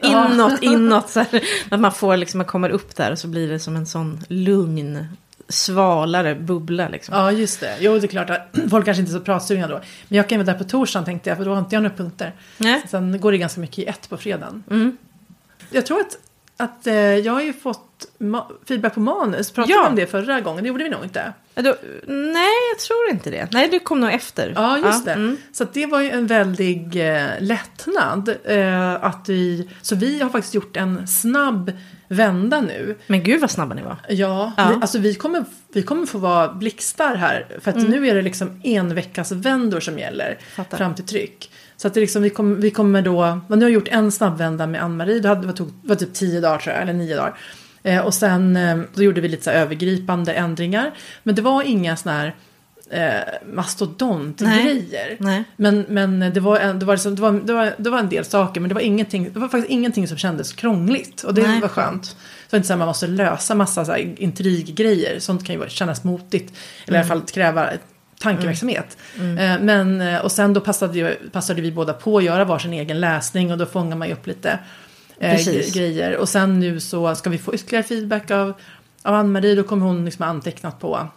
inåt, 0.33 0.63
inåt. 0.63 1.11
Så 1.11 1.21
här, 1.21 1.43
att 1.71 1.81
man 1.81 1.93
får 1.93 2.17
liksom, 2.17 2.39
man 2.39 2.47
kommer 2.47 2.71
upp 2.71 2.97
där 2.97 3.11
och 3.11 3.19
så 3.19 3.29
blir 3.29 3.49
det 3.49 3.59
som 3.59 3.77
en 3.77 3.87
sån 3.87 4.21
lugn, 4.29 5.07
svalare 5.49 6.35
bubbla 6.35 6.89
liksom. 6.89 7.15
Ja, 7.15 7.33
just 7.33 7.61
det. 7.61 7.77
Jo, 7.81 7.99
det 7.99 8.07
är 8.07 8.09
klart 8.09 8.31
att 8.31 8.49
folk 8.71 8.85
kanske 8.85 9.01
inte 9.01 9.13
är 9.13 9.19
så 9.19 9.25
pratsugna 9.25 9.69
då. 9.69 9.81
Men 10.09 10.17
jag 10.17 10.29
kan 10.29 10.39
ju 10.39 10.45
vara 10.45 10.57
där 10.57 10.65
på 10.65 10.71
torsdagen 10.71 11.05
tänkte 11.05 11.31
jag, 11.31 11.37
för 11.39 11.45
då 11.45 11.51
har 11.51 11.59
inte 11.59 11.77
jag 11.77 11.83
några 11.83 11.97
punkter. 11.97 12.33
Nej. 12.59 12.83
Sen 12.89 13.21
går 13.21 13.33
det 13.33 13.39
ganska 13.39 13.61
mycket 13.61 13.79
i 13.79 13.85
ett 13.85 14.09
på 14.09 14.17
fredagen. 14.17 14.65
Mm. 14.71 14.97
Jag 15.71 15.87
tror 15.87 16.01
att, 16.01 16.19
att 16.57 16.87
eh, 16.87 16.95
jag 16.95 17.33
har 17.33 17.43
ju 17.43 17.53
fått 17.53 17.92
ma- 18.19 18.47
feedback 18.69 18.95
på 18.95 19.01
manus. 19.01 19.51
Pratade 19.51 19.73
Ja. 19.75 19.83
vi 19.83 19.89
om 19.89 19.97
det 19.97 20.07
förra 20.07 20.41
gången? 20.41 20.63
Det 20.65 20.69
gjorde 20.69 20.85
vi 20.85 20.91
nog 20.91 21.05
inte. 21.05 21.33
Ja, 21.55 21.63
Då, 21.63 21.75
nej, 22.07 22.53
jag 22.73 22.79
tror 22.79 23.11
inte 23.11 23.31
det. 23.31 23.49
Nej, 23.53 23.69
det 23.69 23.79
kom 23.79 24.01
nog 24.01 24.13
efter. 24.13 24.53
Ja, 24.57 24.79
just 24.79 25.05
det. 25.05 25.13
mm. 25.13 25.37
Så 25.53 25.65
det 25.73 25.87
var 25.87 26.01
ju 26.01 26.11
en 26.11 26.27
väldig 26.27 27.09
eh, 27.17 27.27
lättnad. 27.39 28.35
Eh, 28.45 29.05
att 29.05 29.29
vi, 29.29 29.69
så 29.83 29.95
vi 29.97 30.21
har 30.23 30.31
faktiskt 30.31 30.55
gjort 30.55 30.77
en 30.77 31.09
snabb 31.09 31.73
vända 32.09 32.61
nu. 32.61 32.97
Men 33.07 33.23
gud 33.25 33.41
vad 33.41 33.51
snabba 33.51 33.75
ni 33.75 33.83
var. 33.83 33.97
Ja, 34.09 34.53
Ja. 34.57 34.69
Vi, 34.69 34.75
alltså 34.75 34.99
vi 34.99 35.15
kommer, 35.15 35.45
vi 35.73 35.83
kommer 35.83 36.07
få 36.07 36.19
vara 36.19 36.53
blixtar 36.53 37.15
här. 37.15 37.47
För 37.61 37.71
att 37.71 37.89
nu 37.89 38.09
är 38.09 38.15
det 38.15 38.23
liksom 38.23 38.61
en 38.65 38.95
veckas 38.95 39.33
vändor 39.33 39.81
som 39.81 39.99
gäller 39.99 40.39
Fattar. 40.57 40.79
fram 40.79 40.95
till 40.95 41.05
tryck. 41.07 41.51
Så 41.77 41.89
att 41.89 41.95
det 41.95 42.01
liksom, 42.01 42.23
vi, 42.23 42.31
kommer, 42.31 42.57
vi 42.57 42.71
kommer 42.71 43.03
då, 43.03 43.41
nu 43.49 43.57
har 43.57 43.63
jag 43.63 43.71
gjort 43.71 43.89
en 43.89 44.13
snabbvända 44.13 44.67
med 44.67 44.83
Ann-Marie, 44.83 45.19
det, 45.21 45.29
hade, 45.29 45.47
det, 45.47 45.53
tog, 45.53 45.69
det 45.83 45.89
var 45.89 45.97
typ 45.97 46.15
tio 46.15 46.41
dagar 46.41 46.59
tror 46.59 46.75
jag, 46.75 46.83
eller 46.83 46.93
nio 46.93 47.17
dagar. 47.17 47.35
Eh, 47.83 48.01
och 48.01 48.15
sen 48.15 48.57
eh, 48.57 48.79
då 48.95 49.03
gjorde 49.03 49.21
vi 49.21 49.29
lite 49.29 49.45
så 49.45 49.51
övergripande 49.51 50.33
ändringar. 50.33 50.91
Men 51.23 51.35
det 51.35 51.43
var 51.43 51.63
inga 51.63 51.97
sådana 51.97 52.19
här 52.21 52.35
eh, 52.91 53.49
mastodontgrejer. 53.55 55.17
Men, 55.57 55.85
men 55.89 56.21
det, 56.35 56.41
var 56.41 56.75
det, 56.75 56.87
var 56.87 56.95
liksom, 56.95 57.15
det, 57.15 57.23
var, 57.23 57.33
det, 57.33 57.53
var, 57.53 57.75
det 57.79 57.91
var 57.91 57.99
en 57.99 58.09
del 58.09 58.25
saker, 58.25 58.61
men 58.61 58.69
det 58.69 58.75
var, 58.75 58.83
ingenting, 58.83 59.33
det 59.33 59.39
var 59.39 59.49
faktiskt 59.49 59.71
ingenting 59.71 60.09
som 60.09 60.17
kändes 60.17 60.53
krångligt. 60.53 61.23
Och 61.23 61.35
det 61.35 61.43
Nej, 61.43 61.61
var 61.61 61.69
skönt. 61.69 62.03
Det 62.51 62.53
var 62.53 62.57
inte 62.57 62.67
så 62.67 62.73
att 62.73 62.79
man 62.79 62.89
måste 62.89 63.07
lösa 63.07 63.55
massa 63.55 63.85
så 63.85 63.93
här 63.93 64.15
intriggrejer. 64.23 65.19
Sånt 65.19 65.47
kan 65.47 65.55
ju 65.55 65.69
kännas 65.69 66.05
motigt. 66.05 66.53
Eller 66.87 66.99
Mm. 66.99 67.09
i 67.09 67.11
alla 67.13 67.21
fall 67.21 67.29
kräva 67.29 67.71
tankeverksamhet. 68.21 68.97
Eh, 69.17 69.61
Men, 69.61 70.01
eh, 70.01 70.19
och 70.19 70.33
sen 70.33 70.53
då 70.55 70.61
passade, 70.61 71.17
passade 71.33 71.63
vi 71.63 71.73
båda 71.73 71.93
på 71.93 72.19
att 72.19 72.25
göra 72.25 72.45
varsin 72.45 72.73
egen 72.73 73.01
läsning 73.01 73.53
och 73.53 73.59
då 73.59 73.67
fångar 73.67 73.97
man 73.97 74.09
ju 74.09 74.15
upp 74.15 74.27
lite 74.27 74.51
eh, 74.51 74.57
Precis. 75.31 75.75
gre- 75.75 75.79
grejer. 75.79 76.17
Och 76.17 76.29
sen 76.29 76.61
nu 76.61 76.81
så 76.81 77.15
ska 77.15 77.31
vi 77.31 77.39
få 77.39 77.55
ytterligare 77.55 77.85
feedback 77.85 78.31
av, 78.31 78.53
av 79.03 79.15
Ann-Marie. 79.15 79.55
Då 79.55 79.63
kommer 79.63 79.87
hon 79.87 80.05
liksom 80.05 80.25
antecknat 80.25 80.81
på 80.81 81.09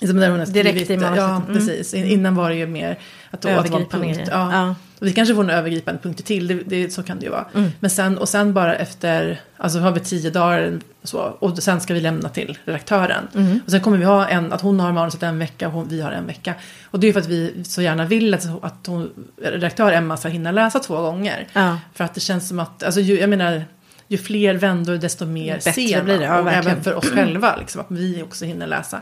Liksom 0.00 0.18
där 0.20 0.30
hon 0.30 0.38
har 0.38 0.46
Direkt 0.46 0.68
skrivit, 0.70 0.90
i 0.90 0.96
manuset. 0.96 1.16
Ja, 1.24 1.36
Mm. 1.36 1.54
precis. 1.54 1.94
In- 1.94 2.04
Innan 2.06 2.34
var 2.34 2.50
det 2.50 2.56
ju 2.56 2.66
mer 2.66 2.98
att, 3.30 3.40
det 3.42 3.54
var 3.54 3.64
en 3.80 3.86
punkt. 3.86 4.20
Ja. 4.30 4.52
Ja. 4.52 4.74
Vi 5.00 5.12
kanske 5.12 5.34
får 5.34 5.44
en 5.44 5.50
övergripande 5.50 6.00
punkt 6.02 6.24
till, 6.24 6.46
det, 6.46 6.54
det, 6.54 6.90
så 6.92 7.02
kan 7.02 7.18
det 7.18 7.24
ju 7.24 7.30
vara. 7.30 7.46
Mm. 7.54 7.70
Men 7.80 7.90
sen, 7.90 8.18
och 8.18 8.28
sen 8.28 8.54
bara 8.54 8.74
efter, 8.76 9.40
alltså 9.56 9.78
har 9.78 9.90
vi 9.92 10.00
tio 10.00 10.30
dagar 10.30 10.78
så, 11.02 11.18
och 11.18 11.58
sen 11.62 11.80
ska 11.80 11.94
vi 11.94 12.00
lämna 12.00 12.28
till 12.28 12.58
redaktören. 12.64 13.28
Mm. 13.34 13.60
Och 13.64 13.70
sen 13.70 13.80
kommer 13.80 13.98
vi 13.98 14.04
ha 14.04 14.26
en, 14.28 14.52
att 14.52 14.60
hon 14.60 14.80
har 14.80 14.92
manuset 14.92 15.22
en 15.22 15.38
vecka 15.38 15.66
och 15.66 15.72
hon, 15.72 15.88
vi 15.88 16.00
har 16.00 16.12
en 16.12 16.26
vecka. 16.26 16.54
Och 16.84 17.00
det 17.00 17.06
är 17.08 17.12
för 17.12 17.20
att 17.20 17.26
vi 17.28 17.64
så 17.64 17.82
gärna 17.82 18.04
vill 18.04 18.34
att, 18.34 18.64
att 18.64 18.86
hon, 18.86 19.10
redaktör 19.42 19.92
Emma 19.92 20.16
ska 20.16 20.28
hinna 20.28 20.50
läsa 20.50 20.78
två 20.78 21.00
gånger. 21.00 21.46
Ja. 21.52 21.78
För 21.94 22.04
att 22.04 22.14
det 22.14 22.20
känns 22.20 22.48
som 22.48 22.58
att, 22.60 22.82
alltså 22.82 23.00
ju, 23.00 23.20
jag 23.20 23.30
menar, 23.30 23.64
ju 24.08 24.18
fler 24.18 24.54
vändor 24.54 24.96
desto 24.96 25.26
mer 25.26 25.54
Bättre 25.54 25.72
ser 25.72 25.96
man. 25.96 26.04
blir 26.04 26.18
det, 26.18 26.24
ja, 26.24 26.38
och 26.40 26.46
verkligen. 26.46 26.70
även 26.70 26.84
för 26.84 26.94
oss 26.94 27.10
själva, 27.10 27.56
liksom, 27.56 27.80
att 27.80 27.86
vi 27.90 28.22
också 28.22 28.44
hinner 28.44 28.66
läsa 28.66 29.00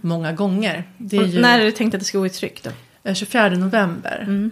många 0.00 0.32
gånger. 0.32 0.84
Ju 0.98 1.40
När 1.40 1.60
är 1.60 1.64
det 1.64 1.72
tänkt 1.72 1.94
att 1.94 2.00
det 2.00 2.06
ska 2.06 2.18
gå 2.18 2.26
i 2.26 2.30
tryck 2.30 2.62
då? 2.62 2.70
eh, 3.04 3.14
24 3.14 3.48
november. 3.48 4.24
Mm. 4.26 4.50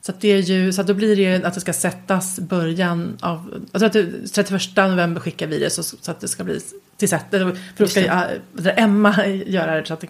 Så, 0.00 0.12
att 0.12 0.20
det 0.20 0.28
är 0.28 0.38
ju, 0.38 0.72
så 0.72 0.80
att 0.80 0.86
då 0.86 0.94
blir 0.94 1.16
det 1.16 1.22
ju 1.22 1.44
att 1.46 1.54
det 1.54 1.60
ska 1.60 1.72
sättas 1.72 2.40
början 2.40 3.16
av... 3.20 3.64
Tror 3.72 3.84
att 3.84 3.92
det, 3.92 4.28
31 4.28 4.60
november 4.76 5.20
skickar 5.20 5.46
vi 5.46 5.58
det 5.58 5.70
så, 5.70 5.82
så 5.82 6.10
att 6.10 6.20
det 6.20 6.28
ska 6.28 6.44
bli 6.44 6.60
till 6.96 7.08
sätt. 7.08 7.24
För 7.30 7.56
då 7.76 7.86
ska 7.86 8.00
det, 8.52 8.70
Emma 8.70 9.26
göra 9.26 9.80
det 9.80 9.86
så 9.86 9.94
att 9.94 10.00
det, 10.00 10.08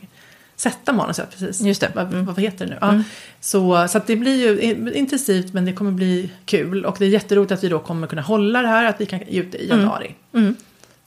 sätta 0.60 0.92
manuset, 0.92 1.30
precis. 1.30 1.60
Just 1.60 1.80
det. 1.80 1.92
Vad, 1.94 2.12
Mm. 2.12 2.24
vad 2.26 2.40
heter 2.40 2.64
det 2.66 2.70
nu? 2.70 2.78
Ja. 2.80 2.88
Mm. 2.90 3.04
Så, 3.40 3.88
så 3.88 4.00
det 4.06 4.16
blir 4.16 4.36
ju 4.46 4.60
in- 4.60 4.92
intensivt 4.94 5.52
men 5.52 5.64
det 5.64 5.72
kommer 5.72 5.90
bli 5.90 6.30
kul. 6.44 6.84
Och 6.84 6.96
det 6.98 7.04
är 7.04 7.08
jätteroligt 7.08 7.52
att 7.52 7.64
vi 7.64 7.68
då 7.68 7.78
kommer 7.78 8.06
kunna 8.06 8.22
hålla 8.22 8.62
det 8.62 8.68
här, 8.68 8.84
att 8.84 9.00
vi 9.00 9.06
kan 9.06 9.20
ge 9.28 9.40
ut 9.40 9.52
det 9.52 9.58
i 9.58 9.68
januari. 9.68 10.14
Mm. 10.34 10.56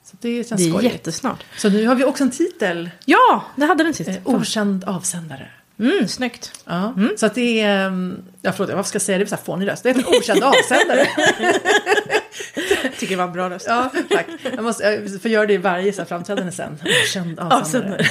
Så 0.03 0.17
det 0.21 0.49
känns 0.49 0.61
Det 0.61 0.67
är 0.67 0.71
skojigt. 0.71 0.93
jättesnart. 0.93 1.43
Så 1.57 1.69
nu 1.69 1.87
har 1.87 1.95
vi 1.95 2.03
också 2.03 2.23
en 2.23 2.31
titel. 2.31 2.89
Ja, 3.05 3.43
det 3.55 3.65
hade 3.65 3.83
den 3.83 3.93
sist. 3.93 4.09
Eh, 4.09 4.15
okänd 4.23 4.83
avsändare. 4.83 5.47
Mm, 5.81 6.07
snyggt. 6.07 6.51
Ja. 6.65 6.93
Så 7.17 7.25
att 7.25 7.35
det 7.35 7.61
är, 7.61 7.87
um, 7.87 8.23
ja 8.41 8.51
förlåt, 8.51 8.75
vad 8.75 8.87
ska 8.87 8.95
jag 8.95 9.01
säga, 9.01 9.17
det 9.17 9.23
är 9.23 9.25
så 9.25 9.35
här 9.35 9.43
fånig 9.43 9.67
röst. 9.67 9.83
Det 9.83 9.89
är 9.89 9.93
en 9.95 10.05
okänd 10.05 10.43
avsändare. 10.43 11.07
Tycker 12.99 13.09
det 13.09 13.15
var 13.15 13.23
en 13.23 13.33
bra 13.33 13.49
röst. 13.49 13.65
ja, 13.69 13.89
tack. 14.09 14.25
Jag 14.55 14.63
måste 14.63 14.83
jag 14.83 15.21
får 15.21 15.31
göra 15.31 15.45
det 15.45 15.53
i 15.53 15.57
varje 15.57 15.93
så 15.93 16.01
här 16.01 16.07
framträdande 16.07 16.51
sen. 16.51 16.77
Okänd 17.03 17.39
avsändare. 17.39 18.05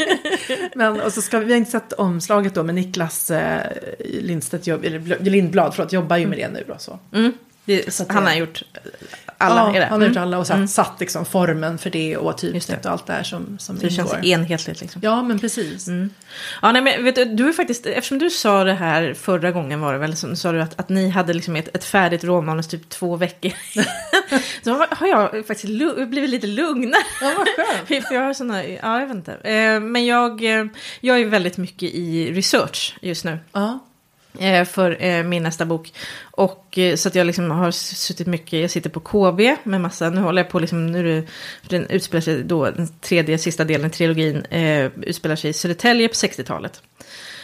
Men, 0.74 1.00
och 1.00 1.12
så 1.12 1.22
ska 1.22 1.38
vi, 1.38 1.44
vi 1.44 1.52
har 1.52 1.58
inte 1.58 1.70
sett 1.70 1.92
omslaget 1.92 2.54
då, 2.54 2.62
men 2.62 2.74
Niklas 2.74 3.30
eh, 3.30 3.60
Lindstedt, 3.98 4.66
jobb, 4.66 4.84
eller 4.84 4.98
Bl- 4.98 5.22
Lindblad, 5.30 5.74
förlåt, 5.74 5.92
jobbar 5.92 6.16
ju 6.16 6.26
med 6.26 6.38
det 6.38 6.48
nu 6.48 6.64
då. 6.68 6.74
Så. 6.78 6.98
Mm. 7.14 7.32
Det, 7.64 7.94
Så 7.94 8.04
han 8.08 8.26
har 8.26 8.34
gjort 8.34 8.62
alla 9.42 9.60
ja, 9.60 9.74
era. 9.76 9.84
han 9.86 10.00
har 10.00 10.08
gjort 10.08 10.16
Mm. 10.16 10.22
alla 10.28 10.38
och 10.38 10.46
satt, 10.46 10.70
satt 10.70 11.00
liksom 11.00 11.24
formen 11.24 11.78
för 11.78 11.90
det 11.90 12.16
och 12.16 12.38
det. 12.40 12.86
och 12.86 12.92
allt 12.92 13.06
det 13.06 13.12
här 13.12 13.22
som, 13.22 13.58
som 13.58 13.76
Så 13.76 13.82
det 13.82 13.90
känns 13.90 14.12
ingår. 14.12 14.24
enhetligt 14.26 14.80
liksom. 14.80 15.00
Ja, 15.04 15.22
men 15.22 15.38
precis. 15.38 15.88
Ja, 16.62 16.72
nej, 16.72 16.82
men 16.82 17.04
vet 17.04 17.14
du, 17.14 17.24
du 17.24 17.48
är 17.48 17.52
faktiskt, 17.52 17.86
eftersom 17.86 18.18
du 18.18 18.30
sa 18.30 18.64
det 18.64 18.74
här 18.74 19.14
förra 19.14 19.50
gången 19.50 19.80
var 19.80 19.92
det 19.92 19.98
väl, 19.98 20.16
så 20.16 20.36
sa 20.36 20.52
du 20.52 20.62
att, 20.62 20.80
att 20.80 20.88
ni 20.88 21.08
hade 21.08 21.32
liksom 21.32 21.56
ett, 21.56 21.76
ett 21.76 21.84
färdigt 21.84 22.24
råmanus 22.24 22.68
typ 22.68 22.88
två 22.88 23.16
veckor. 23.16 23.52
så 24.64 24.70
har- 24.90 25.06
jag 25.06 25.46
faktiskt 25.46 25.64
blivit 26.08 26.30
lite 26.30 26.46
lugnare. 26.46 27.02
Ja, 27.20 27.32
vad 27.38 27.46
skönt. 27.66 28.04
För 28.08 28.14
jag 28.14 28.22
har 28.22 28.34
såna, 28.34 28.64
ja 28.64 29.00
jag 29.00 29.06
vet 29.06 29.16
inte. 29.16 29.32
Eh, 29.32 29.80
men 29.80 30.06
jag, 30.06 30.44
eh, 30.44 30.64
jag 31.00 31.20
är 31.20 31.24
väldigt 31.26 31.56
mycket 31.56 31.82
i 31.94 32.32
research 32.32 32.96
just 33.02 33.24
nu. 33.24 33.38
Ja. 33.52 33.78
Eh, 34.38 34.64
för 34.64 35.04
eh, 35.04 35.22
min 35.22 35.42
nästa 35.42 35.66
bok. 35.66 35.92
Och 36.20 36.78
eh, 36.78 36.96
så 36.96 37.08
att 37.08 37.14
jag 37.14 37.26
liksom 37.26 37.50
har 37.50 37.70
suttit 37.70 38.26
mycket, 38.26 38.60
jag 38.60 38.70
sitter 38.70 38.90
på 38.90 39.00
KB 39.00 39.40
med 39.62 39.80
massa, 39.80 40.10
nu 40.10 40.20
håller 40.20 40.42
jag 40.42 40.50
på 40.50 40.58
liksom, 40.58 40.86
nu 40.86 41.26
den 41.68 41.86
utspelar 41.86 42.20
sig 42.20 42.42
då, 42.42 42.70
den 42.70 42.88
tredje, 43.00 43.38
sista 43.38 43.64
delen 43.64 43.86
i 43.86 43.90
trilogin, 43.90 44.44
eh, 44.44 44.90
utspelar 45.02 45.36
sig 45.36 45.50
i 45.50 45.52
Södertälje 45.52 46.08
på 46.08 46.14
60-talet. 46.14 46.82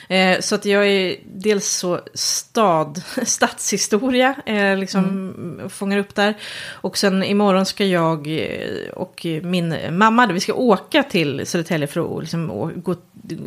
Eh, 0.09 0.41
så 0.41 0.55
att 0.55 0.65
jag 0.65 0.87
är 0.87 1.17
dels 1.25 1.69
så 1.69 2.01
stad, 2.15 3.03
stadshistoria, 3.27 4.35
eh, 4.47 4.77
liksom 4.77 5.69
fångar 5.69 5.99
upp 5.99 6.15
där. 6.15 6.35
Och 6.65 6.99
sen 6.99 7.23
imorgon 7.23 7.67
ska 7.67 7.85
jag 7.85 8.29
och 8.93 9.27
min 9.43 9.75
mamma, 9.91 10.27
vi 10.27 10.41
ska 10.41 10.55
åka 10.55 11.03
till 11.03 11.47
Södertälje 11.47 11.87
för 11.87 12.17
att 12.17 12.23
liksom, 12.23 12.73
gå, 12.77 12.95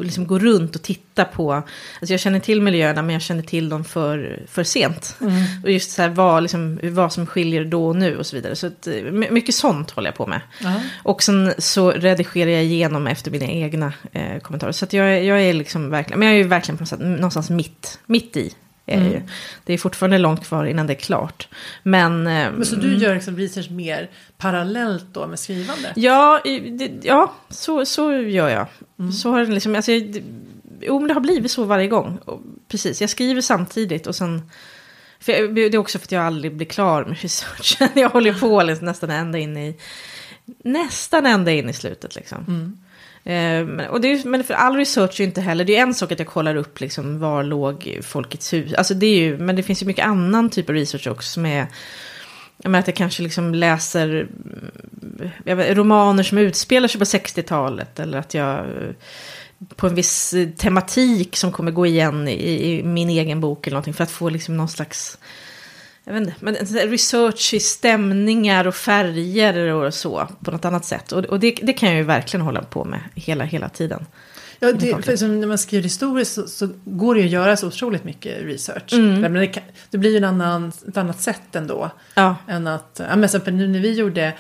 liksom 0.02 0.28
gå 0.28 0.40
runt 0.40 0.76
och 0.76 0.82
titta 0.82 1.11
på, 1.26 1.54
alltså 1.54 2.14
jag 2.14 2.20
känner 2.20 2.40
till 2.40 2.62
miljöerna 2.62 3.02
men 3.02 3.14
jag 3.14 3.22
känner 3.22 3.44
till 3.44 3.70
dem 3.70 3.84
för, 3.84 4.40
för 4.48 4.64
sent. 4.64 5.18
Och 5.64 5.72
just 5.72 5.92
så 5.92 6.02
här 6.02 6.10
vad, 6.10 6.44
liksom, 6.44 6.80
vad 6.84 7.14
som 7.14 7.26
skiljer 7.26 7.66
då 7.66 7.88
och 7.88 7.96
nu 7.96 8.18
och 8.18 8.26
så 8.26 8.36
vidare. 8.36 8.56
Så 8.56 8.68
att, 8.68 8.88
eh, 8.88 8.94
my- 9.04 9.30
mycket 9.32 9.56
sånt 9.56 9.92
håller 9.92 10.08
jag 10.08 10.16
på 10.16 10.28
med. 10.28 10.42
Ja. 10.64 10.74
Och 11.04 11.24
sen 11.24 11.54
så 11.58 11.92
redigerar 11.92 12.52
jag 12.52 12.64
igenom 12.64 13.08
efter 13.08 13.32
mina 13.32 13.46
egna 13.46 13.94
eh, 14.12 14.40
kommentarer. 14.40 14.72
Så 14.72 14.86
att 14.86 14.94
jag, 14.94 15.24
jag 15.26 15.42
är 15.42 15.54
liksom 15.54 15.90
verkligen, 15.90 16.20
men 16.20 16.28
jag 16.28 16.36
är 16.38 16.42
ju 16.42 16.48
verkligen 16.48 16.78
på 16.78 16.82
något 16.82 16.90
sätt, 16.90 17.00
någonstans 17.00 17.50
mitt, 17.50 18.00
mitt 18.06 18.38
i. 18.38 18.54
Ju. 18.86 19.22
Det 19.66 19.74
är 19.74 19.78
fortfarande 19.78 20.18
långt 20.18 20.46
kvar 20.48 20.66
innan 20.66 20.88
det 20.88 20.94
är 20.94 21.00
klart. 21.00 21.48
Men, 21.84 22.28
eh, 22.28 22.52
Men 22.52 22.66
så 22.66 22.76
du 22.76 22.96
gör 22.98 23.14
liksom 23.14 23.38
research 23.38 23.70
mer 23.72 24.10
parallellt 24.38 25.06
då 25.14 25.28
med 25.28 25.40
skrivande? 25.40 25.94
ja, 25.96 26.42
det, 26.44 26.92
ja 27.02 27.34
så, 27.50 27.86
så 27.86 28.14
gör 28.14 28.50
jag. 28.50 28.68
Så 29.14 29.32
har 29.32 29.46
liksom, 29.46 29.76
alltså, 29.76 29.92
jag- 29.92 30.24
jo, 30.82 31.00
men 31.00 31.08
det 31.08 31.14
har 31.14 31.22
blivit 31.22 31.52
så 31.52 31.64
varje 31.64 31.88
gång. 31.88 32.20
Och, 32.26 32.42
precis, 32.68 33.02
jag 33.02 33.10
skriver 33.10 33.42
samtidigt 33.42 34.08
och 34.08 34.16
sen... 34.16 34.52
För 35.20 35.32
jag, 35.32 35.56
det 35.56 35.62
är 35.62 35.78
också 35.78 36.00
för 36.00 36.06
att 36.06 36.12
jag 36.12 36.24
aldrig 36.24 36.56
blir 36.56 36.68
klar 36.68 37.06
med 37.06 37.18
researchen. 37.22 37.90
Jag 37.96 38.10
håller 38.10 38.34
på 38.34 38.64
liksom 38.64 38.86
nästan 38.86 39.10
ända 39.10 39.38
in 39.38 39.58
i... 39.58 39.78
Nästan 40.64 41.26
ända 41.26 41.52
in 41.52 41.70
i 41.70 41.74
slutet 41.74 42.16
liksom. 42.16 42.46
Eh, 43.24 43.66
men- 43.66 43.90
och 43.90 44.02
det 44.02 44.08
är, 44.12 44.28
men 44.28 44.44
för 44.44 44.54
all 44.54 44.76
research 44.76 45.20
är 45.20 45.24
inte 45.24 45.42
heller, 45.42 45.66
det 45.66 45.76
är 45.76 45.82
en 45.82 45.94
sak 45.94 46.12
att 46.12 46.20
jag 46.20 46.28
kollar 46.28 46.56
upp 46.56 46.80
liksom 46.80 47.20
var 47.20 47.44
låg 47.44 48.00
Folkets 48.04 48.54
hus, 48.54 48.74
alltså 48.74 48.94
det 48.94 49.06
är 49.06 49.20
ju, 49.20 49.38
men 49.38 49.56
det 49.56 49.64
finns 49.64 49.82
ju 49.82 49.86
mycket 49.86 50.06
annan 50.06 50.50
typ 50.50 50.70
av 50.70 50.76
research 50.76 51.08
också 51.08 51.30
som 51.30 51.46
är, 51.46 51.68
jag 52.58 52.72
menar 52.72 52.80
att 52.80 52.88
jag 52.88 52.96
kanske 52.96 53.24
liksom 53.24 53.56
läser 53.56 54.08
mm, 54.10 55.30
jag 55.44 55.56
vet, 55.56 55.78
romaner 55.78 56.24
som 56.24 56.38
utspelar 56.38 56.88
sig 56.88 57.00
på 57.00 57.06
60-talet 57.06 58.00
eller 58.00 58.18
att 58.18 58.34
jag 58.34 58.66
på 59.76 59.88
en 59.88 59.96
viss 59.96 60.34
eh, 60.34 60.50
tematik 60.50 61.38
som 61.38 61.52
kommer 61.52 61.72
gå 61.72 61.86
igen 61.86 62.28
i, 62.28 62.70
i 62.70 62.84
min 62.84 63.10
egen 63.10 63.42
bok 63.42 63.68
eller 63.68 63.76
någonting 63.76 63.94
för 63.94 64.04
att 64.04 64.12
få 64.12 64.30
liksom 64.30 64.58
någon 64.58 64.70
slags 64.70 65.18
jag 66.04 66.14
vet 66.14 66.22
inte, 66.22 66.34
men 66.40 66.56
research 66.90 67.54
i 67.54 67.60
stämningar 67.60 68.68
och 68.68 68.76
färger 68.76 69.74
och 69.74 69.94
så 69.94 70.28
på 70.44 70.52
något 70.52 70.66
annat 70.66 70.86
sätt. 70.86 71.12
Och, 71.12 71.26
och 71.26 71.40
det, 71.40 71.58
det 71.62 71.74
kan 71.74 71.90
jag 71.90 71.98
ju 71.98 72.04
verkligen 72.04 72.46
hålla 72.46 72.62
på 72.62 72.84
med 72.84 73.00
hela, 73.16 73.44
hela 73.44 73.70
tiden. 73.70 74.06
Ja, 74.60 74.72
det, 74.72 75.18
för 75.18 75.28
när 75.28 75.48
man 75.48 75.58
skriver 75.58 75.84
historiskt 75.84 76.34
så, 76.34 76.48
så 76.48 76.70
går 76.86 77.16
det 77.16 77.22
ju 77.22 77.26
att 77.26 77.32
göra 77.32 77.58
så 77.58 77.68
otroligt 77.68 78.04
mycket 78.04 78.42
research. 78.42 78.94
Men 78.94 79.34
det, 79.34 79.48
kan, 79.48 79.64
det 79.90 79.98
blir 79.98 80.12
ju 80.12 80.18
en 80.18 80.24
annan, 80.24 80.72
ett 80.88 80.98
annat 80.98 81.22
sätt 81.22 81.56
ändå. 81.56 81.92
Ja, 82.14 82.36
Än 82.48 82.68
att, 82.68 83.02
ja, 83.10 83.16
men 83.16 83.58
nu 83.58 83.68
när 83.68 83.80
vi 83.80 83.94
gjorde 83.94 84.34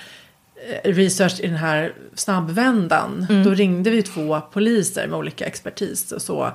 research 0.83 1.39
i 1.39 1.47
den 1.47 1.57
här 1.57 1.93
snabbvändan. 2.15 3.27
Då 3.43 3.51
ringde 3.51 3.89
vi 3.89 4.03
två 4.03 4.41
poliser 4.41 5.07
med 5.07 5.19
olika 5.19 5.45
expertis 5.45 6.11
och 6.11 6.21
så. 6.21 6.51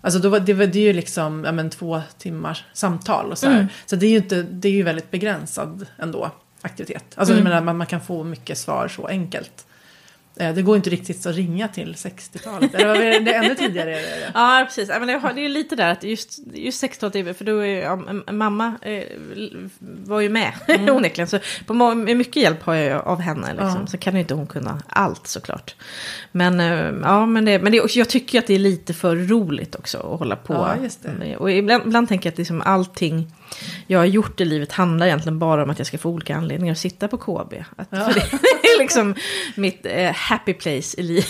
Alltså 0.00 0.20
då 0.20 0.28
var, 0.28 0.40
det, 0.40 0.54
var, 0.54 0.66
det 0.66 0.78
är 0.78 0.82
ju 0.82 0.92
liksom 0.92 1.44
ja, 1.44 1.52
men, 1.52 1.70
två 1.70 2.00
timmars 2.18 2.64
samtal 2.72 3.30
och 3.30 3.38
så 3.38 3.46
här. 3.48 3.68
Så 3.86 3.96
det 3.96 4.06
är 4.06 4.10
ju 4.10 4.16
inte, 4.16 4.42
det 4.42 4.68
är 4.68 4.72
ju 4.72 4.82
väldigt 4.82 5.10
begränsad 5.10 5.86
ändå 5.98 6.30
aktivitet. 6.60 7.04
Alltså 7.14 7.34
jag 7.34 7.44
menar, 7.44 7.60
man, 7.60 7.76
man 7.76 7.86
kan 7.86 8.00
få 8.00 8.24
mycket 8.24 8.58
svar 8.58 8.88
så 8.88 9.06
enkelt. 9.06 9.66
Eh, 10.40 10.54
Det 10.54 10.62
går 10.62 10.76
inte 10.76 10.90
riktigt 10.90 11.26
att 11.26 11.36
ringa 11.36 11.68
till 11.68 11.94
60-talet. 11.94 12.74
Eller 12.74 13.20
det, 13.20 13.34
är 13.34 13.44
ännu 13.44 13.54
tidigare. 13.54 13.90
Det. 13.90 14.30
ja 14.34 14.64
precis. 14.68 14.88
Men 14.88 15.06
det, 15.06 15.12
är 15.12 15.48
lite 15.48 15.76
där 15.76 15.92
att 15.92 16.04
just, 16.04 16.38
just 16.54 16.84
60-talet, 16.84 17.38
för 17.38 17.44
då 17.44 17.58
är 17.58 17.82
ja, 17.82 17.96
mamma 18.32 18.74
eh, 18.82 19.04
var 19.80 20.20
ju 20.20 20.28
med 20.28 20.52
onekligen. 20.90 21.28
Så 21.28 21.38
på 21.66 21.94
mycket 21.94 22.42
hjälp 22.42 22.62
har 22.62 22.74
jag 22.74 23.06
av 23.06 23.20
henne. 23.20 23.48
Liksom. 23.48 23.80
Ja. 23.80 23.86
Så 23.86 23.98
kan 23.98 24.14
ju 24.14 24.20
inte 24.20 24.34
hon 24.34 24.46
kunna 24.46 24.82
allt 24.86 25.26
såklart. 25.26 25.74
Men, 26.32 26.60
eh, 26.60 26.94
ja, 27.02 27.26
men, 27.26 27.44
det, 27.44 27.58
men 27.58 27.72
det, 27.72 27.94
jag 27.96 28.08
tycker 28.08 28.38
att 28.38 28.46
det 28.46 28.54
är 28.54 28.58
lite 28.58 28.94
för 28.94 29.16
roligt 29.16 29.74
också 29.74 29.98
att 29.98 30.18
hålla 30.18 30.36
på. 30.36 30.54
Ja. 30.54 31.38
Och 31.38 31.50
ibland, 31.50 31.86
ibland 31.86 32.08
tänker 32.08 32.26
jag 32.26 32.32
att 32.32 32.38
liksom 32.38 32.62
allting 32.62 33.32
jag 33.86 33.98
har 33.98 34.04
gjort 34.06 34.40
i 34.40 34.44
livet 34.44 34.72
handlar 34.72 35.06
egentligen 35.06 35.38
bara 35.38 35.62
om 35.62 35.70
att 35.70 35.78
jag 35.78 35.86
ska 35.86 35.98
få 35.98 36.10
olika 36.10 36.36
anledningar 36.36 36.72
att 36.72 36.78
sitta 36.78 37.08
på 37.08 37.16
KB. 37.18 37.54
Att, 37.76 37.88
Ja. 37.90 38.10
det 38.14 38.68
är 38.68 38.78
liksom 38.78 39.14
mitt 39.54 39.86
eh, 39.86 40.12
happy 40.12 40.54
place 40.54 41.00
i 41.00 41.02
livet. 41.02 41.26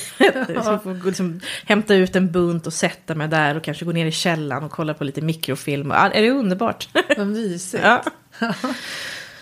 Jag 0.54 0.64
ska 0.64 0.78
få 0.78 0.92
liksom, 1.04 1.40
hämta 1.66 1.94
ut 1.94 2.16
en 2.16 2.32
bunt 2.32 2.66
och 2.66 2.72
sätta 2.72 3.14
mig 3.14 3.28
där 3.28 3.56
och 3.56 3.62
kanske 3.64 3.84
gå 3.84 3.92
ner 3.92 4.06
i 4.06 4.12
källaren 4.12 4.64
och 4.64 4.70
kolla 4.70 4.94
på 4.94 5.04
lite 5.04 5.20
mikrofilm. 5.20 5.90
Ja, 5.90 6.10
är 6.10 6.22
det 6.22 6.30
underbart? 6.30 6.88
Vad 7.16 7.26
mysigt. 7.26 7.82
ja. 7.84 8.02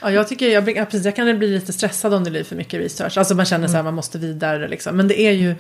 Ja, 0.01 0.11
jag 0.11 0.29
tycker, 0.29 0.49
jag, 0.49 0.64
blir- 0.64 0.77
ja, 0.77 0.85
precis, 0.85 1.05
jag 1.05 1.16
kan 1.16 1.39
bli 1.39 1.49
lite 1.55 1.72
stressad 1.72 2.14
om 2.14 2.25
det 2.25 2.31
blir 2.31 2.45
för 2.45 2.57
mycket 2.57 2.81
research. 2.81 3.18
Alltså 3.18 3.35
man 3.35 3.47
känner 3.47 3.68
så 3.68 3.77
här, 3.77 3.83
man 3.83 3.95
måste 3.95 4.18
vidare 4.18 4.68
liksom. 4.68 4.97
Men 4.97 5.09
det 5.09 5.20
är 5.20 5.31
ju, 5.33 5.55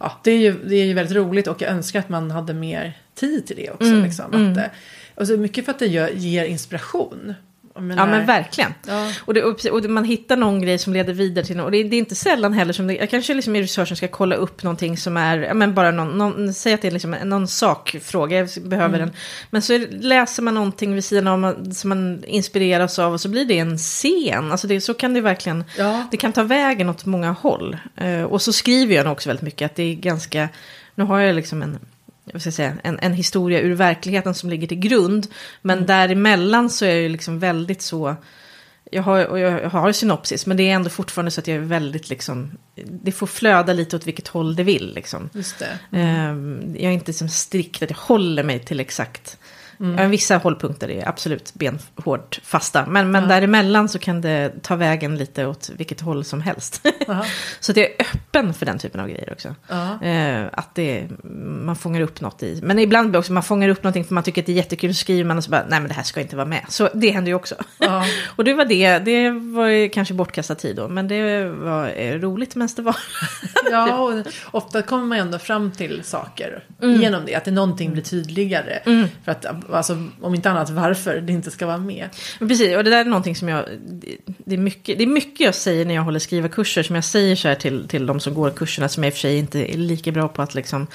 ja, 0.00 0.20
det 0.24 0.30
är 0.30 0.38
ju, 0.38 0.52
det 0.64 0.74
är 0.76 0.84
ju 0.84 0.94
väldigt 0.94 1.16
roligt 1.16 1.46
och 1.46 1.62
jag 1.62 1.70
önskar 1.70 1.98
att 2.00 2.08
man 2.08 2.30
hade 2.30 2.54
mer 2.54 2.92
tid 3.14 3.46
till 3.46 3.56
det 3.56 3.70
också. 3.70 3.92
Liksom. 3.94 4.24
Att, 4.52 4.56
eh, 4.58 4.64
och 5.16 5.26
så 5.26 5.36
mycket 5.36 5.64
för 5.64 5.72
att 5.72 5.78
det 5.78 5.86
gör, 5.86 6.08
ger 6.08 6.44
inspiration. 6.44 7.34
Menar- 7.80 7.96
ja, 7.96 8.06
men 8.06 8.26
verkligen. 8.26 8.74
Ja. 8.86 9.12
Och, 9.24 9.34
det, 9.34 9.42
och, 9.42 9.84
man 9.84 10.04
hittar 10.04 10.36
någon 10.36 10.62
grej 10.62 10.78
som 10.78 10.92
leder 10.92 11.12
vidare 11.12 11.44
till 11.44 11.56
något. 11.56 11.64
Och 11.64 11.70
det, 11.70 11.82
det 11.82 11.96
är 11.96 11.98
inte 11.98 12.14
sällan 12.14 12.52
heller 12.52 12.72
som 12.72 12.86
det, 12.86 12.94
jag 12.94 13.10
kanske 13.10 13.34
liksom 13.34 13.56
i 13.56 13.62
researchen 13.62 13.96
ska 13.96 14.08
kolla 14.08 14.36
upp 14.36 14.62
någonting 14.62 14.96
som 14.96 15.16
är, 15.16 15.38
ja, 15.38 15.54
men 15.54 15.74
bara 15.74 15.90
någon, 15.90 16.18
någon 16.18 16.54
säg 16.54 16.74
att 16.74 16.82
det 16.82 16.88
är 16.88 16.92
liksom 16.92 17.10
någon 17.10 17.48
sakfråga, 17.48 18.38
jag 18.38 18.48
behöver 18.62 18.98
den. 18.98 19.10
Men 19.50 19.62
så 19.62 19.72
är, 19.72 19.88
läser 19.90 20.42
man 20.42 20.54
någonting 20.54 20.94
vid 20.94 21.04
sidan 21.04 21.44
av 21.44 21.72
som 21.72 21.88
man 21.88 22.24
inspireras 22.26 22.98
av 22.98 23.12
och 23.12 23.20
så 23.20 23.28
blir 23.28 23.44
det 23.44 23.58
en 23.58 23.78
scen. 23.78 24.52
Alltså 24.52 24.66
det, 24.66 24.80
så 24.80 24.94
kan 24.94 25.14
det 25.14 25.20
verkligen, 25.20 25.64
Ja. 25.78 26.06
det 26.10 26.16
kan 26.16 26.32
ta 26.32 26.42
vägen 26.42 26.88
åt 26.88 27.04
många 27.04 27.30
håll. 27.30 27.76
Eh, 27.96 28.22
och 28.22 28.42
så 28.42 28.52
skriver 28.52 28.94
jag 28.94 29.04
nog 29.04 29.12
också 29.12 29.28
väldigt 29.28 29.42
mycket 29.42 29.66
att 29.66 29.76
det 29.76 29.82
är 29.82 29.94
ganska, 29.94 30.48
nu 30.94 31.04
har 31.04 31.18
jag 31.20 31.34
liksom 31.36 31.62
en 31.62 31.78
jag 32.32 32.40
ska 32.40 32.52
säga, 32.52 32.76
en, 32.82 32.98
en 33.02 33.12
historia 33.12 33.60
ur 33.60 33.74
verkligheten 33.74 34.34
som 34.34 34.50
ligger 34.50 34.66
till 34.66 34.78
grund. 34.78 35.26
Men 35.62 35.78
Mm. 35.78 35.86
däremellan 35.86 36.70
så 36.70 36.84
är 36.84 36.88
jag 36.88 37.00
ju 37.00 37.08
liksom 37.08 37.38
väldigt 37.38 37.82
så... 37.82 38.16
Jag 38.90 39.02
har, 39.02 39.26
och 39.26 39.38
jag 39.38 39.70
har 39.70 39.92
synopsis, 39.92 40.46
men 40.46 40.56
det 40.56 40.70
är 40.70 40.74
ändå 40.74 40.90
fortfarande 40.90 41.30
så 41.30 41.40
att 41.40 41.46
jag 41.46 41.56
är 41.56 41.60
väldigt 41.60 42.08
liksom... 42.08 42.50
Det 42.74 43.12
får 43.12 43.26
flöda 43.26 43.72
lite 43.72 43.96
åt 43.96 44.06
vilket 44.06 44.28
håll 44.28 44.56
det 44.56 44.62
vill 44.62 44.94
liksom. 44.94 45.30
Just 45.32 45.58
det. 45.58 45.98
Ehm, 45.98 46.74
jag 46.74 46.84
är 46.84 46.94
inte 46.94 47.12
som 47.12 47.28
strikt 47.28 47.82
att 47.82 47.90
jag 47.90 47.96
håller 47.96 48.42
mig 48.42 48.58
till 48.58 48.80
exakt 48.80 49.38
Mm. 49.80 50.10
Vissa 50.10 50.36
hållpunkter 50.36 50.90
är 50.90 51.08
absolut 51.08 51.54
benhårt 51.54 52.40
fasta. 52.44 52.86
Men, 52.86 53.10
men 53.10 53.22
ja. 53.22 53.28
däremellan 53.28 53.88
så 53.88 53.98
kan 53.98 54.20
det 54.20 54.52
ta 54.62 54.76
vägen 54.76 55.16
lite 55.16 55.46
åt 55.46 55.70
vilket 55.76 56.00
håll 56.00 56.24
som 56.24 56.40
helst. 56.40 56.86
så 57.60 57.72
det 57.72 57.86
är 57.86 58.06
öppen 58.06 58.54
för 58.54 58.66
den 58.66 58.78
typen 58.78 59.00
av 59.00 59.08
grejer 59.08 59.32
också. 59.32 59.54
Eh, 60.04 60.44
att 60.52 60.74
det, 60.74 61.08
man 61.64 61.76
fångar 61.76 62.00
upp 62.00 62.20
något 62.20 62.42
i. 62.42 62.60
Men 62.62 62.78
ibland 62.78 63.16
också 63.16 63.32
man 63.32 63.42
fångar 63.42 63.68
upp 63.68 63.82
någonting 63.82 64.04
för 64.04 64.14
man 64.14 64.22
tycker 64.22 64.42
att 64.42 64.46
det 64.46 64.52
är 64.52 64.56
jättekul. 64.56 64.94
Så 64.94 64.98
skriver 64.98 65.24
man 65.24 65.36
och 65.36 65.44
så 65.44 65.50
bara, 65.50 65.64
nej 65.68 65.80
men 65.80 65.88
det 65.88 65.94
här 65.94 66.02
ska 66.02 66.20
inte 66.20 66.36
vara 66.36 66.46
med. 66.46 66.64
Så 66.68 66.88
det 66.94 67.10
händer 67.10 67.30
ju 67.30 67.34
också. 67.34 67.54
och 68.36 68.44
det 68.44 68.54
var 68.54 68.64
det, 68.64 68.98
det 68.98 69.30
var 69.30 69.92
kanske 69.92 70.14
bortkastad 70.14 70.54
tid 70.54 70.76
då. 70.76 70.88
Men 70.88 71.08
det 71.08 71.44
var 71.48 71.92
eh, 71.96 72.18
roligt 72.18 72.54
medan 72.54 72.68
det 72.76 72.82
var. 72.82 72.96
ja, 73.70 73.98
och 73.98 74.26
ofta 74.50 74.82
kommer 74.82 75.04
man 75.04 75.18
ändå 75.18 75.38
fram 75.38 75.72
till 75.72 76.04
saker 76.04 76.64
mm. 76.82 77.00
genom 77.00 77.24
det. 77.26 77.34
Att 77.34 77.44
det 77.44 77.50
någonting 77.50 77.92
blir 77.92 78.02
tydligare. 78.02 78.72
Mm. 78.86 79.08
För 79.24 79.32
att, 79.32 79.46
alltså, 79.70 80.08
om 80.20 80.34
inte 80.34 80.50
annat, 80.50 80.70
varför 80.70 81.20
det 81.20 81.32
inte 81.32 81.50
ska 81.50 81.66
vara 81.66 81.78
med. 81.78 82.08
Men 82.38 82.48
precis, 82.48 82.76
och 82.76 82.84
det 82.84 82.90
där 82.90 83.00
är 83.00 83.04
någonting 83.04 83.36
som 83.36 83.48
jag... 83.48 83.64
Det 84.38 84.54
är 84.54 84.58
mycket, 84.58 84.98
det 84.98 85.04
är 85.04 85.08
mycket 85.08 85.40
jag 85.40 85.54
säger 85.54 85.84
när 85.84 85.94
jag 85.94 86.02
håller 86.02 86.18
skrivarkurser. 86.18 86.82
Som 86.82 86.94
jag 86.94 87.04
säger 87.04 87.36
så 87.36 87.48
här 87.48 87.54
till, 87.54 87.88
till 87.88 88.06
de 88.06 88.20
som 88.20 88.34
går 88.34 88.50
kurserna. 88.50 88.88
Som 88.88 89.02
jag 89.02 89.08
i 89.08 89.12
och 89.12 89.14
för 89.14 89.20
sig 89.20 89.38
inte 89.38 89.74
är 89.74 89.78
lika 89.78 90.12
bra 90.12 90.28
på 90.28 90.42
att 90.42 90.54
liksom... 90.54 90.86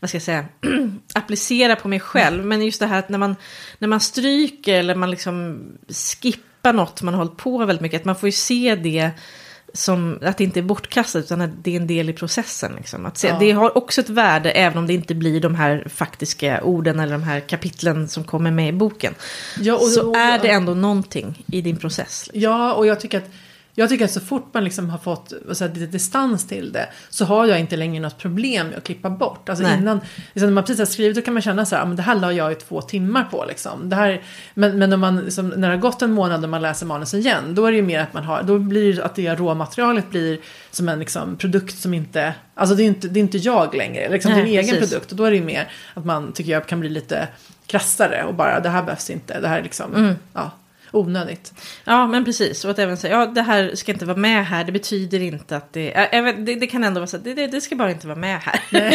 Vad 0.00 0.10
ska 0.10 0.16
jag 0.16 0.22
säga? 0.22 0.44
applicera 1.14 1.76
på 1.76 1.88
mig 1.88 2.00
själv. 2.00 2.44
Men 2.44 2.62
just 2.62 2.80
det 2.80 2.86
här 2.86 2.98
att 2.98 3.08
när 3.08 3.18
man, 3.18 3.36
när 3.78 3.88
man 3.88 4.00
stryker 4.00 4.74
eller 4.74 4.94
man 4.94 5.10
liksom 5.10 5.62
skippar 5.88 6.72
något 6.72 7.02
man 7.02 7.14
har 7.14 7.18
hållit 7.18 7.36
på 7.36 7.58
väldigt 7.58 7.80
mycket. 7.80 8.00
Att 8.00 8.04
man 8.04 8.16
får 8.16 8.26
ju 8.26 8.32
se 8.32 8.74
det 8.74 9.10
som, 9.74 10.18
att 10.22 10.38
det 10.38 10.44
inte 10.44 10.60
är 10.60 10.62
bortkastat 10.62 11.24
utan 11.24 11.40
att 11.40 11.50
det 11.64 11.76
är 11.76 11.80
en 11.80 11.86
del 11.86 12.10
i 12.10 12.12
processen. 12.12 12.72
Liksom. 12.76 13.06
Att 13.06 13.18
se, 13.18 13.28
ja. 13.28 13.36
Det 13.40 13.50
har 13.50 13.78
också 13.78 14.00
ett 14.00 14.08
värde 14.08 14.50
även 14.50 14.78
om 14.78 14.86
det 14.86 14.92
inte 14.92 15.14
blir 15.14 15.40
de 15.40 15.54
här 15.54 15.86
faktiska 15.88 16.62
orden 16.62 17.00
eller 17.00 17.12
de 17.12 17.22
här 17.22 17.40
kapitlen 17.40 18.08
som 18.08 18.24
kommer 18.24 18.50
med 18.50 18.68
i 18.68 18.72
boken. 18.72 19.14
Ja, 19.60 19.74
och, 19.74 19.88
så 19.88 20.08
och, 20.08 20.16
är 20.16 20.38
det 20.38 20.48
ändå 20.48 20.74
någonting 20.74 21.44
i 21.46 21.60
din 21.60 21.76
process. 21.76 22.30
Liksom. 22.32 22.42
Ja, 22.42 22.72
och 22.72 22.86
jag 22.86 23.00
tycker 23.00 23.18
att 23.18 23.30
jag 23.78 23.88
tycker 23.88 24.04
att 24.04 24.10
så 24.10 24.20
fort 24.20 24.54
man 24.54 24.64
liksom 24.64 24.90
har 24.90 24.98
fått 24.98 25.32
här, 25.60 25.68
lite 25.68 25.86
distans 25.86 26.46
till 26.46 26.72
det 26.72 26.88
så 27.08 27.24
har 27.24 27.46
jag 27.46 27.60
inte 27.60 27.76
längre 27.76 28.00
något 28.00 28.18
problem 28.18 28.66
med 28.66 28.78
att 28.78 28.84
klippa 28.84 29.10
bort. 29.10 29.48
Alltså 29.48 29.64
innan, 29.64 30.00
liksom, 30.32 30.48
när 30.48 30.54
man 30.54 30.64
precis 30.64 30.78
har 30.78 30.86
skrivit 30.86 31.16
då 31.16 31.22
kan 31.22 31.34
man 31.34 31.42
känna 31.42 31.66
så 31.66 31.76
här, 31.76 31.82
ah, 31.82 31.86
men 31.86 31.96
det 31.96 32.02
här 32.02 32.14
la 32.14 32.32
jag 32.32 32.50
ju 32.50 32.54
två 32.54 32.82
timmar 32.82 33.24
på 33.24 33.44
liksom. 33.48 33.88
Det 33.88 33.96
här, 33.96 34.22
men 34.54 34.78
men 34.78 34.90
när, 34.90 34.96
man, 34.96 35.16
liksom, 35.16 35.48
när 35.48 35.68
det 35.68 35.74
har 35.74 35.80
gått 35.80 36.02
en 36.02 36.12
månad 36.12 36.44
och 36.44 36.50
man 36.50 36.62
läser 36.62 36.86
manus 36.86 37.14
igen 37.14 37.54
då 37.54 37.66
är 37.66 37.70
det 37.70 37.76
ju 37.76 37.82
mer 37.82 38.00
att 38.00 38.12
man 38.14 38.24
har, 38.24 38.42
då 38.42 38.58
blir 38.58 39.00
att 39.00 39.14
det 39.14 39.34
råmaterialet 39.34 40.10
blir 40.10 40.40
som 40.70 40.88
en 40.88 40.98
liksom, 40.98 41.36
produkt 41.36 41.78
som 41.78 41.94
inte, 41.94 42.34
alltså 42.54 42.74
det 42.74 42.82
är 42.82 42.86
inte, 42.86 43.08
det 43.08 43.20
är 43.20 43.22
inte 43.22 43.38
jag 43.38 43.74
längre, 43.74 44.08
liksom, 44.08 44.32
Nej, 44.32 44.42
det 44.42 44.48
är 44.48 44.58
en 44.58 44.64
egen 44.64 44.88
produkt 44.88 45.10
och 45.10 45.16
då 45.16 45.24
är 45.24 45.30
det 45.30 45.36
ju 45.36 45.44
mer 45.44 45.68
att 45.94 46.04
man 46.04 46.32
tycker 46.32 46.52
jag 46.52 46.66
kan 46.66 46.80
bli 46.80 46.88
lite 46.88 47.28
krassare 47.66 48.24
och 48.24 48.34
bara 48.34 48.60
det 48.60 48.68
här 48.68 48.82
behövs 48.82 49.10
inte, 49.10 49.40
det 49.40 49.48
här 49.48 49.58
är 49.58 49.62
liksom, 49.62 49.94
mm. 49.94 50.14
ja 50.32 50.50
onödigt. 50.92 51.52
Ja, 51.84 52.06
men 52.06 52.24
precis. 52.24 52.64
Och 52.64 52.70
att 52.70 52.78
även 52.78 52.96
säga, 52.96 53.18
ja 53.18 53.26
det 53.26 53.42
här 53.42 53.74
ska 53.74 53.92
inte 53.92 54.04
vara 54.04 54.16
med 54.16 54.46
här, 54.46 54.64
det 54.64 54.72
betyder 54.72 55.20
inte 55.20 55.56
att 55.56 55.72
det... 55.72 56.14
Äh, 56.16 56.24
det, 56.38 56.54
det 56.54 56.66
kan 56.66 56.84
ändå 56.84 57.00
vara 57.00 57.06
så 57.06 57.16
att 57.16 57.24
det, 57.24 57.34
det, 57.34 57.46
det, 57.46 57.60
ska 57.60 57.76
bara 57.76 57.90
inte 57.90 58.06
vara 58.06 58.18
med 58.18 58.40
här. 58.40 58.60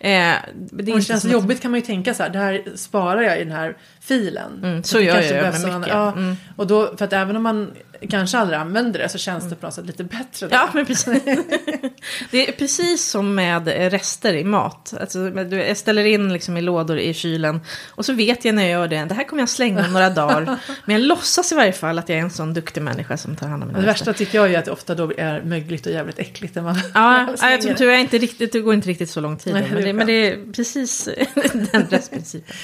eh, 0.00 0.34
det, 0.54 0.82
det 0.82 1.02
känns 1.02 1.24
jobbigt 1.24 1.62
kan 1.62 1.70
man 1.70 1.80
ju 1.80 1.86
tänka 1.86 2.14
så 2.14 2.22
här, 2.22 2.30
det 2.30 2.38
här 2.38 2.62
sparar 2.76 3.22
jag 3.22 3.40
i 3.40 3.44
den 3.44 3.52
här 3.52 3.76
filen. 4.00 4.60
Mm, 4.62 4.82
så 4.82 5.00
gör 5.00 5.20
jag 5.20 5.42
med 5.42 5.52
mycket. 5.52 5.92
Ja, 5.92 6.12
mm. 6.12 6.36
Och 6.56 6.66
då, 6.66 6.96
för 6.96 7.04
att 7.04 7.12
även 7.12 7.36
om 7.36 7.42
man 7.42 7.72
kanske 8.10 8.38
aldrig 8.38 8.58
använder 8.58 8.98
det 8.98 9.08
så 9.08 9.18
känns 9.18 9.50
det 9.50 9.56
på 9.56 9.66
något 9.66 9.74
sätt 9.74 9.86
lite 9.86 10.04
bättre. 10.04 10.48
Då. 10.48 10.54
Ja, 10.54 10.68
men 10.74 10.86
precis. 10.86 11.22
det 12.30 12.48
är 12.48 12.52
precis 12.52 13.04
som 13.04 13.34
med 13.34 13.68
rester 13.68 14.34
i 14.34 14.44
mat. 14.44 14.94
Alltså, 15.00 15.18
jag 15.50 15.76
ställer 15.76 16.04
in 16.04 16.32
liksom 16.32 16.56
i 16.56 16.60
lådor 16.60 16.98
i 16.98 17.14
kylen 17.14 17.60
och 17.90 18.04
så 18.06 18.12
vet 18.12 18.44
jag 18.44 18.54
när 18.54 18.62
jag 18.62 18.70
gör 18.70 18.88
det, 18.88 19.04
det 19.04 19.14
här 19.14 19.24
kommer 19.24 19.42
jag 19.42 19.48
slänga 19.48 19.86
om 19.86 19.92
några 19.92 20.10
dagar. 20.10 20.44
Men 20.84 20.96
jag 20.96 21.00
låtsas 21.00 21.52
i 21.52 21.54
varje 21.54 21.72
fall 21.72 21.98
att 21.98 22.08
jag 22.08 22.18
är 22.18 22.22
en 22.22 22.30
sån 22.30 22.54
duktig 22.54 22.82
människa 22.82 23.16
som 23.16 23.36
tar 23.36 23.48
hand 23.48 23.62
om 23.62 23.68
mina 23.68 23.80
Det 23.80 23.86
värsta 23.86 24.12
tycker 24.12 24.38
jag 24.38 24.52
är 24.52 24.58
att 24.58 24.64
det 24.64 24.70
ofta 24.70 24.94
då 24.94 25.12
är 25.16 25.42
mögligt 25.42 25.86
och 25.86 25.92
jävligt 25.92 26.18
äckligt. 26.18 26.54
När 26.54 26.62
man 26.62 26.76
ja, 26.94 27.28
jag 27.50 27.62
tror 27.62 27.74
tyvärr 27.74 27.98
inte 27.98 28.18
riktigt, 28.18 28.52
det 28.52 28.60
går 28.60 28.74
inte 28.74 28.88
riktigt 28.88 29.10
så 29.10 29.20
lång 29.20 29.36
tid. 29.36 29.52
Nej, 29.52 29.68
men, 29.72 29.82
det, 29.82 29.92
men, 29.92 30.06
det, 30.06 30.12
är 30.12 30.52
precis 30.52 31.08
den 31.52 31.86
restprincipen. 31.90 32.54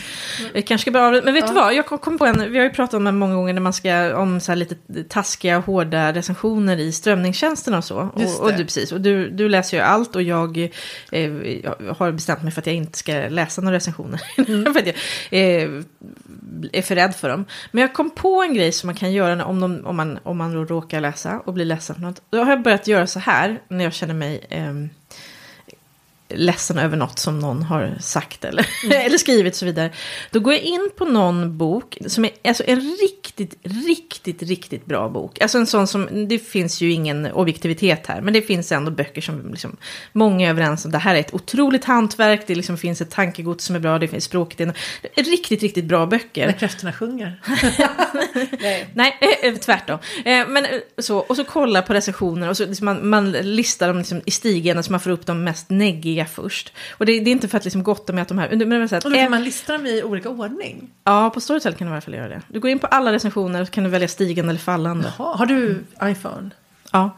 Jag 0.55 0.67
kanske 0.67 0.83
ska 0.83 0.91
börja 0.91 1.23
Men 1.23 1.35
vet 1.35 1.45
ja. 1.45 1.49
du 1.49 1.55
vad, 1.55 1.75
jag 1.75 1.87
kom 1.87 2.19
på 2.19 2.27
en, 2.27 2.53
vi 2.53 2.59
har 2.59 2.65
ju 2.65 2.71
pratat 2.71 2.95
om 2.95 3.05
det 3.05 3.13
många 3.13 3.35
gånger 3.35 3.53
när 3.53 3.61
man 3.61 3.73
ska, 3.73 4.17
om 4.17 4.41
så 4.41 4.53
här 4.53 4.57
lite 4.57 5.05
taskiga, 5.29 5.59
hårda 5.59 6.13
recensioner 6.13 6.77
i 6.77 6.93
strömningstjänsterna 6.93 7.79
och 7.79 7.85
så. 7.85 7.97
Och, 7.97 8.41
och, 8.41 8.53
du, 8.53 8.65
precis, 8.65 8.93
och 8.93 9.01
du, 9.01 9.31
du 9.31 9.49
läser 9.49 9.77
ju 9.77 9.83
allt 9.83 10.17
och 10.17 10.23
jag, 10.23 10.59
eh, 11.13 11.21
jag 11.63 11.95
har 11.99 12.13
bestämt 12.13 12.43
mig 12.43 12.53
för 12.53 12.61
att 12.61 12.67
jag 12.67 12.77
inte 12.77 12.99
ska 12.99 13.13
läsa 13.13 13.63
några 13.63 13.77
recensioner. 13.77 14.21
Mm. 14.49 14.75
för 14.75 14.81
att 14.81 14.87
jag 14.87 14.95
eh, 15.31 15.69
är 16.73 16.83
för 16.83 16.95
rädd 16.95 17.15
för 17.15 17.29
dem. 17.29 17.45
Men 17.73 17.83
jag 17.83 17.95
kom 17.95 18.11
på 18.11 18.43
en 18.43 18.55
grej 18.55 18.73
som 18.73 18.87
man 18.87 18.95
kan 18.95 19.13
göra 19.13 19.45
om, 19.45 19.61
de, 19.61 19.87
om, 19.87 19.97
man, 19.97 20.19
om 20.23 20.39
man 20.39 20.67
råkar 20.69 21.01
läsa 21.01 21.41
och 21.41 21.53
blir 21.53 21.65
ledsen 21.65 21.97
för 21.97 22.03
något. 22.03 22.23
Då 22.31 22.39
har 22.39 22.51
jag 22.51 22.63
börjat 22.63 22.87
göra 22.87 23.07
så 23.07 23.19
här 23.19 23.61
när 23.69 23.85
jag 23.85 23.93
känner 23.93 24.15
mig 24.15 24.47
eh, 24.51 24.75
ledsen 26.29 26.79
över 26.79 26.97
något 26.97 27.19
som 27.19 27.39
någon 27.39 27.63
har 27.63 27.97
sagt 28.01 28.45
eller, 28.45 28.67
mm. 28.85 29.07
eller 29.07 29.19
skrivit 29.19 29.53
och 29.53 29.59
så 29.59 29.65
vidare. 29.65 29.91
Då 30.31 30.41
går 30.41 30.53
jag 30.53 30.63
in 30.63 30.91
på 30.97 31.05
någon 31.05 31.59
bok 31.59 31.99
som 32.07 32.25
är 32.25 32.31
alltså 32.45 32.65
en 32.67 32.81
riktigt, 32.81 33.59
riktigt, 33.63 34.43
riktigt 34.43 34.87
bra 34.87 35.09
bok. 35.09 35.41
Alltså 35.41 35.59
en 35.59 35.67
sån 35.67 35.87
som, 35.87 36.29
det 36.29 36.39
finns 36.39 36.81
ju 36.81 36.93
ingen 36.93 37.33
objektivitet 37.33 38.07
här, 38.07 38.21
men 38.21 38.33
det 38.33 38.43
finns 38.43 38.73
ändå 38.73 38.91
böcker 38.91 39.21
som 39.21 39.51
liksom, 39.51 39.77
många 40.13 40.47
är 40.47 40.51
överens 40.51 40.85
om. 40.85 40.91
Det 40.91 40.99
här 40.99 41.15
är 41.15 41.21
ett 41.21 41.35
otroligt 41.35 41.85
hantverk, 41.85 42.45
det 42.47 42.55
liksom 42.55 42.79
finns 42.79 43.01
ett 43.01 43.11
tankegods 43.11 43.65
som 43.65 43.77
är 43.77 43.81
bra, 43.81 43.99
det 43.99 44.09
finns 44.09 44.25
språket. 44.25 44.59
Det 45.03 45.21
är 45.21 45.25
riktigt, 45.25 45.63
riktigt 45.63 45.85
bra 45.85 46.07
böcker. 46.07 46.47
När 46.47 46.53
kräftorna 46.53 46.93
sjunger. 46.93 47.41
Nej, 48.61 48.89
Nej 48.95 49.19
eh, 49.43 49.55
tvärtom. 49.55 49.99
Eh, 50.25 50.49
men 50.49 50.67
så, 50.99 51.19
och 51.19 51.37
så 51.37 51.45
kolla 51.45 51.83
på 51.83 51.95
recensioner 51.95 52.49
och 52.49 52.57
så 52.57 52.67
liksom 52.67 52.85
man, 52.85 53.09
man 53.09 53.33
listar 53.33 53.89
dem 53.89 53.99
liksom 53.99 54.21
i 54.25 54.31
stigen 54.31 54.83
så 54.83 54.93
man 54.93 55.01
får 55.01 55.11
upp 55.11 55.27
de 55.27 55.45
mest 55.45 55.71
neggiga 55.71 56.18
först. 56.27 56.73
Och 56.91 57.07
det, 57.07 57.21
det 57.21 57.31
är 57.31 57.33
inte 57.33 57.49
för 57.49 57.59
att 57.59 57.65
liksom 57.65 57.83
gotta 57.83 58.13
med 58.13 58.23
att 58.23 58.29
de 58.29 58.39
här... 58.39 58.49
Men, 58.49 58.69
men, 58.69 58.89
så 58.89 58.97
att, 58.97 59.05
och 59.05 59.11
då 59.11 59.17
kan 59.17 59.31
man 59.31 59.45
lista 59.45 59.73
dem 59.73 59.87
i 59.87 60.03
olika 60.03 60.29
ordning? 60.29 60.91
Ja, 61.05 61.31
på 61.35 61.41
Storytel 61.41 61.75
kan 61.75 61.87
du 61.87 61.91
i 61.91 61.93
alla 61.93 62.01
fall 62.01 62.15
göra 62.15 62.29
det. 62.29 62.43
Du 62.49 62.61
går 62.61 62.71
in 62.71 62.79
på 62.79 62.87
alla 62.87 63.13
recensioner 63.13 63.63
och 63.63 63.71
kan 63.71 63.85
du 63.85 63.91
välja 63.91 64.09
stigande 64.09 64.51
eller 64.51 64.61
fallande. 64.61 65.13
Jaha, 65.19 65.37
har 65.37 65.47
du 65.47 65.85
iPhone? 66.03 66.51
Ja. 66.93 67.11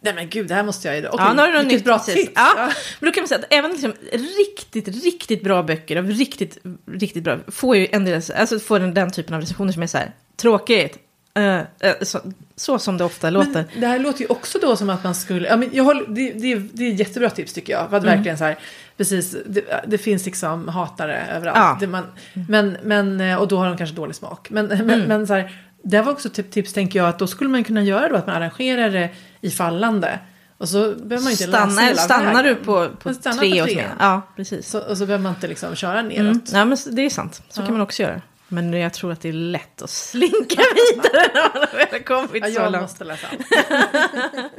Nej 0.00 0.14
men 0.14 0.28
gud, 0.28 0.48
det 0.48 0.54
här 0.54 0.62
måste 0.62 0.88
jag 0.88 0.96
ju... 0.96 1.06
Okej, 1.06 1.26
ja, 1.26 1.32
nu 1.32 1.42
har 1.42 1.48
du 1.48 1.58
vilket 1.58 1.84
bra 1.84 1.98
tips. 1.98 2.30
Ja. 2.34 2.54
ja. 2.56 2.70
Men 3.00 3.10
då 3.10 3.12
kan 3.12 3.22
man 3.22 3.28
säga 3.28 3.38
att 3.38 3.52
även 3.52 3.70
liksom 3.70 3.92
riktigt, 4.12 5.04
riktigt 5.04 5.44
bra 5.44 5.62
böcker 5.62 5.96
av 5.96 6.06
riktigt, 6.06 6.58
riktigt 6.92 7.24
bra 7.24 7.38
får 7.48 7.76
ju 7.76 7.88
en 7.90 8.04
del, 8.04 8.22
alltså 8.36 8.58
får 8.58 8.78
den, 8.78 8.94
den 8.94 9.10
typen 9.10 9.34
av 9.34 9.40
recensioner 9.40 9.72
som 9.72 9.82
är 9.82 9.86
så 9.86 9.98
här, 9.98 10.12
tråkigt, 10.36 10.98
Uh, 11.36 11.60
så, 12.02 12.20
så, 12.56 12.78
som 12.78 12.98
det 12.98 13.04
ofta 13.04 13.30
låter. 13.30 13.64
Men 13.72 13.80
det 13.80 13.86
här 13.86 13.98
låter 13.98 14.20
ju 14.20 14.26
också 14.26 14.58
då 14.58 14.76
som 14.76 14.90
att 14.90 15.04
man 15.04 15.14
skulle, 15.14 15.48
ja, 15.48 15.56
men 15.56 15.70
jag 15.72 15.84
håller, 15.84 16.06
det, 16.08 16.32
det, 16.32 16.54
det 16.54 16.84
är 16.84 16.92
ett 16.92 16.98
jättebra 16.98 17.30
tips 17.30 17.52
tycker 17.52 17.72
jag. 17.72 17.82
Att 17.82 17.92
mm. 17.92 18.04
verkligen 18.04 18.38
så 18.38 18.44
här, 18.44 18.58
precis, 18.96 19.36
det, 19.46 19.84
det, 19.86 19.98
finns 19.98 20.24
liksom 20.24 20.68
hatare 20.68 21.26
överallt. 21.36 21.82
Ja. 21.82 21.88
Man, 21.88 22.04
men, 22.48 22.76
men, 22.82 23.20
eh, 23.20 23.36
och 23.36 23.48
då 23.48 23.58
har 23.58 23.68
de 23.68 23.78
kanske 23.78 23.96
dålig 23.96 24.16
smak. 24.16 24.50
Men, 24.50 24.70
mm. 24.72 24.86
men, 24.86 25.00
men 25.00 25.26
så 25.26 25.34
här, 25.34 25.52
det 25.82 26.02
var 26.02 26.12
också 26.12 26.30
typ 26.30 26.50
tips 26.50 26.72
tänker 26.72 26.98
jag 26.98 27.08
att 27.08 27.18
då 27.18 27.26
skulle 27.26 27.50
man 27.50 27.64
kunna 27.64 27.82
göra 27.82 28.08
då 28.08 28.16
att 28.16 28.26
man 28.26 28.36
arrangerar 28.36 28.90
det 28.90 29.10
i 29.40 29.50
fallande. 29.50 30.18
Och 30.58 30.68
så 30.68 30.78
behöver 30.78 31.24
man 31.24 31.30
inte 31.30 31.42
stanna, 31.42 31.66
läsa 31.66 31.80
hela 31.80 32.02
Stannar 32.02 32.42
vägen. 32.42 32.44
du 32.58 32.64
på, 32.64 32.88
på 33.02 33.14
tre 33.14 33.62
och 33.62 33.68
tre? 33.68 33.84
Ja, 33.98 34.22
precis. 34.36 34.68
Så, 34.68 34.80
och 34.80 34.98
så 34.98 35.06
behöver 35.06 35.22
man 35.22 35.34
inte 35.34 35.48
liksom 35.48 35.74
köra 35.76 36.02
neråt. 36.02 36.18
Mm. 36.18 36.42
Ja, 36.52 36.64
men 36.64 36.78
det 36.90 37.02
är 37.02 37.10
sant. 37.10 37.42
Så 37.48 37.60
ja. 37.60 37.64
kan 37.64 37.74
man 37.74 37.82
också 37.82 38.02
göra. 38.02 38.20
Men 38.48 38.72
jag 38.72 38.92
tror 38.92 39.12
att 39.12 39.20
det 39.20 39.28
är 39.28 39.32
lätt 39.32 39.82
att 39.82 39.90
slinka 39.90 40.62
vidare 40.92 41.30
när 41.34 41.42
man 41.42 41.68
har 41.70 41.90
väl 41.90 42.02
kommit 42.02 42.44
ja, 42.46 42.50
så 42.50 42.60
långt. 42.60 42.74
Jag 42.74 42.82
måste 42.82 43.04
läsa 43.04 43.26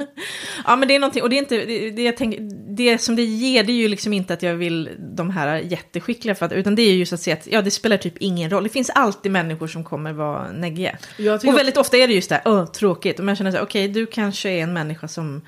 Ja, 0.64 0.76
men 0.76 0.88
det 0.88 0.94
är 0.94 0.98
någonting, 0.98 1.22
och 1.22 1.30
det 1.30 1.36
är 1.36 1.38
inte, 1.38 1.56
det, 1.56 1.90
det, 1.90 2.02
jag 2.02 2.16
tänker, 2.16 2.40
det 2.76 2.98
som 2.98 3.16
det 3.16 3.24
ger 3.24 3.62
det 3.64 3.72
är 3.72 3.76
ju 3.76 3.88
liksom 3.88 4.12
inte 4.12 4.34
att 4.34 4.42
jag 4.42 4.54
vill 4.54 4.90
de 4.98 5.30
här 5.30 5.56
jätteskickliga, 5.56 6.34
för 6.34 6.46
att, 6.46 6.52
utan 6.52 6.74
det 6.74 6.82
är 6.82 6.92
ju 6.92 6.98
just 6.98 7.12
att 7.12 7.20
se 7.20 7.32
att 7.32 7.46
ja, 7.46 7.62
det 7.62 7.70
spelar 7.70 7.96
typ 7.96 8.14
ingen 8.18 8.50
roll. 8.50 8.62
Det 8.62 8.68
finns 8.68 8.90
alltid 8.90 9.32
människor 9.32 9.66
som 9.66 9.84
kommer 9.84 10.12
vara 10.12 10.52
neggiga. 10.52 10.98
Och 11.18 11.58
väldigt 11.58 11.76
ofta 11.76 11.96
är 11.96 12.08
det 12.08 12.14
just 12.14 12.28
det, 12.28 12.42
åh, 12.44 12.66
tråkigt. 12.66 13.18
Och 13.18 13.24
man 13.24 13.36
känner 13.36 13.50
så 13.50 13.56
här, 13.56 13.64
okej, 13.64 13.90
okay, 13.90 14.00
du 14.00 14.06
kanske 14.06 14.50
är 14.50 14.62
en 14.62 14.72
människa 14.72 15.08
som 15.08 15.42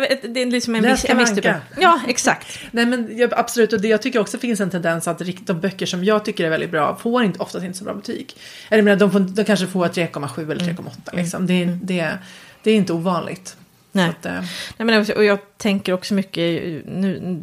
Vet, 0.00 0.34
det 0.34 0.42
är 0.42 0.46
liksom 0.46 0.74
en 0.74 0.82
viss, 0.82 1.04
en 1.04 1.18
viss 1.18 1.34
typ 1.34 1.46
Ja, 1.80 2.00
exakt. 2.08 2.58
Nej 2.70 2.86
men 2.86 3.18
jag, 3.18 3.34
absolut, 3.34 3.72
och 3.72 3.80
det, 3.80 3.88
jag 3.88 4.02
tycker 4.02 4.20
också 4.20 4.38
finns 4.38 4.60
en 4.60 4.70
tendens 4.70 5.08
att 5.08 5.22
de 5.40 5.60
böcker 5.60 5.86
som 5.86 6.04
jag 6.04 6.24
tycker 6.24 6.44
är 6.44 6.50
väldigt 6.50 6.70
bra 6.70 6.96
får 6.96 7.24
inte, 7.24 7.38
oftast 7.38 7.64
inte 7.64 7.78
så 7.78 7.84
bra 7.84 7.94
betyg. 7.94 8.34
Eller 8.70 8.82
menar, 8.82 8.96
de, 8.96 9.12
får, 9.12 9.20
de 9.20 9.44
kanske 9.44 9.66
får 9.66 9.86
3,7 9.86 10.50
eller 10.50 10.64
3,8 10.64 10.78
mm. 11.12 11.24
liksom. 11.24 11.46
Det, 11.46 11.62
mm. 11.62 11.80
det, 11.82 12.10
det 12.62 12.70
är 12.70 12.76
inte 12.76 12.92
ovanligt. 12.92 13.56
Nej. 13.92 14.08
Att, 14.08 14.26
äh... 14.26 14.32
Nej 14.76 14.86
men 14.86 15.06
och 15.16 15.24
jag 15.24 15.38
tänker 15.56 15.92
också 15.92 16.14
mycket 16.14 16.62
nu 16.86 17.42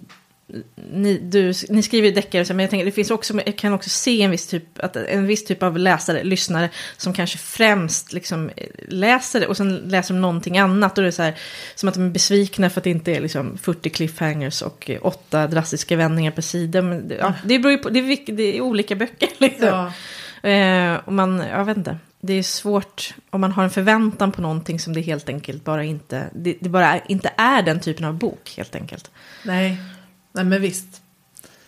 ni, 0.92 1.18
du, 1.18 1.54
ni 1.70 1.84
skriver 1.84 2.08
ju 2.08 2.14
deckare, 2.14 2.54
men 2.54 2.60
jag 2.60 2.70
tänker 2.70 2.86
det 2.86 2.92
finns 2.92 3.12
också, 3.12 3.34
jag 3.46 3.58
kan 3.58 3.74
också 3.74 3.90
se 3.90 4.22
en 4.22 4.32
viss 4.32 4.48
typ, 4.48 4.80
att 4.80 4.96
en 4.96 5.28
viss 5.28 5.46
typ 5.46 5.64
av 5.64 5.78
läsare, 5.78 6.24
lyssnare, 6.24 6.70
som 6.98 7.14
kanske 7.14 7.38
främst 7.38 8.14
liksom 8.14 8.52
läser 8.88 9.40
det 9.40 9.48
och 9.48 9.58
sen 9.58 9.76
läser 9.76 10.14
de 10.14 10.22
någonting 10.22 10.58
annat. 10.58 10.98
Och 10.98 11.02
det 11.02 11.10
är 11.10 11.12
så 11.12 11.24
här, 11.24 11.36
som 11.76 11.90
att 11.90 11.96
de 11.96 12.06
är 12.06 12.10
besvikna 12.10 12.70
för 12.70 12.80
att 12.80 12.84
det 12.84 12.90
inte 12.90 13.12
är 13.12 13.22
liksom 13.22 13.58
40 13.58 13.90
cliffhangers 13.90 14.62
och 14.62 14.90
eh, 14.90 15.00
åtta 15.02 15.48
drastiska 15.48 15.96
vändningar 15.96 16.32
per 16.32 16.42
sida. 16.42 16.82
Men 16.82 17.08
det, 17.08 17.16
ja, 17.16 17.34
det 17.46 17.60
beror 17.60 17.78
på, 17.78 17.90
det 17.90 18.00
är, 18.00 18.32
det 18.32 18.58
är 18.58 18.62
olika 18.62 18.96
böcker 18.96 19.30
liksom. 19.38 19.68
Ja. 19.68 19.92
Eh, 20.50 21.00
och 21.06 21.14
man, 21.14 21.44
jag 21.52 21.66
vet 21.66 21.78
inte. 21.78 21.98
Det 22.24 22.34
är 22.34 22.44
svårt 22.44 23.14
om 23.30 23.42
man 23.42 23.52
har 23.52 23.64
en 23.64 23.70
förväntan 23.70 24.32
på 24.32 24.42
någonting 24.42 24.80
som 24.80 24.94
det 24.94 25.02
helt 25.02 25.30
enkelt 25.30 25.64
bara 25.64 25.84
inte, 25.84 26.30
det, 26.34 26.58
det 26.60 26.70
bara 26.70 27.00
inte 27.00 27.32
är 27.38 27.62
den 27.62 27.80
typen 27.80 28.06
av 28.06 28.14
bok 28.14 28.54
helt 28.58 28.76
enkelt. 28.76 29.12
Nej. 29.46 29.78
Nej, 30.34 30.46
men 30.46 30.62
visst. 30.62 31.02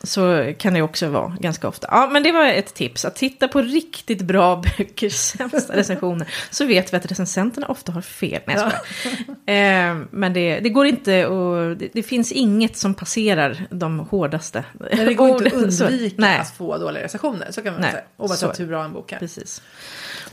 Så 0.06 0.54
kan 0.58 0.74
det 0.74 0.82
också 0.82 1.08
vara 1.08 1.38
ganska 1.40 1.68
ofta. 1.68 1.88
Ja, 1.92 2.10
men 2.12 2.24
det 2.24 2.32
var 2.32 2.46
ett 2.48 2.74
tips. 2.74 3.06
Att 3.06 3.16
titta 3.16 3.48
på 3.48 3.62
riktigt 3.62 4.22
bra 4.22 4.56
böckers 4.78 5.14
sämsta 5.14 5.76
recensioner. 5.76 6.28
Så 6.52 6.66
vet 6.66 6.94
vi 6.94 6.98
att 6.98 7.06
recensenterna 7.12 7.68
ofta 7.68 7.92
har 7.92 8.02
fel. 8.02 8.42
Nej, 8.46 8.56
jag 8.56 8.72
skojar. 8.72 9.92
eh, 9.92 9.98
Men 10.12 10.34
det, 10.34 10.60
det 10.60 10.70
går 10.70 10.86
inte 10.86 11.26
och 11.26 11.78
det, 11.78 11.90
det 11.94 12.04
finns 12.04 12.32
inget 12.32 12.78
som 12.78 12.94
passerar 12.94 13.68
de 13.70 14.00
hårdaste. 14.00 14.64
Men 14.74 15.06
det 15.06 15.14
går 15.14 15.30
inte 15.46 15.58
att. 15.68 15.74
Så- 15.78 15.86
undvika 15.86 16.16
Nej. 16.18 16.40
att 16.40 16.52
få 16.58 16.78
dåliga 16.78 17.04
recensioner. 17.04 17.48
Så 17.52 17.62
kan 17.62 17.74
man 17.74 17.82
Nej, 17.82 17.92
säga. 17.92 18.04
Oavsett 18.18 18.56
så- 18.56 18.62
hur 18.64 18.70
bra 18.70 18.84
en 18.84 18.94
bok 18.94 19.12
är. 19.12 19.20
Precis. 19.20 19.62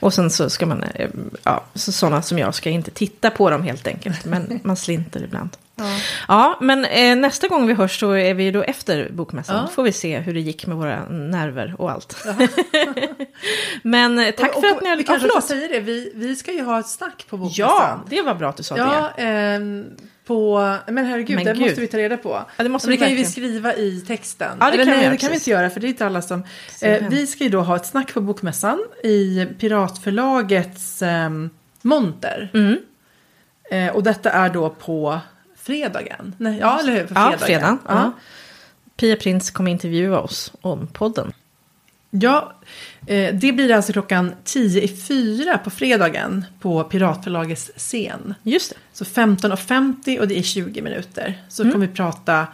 Och 0.00 0.14
sen 0.14 0.30
så 0.30 0.50
ska 0.50 0.66
man, 0.66 0.82
eh, 0.82 1.10
ja, 1.44 1.64
så 1.74 1.92
sådana 1.92 2.22
som 2.22 2.38
jag 2.38 2.54
ska 2.54 2.70
inte 2.70 2.90
titta 2.90 3.30
på 3.30 3.50
dem 3.50 3.62
helt 3.62 3.86
enkelt. 3.86 4.24
Men 4.24 4.60
man 4.64 4.76
slinter 4.76 5.22
ibland. 5.24 5.50
Ja. 5.80 5.96
Ja, 6.28 6.58
men 6.60 6.84
eh, 6.84 7.16
nästa 7.16 7.48
gång 7.48 7.66
vi 7.66 7.74
hörs 7.74 8.00
så 8.00 8.12
är 8.12 8.34
vi 8.34 8.50
då 8.50 8.62
efter 8.62 9.08
bokmässan. 9.12 9.56
Ja. 9.56 9.66
Får 9.74 9.82
vi 9.82 9.92
se 9.92 10.18
hur 10.18 10.34
det 10.34 10.40
gick 10.40 10.66
med 10.66 10.76
våra 10.76 11.08
nerver 11.08 11.74
och 11.78 11.90
allt. 11.90 12.24
men 13.82 14.18
eh, 14.18 14.30
tack 14.30 14.56
och, 14.56 14.60
för 14.60 14.70
att 14.70 14.82
ni 14.82 14.88
har... 14.88 14.96
Vi 14.96 15.02
Ja, 15.02 15.06
kanske 15.06 15.28
ska 15.28 15.40
säga 15.40 15.68
det. 15.68 15.80
Vi, 15.80 16.12
vi 16.14 16.36
ska 16.36 16.52
ju 16.52 16.62
ha 16.62 16.80
ett 16.80 16.88
snack 16.88 17.26
på 17.28 17.36
bokmässan. 17.36 17.66
Ja, 17.68 18.00
det 18.08 18.22
var 18.22 18.34
bra 18.34 18.48
att 18.48 18.56
du 18.56 18.62
sa 18.62 18.74
det. 18.74 18.80
Ja, 18.80 19.10
ehm, 19.16 19.84
på... 20.26 20.76
Men 20.86 21.06
herregud, 21.06 21.36
Men 21.36 21.44
det 21.44 21.52
gud. 21.52 21.62
måste 21.62 21.80
vi 21.80 21.86
ta 21.86 21.98
reda 21.98 22.16
på. 22.16 22.44
Ja, 22.56 22.62
det 22.62 22.68
måste 22.68 22.88
Men 22.88 22.92
vi 22.92 22.96
det 22.96 23.04
kan 23.04 23.10
ju 23.10 23.16
vi 23.16 23.24
skriva 23.24 23.74
i 23.74 24.00
texten. 24.00 24.56
Ja, 24.60 24.66
det 24.66 24.72
Eller 24.72 24.84
kan 24.84 24.90
vi 24.90 24.96
nej, 24.96 25.04
göra, 25.04 25.12
det 25.12 25.18
kan 25.18 25.30
vi 25.30 25.34
inte 25.34 25.50
göra 25.50 25.70
för 25.70 25.80
det 25.80 25.86
är 25.86 25.88
inte 25.88 26.06
alla 26.06 26.22
som... 26.22 26.44
Eh, 26.82 27.08
vi 27.08 27.26
ska 27.26 27.44
ju 27.44 27.50
då 27.50 27.60
ha 27.60 27.76
ett 27.76 27.86
snack 27.86 28.14
på 28.14 28.20
bokmässan 28.20 28.78
i 29.04 29.46
Piratförlagets 29.58 31.02
ehm, 31.02 31.50
monter. 31.82 32.50
Mm. 32.54 32.76
Eh, 33.70 33.96
och 33.96 34.02
detta 34.02 34.30
är 34.30 34.50
då 34.50 34.70
på 34.70 35.20
fredagen. 35.70 36.34
Nej, 36.38 36.58
ja, 36.58 36.80
eller 36.80 36.92
hur? 36.92 37.04
På 37.06 37.14
Ja, 37.14 37.20
fredagen. 37.38 37.38
fredagen. 37.46 37.78
Ja. 37.88 37.94
Ja. 37.94 38.12
Pia 38.96 39.16
Prins 39.16 39.50
kommer 39.50 39.70
intervjua 39.70 40.20
oss 40.20 40.52
om 40.60 40.86
podden. 40.86 41.32
Ja, 42.10 42.52
eh, 43.06 43.34
det 43.34 43.52
blir 43.52 43.74
alltså 43.74 43.92
klockan 43.92 44.32
10 44.44 44.82
i 44.82 44.88
fyra 44.88 45.58
på 45.58 45.70
fredagen 45.70 46.44
på 46.60 46.84
Piratförlagets 46.84 47.70
scen. 47.76 48.34
Just 48.42 48.70
det. 48.70 48.76
Så 48.92 49.04
15.50 49.04 50.18
och 50.20 50.28
det 50.28 50.38
är 50.38 50.42
20 50.42 50.82
minuter. 50.82 51.42
Så 51.48 51.62
Mm. 51.62 51.72
kommer 51.72 51.86
vi 51.86 51.92
prata, 51.94 52.46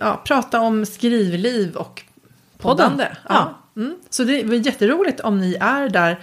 ja, 0.00 0.22
prata 0.24 0.60
om 0.60 0.86
skrivliv 0.86 1.76
och 1.76 2.02
Podden. 2.58 2.90
poddande. 2.90 3.08
Ja. 3.28 3.58
Mm. 3.76 3.96
Så 4.10 4.24
det 4.24 4.42
var 4.44 4.54
jätteroligt 4.54 5.20
om 5.20 5.38
ni 5.40 5.56
är 5.60 5.88
där. 5.88 6.20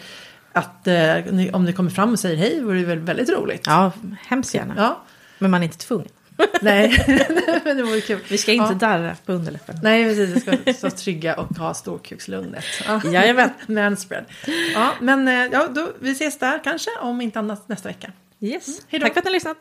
Att, 0.53 0.87
eh, 0.87 1.55
om 1.55 1.65
ni 1.65 1.73
kommer 1.73 1.89
fram 1.91 2.11
och 2.13 2.19
säger 2.19 2.37
hej 2.37 2.61
vore 2.61 2.79
det 2.79 2.85
väl 2.85 2.99
väldigt 2.99 3.29
roligt. 3.29 3.63
Ja, 3.65 3.91
hemskt 4.21 4.53
gärna. 4.55 4.73
Ja. 4.77 4.99
Men 5.39 5.51
man 5.51 5.61
är 5.61 5.65
inte 5.65 5.77
tvungen. 5.77 6.07
Nej, 6.61 7.05
men 7.63 7.77
det 7.77 7.83
vore 7.83 8.01
kul. 8.01 8.19
Vi 8.29 8.37
ska 8.37 8.51
inte 8.51 8.73
Ja. 8.81 8.89
darra 8.89 9.15
på 9.25 9.33
underläppen. 9.33 9.75
Nej, 9.83 10.03
precis. 10.03 10.35
Vi 10.35 10.39
ska 10.39 10.73
stå 10.73 10.89
trygga 10.89 11.35
och 11.35 11.57
ha 11.57 11.73
storkukslugnet. 11.73 12.63
Ja. 12.87 13.01
Jajamän. 13.11 13.49
Manspread. 13.67 14.25
Ja, 14.73 14.91
men 15.01 15.27
eh, 15.27 15.33
ja, 15.51 15.67
då, 15.67 15.87
vi 15.99 16.11
ses 16.11 16.39
där 16.39 16.63
kanske, 16.63 16.89
om 17.01 17.21
inte 17.21 17.39
annat 17.39 17.69
nästa 17.69 17.89
vecka. 17.89 18.11
Yes. 18.41 18.65
Då. 18.91 18.99
Tack 18.99 19.13
för 19.13 19.19
att 19.19 19.25
ni 19.25 19.29
har 19.29 19.33
lyssnat. 19.33 19.57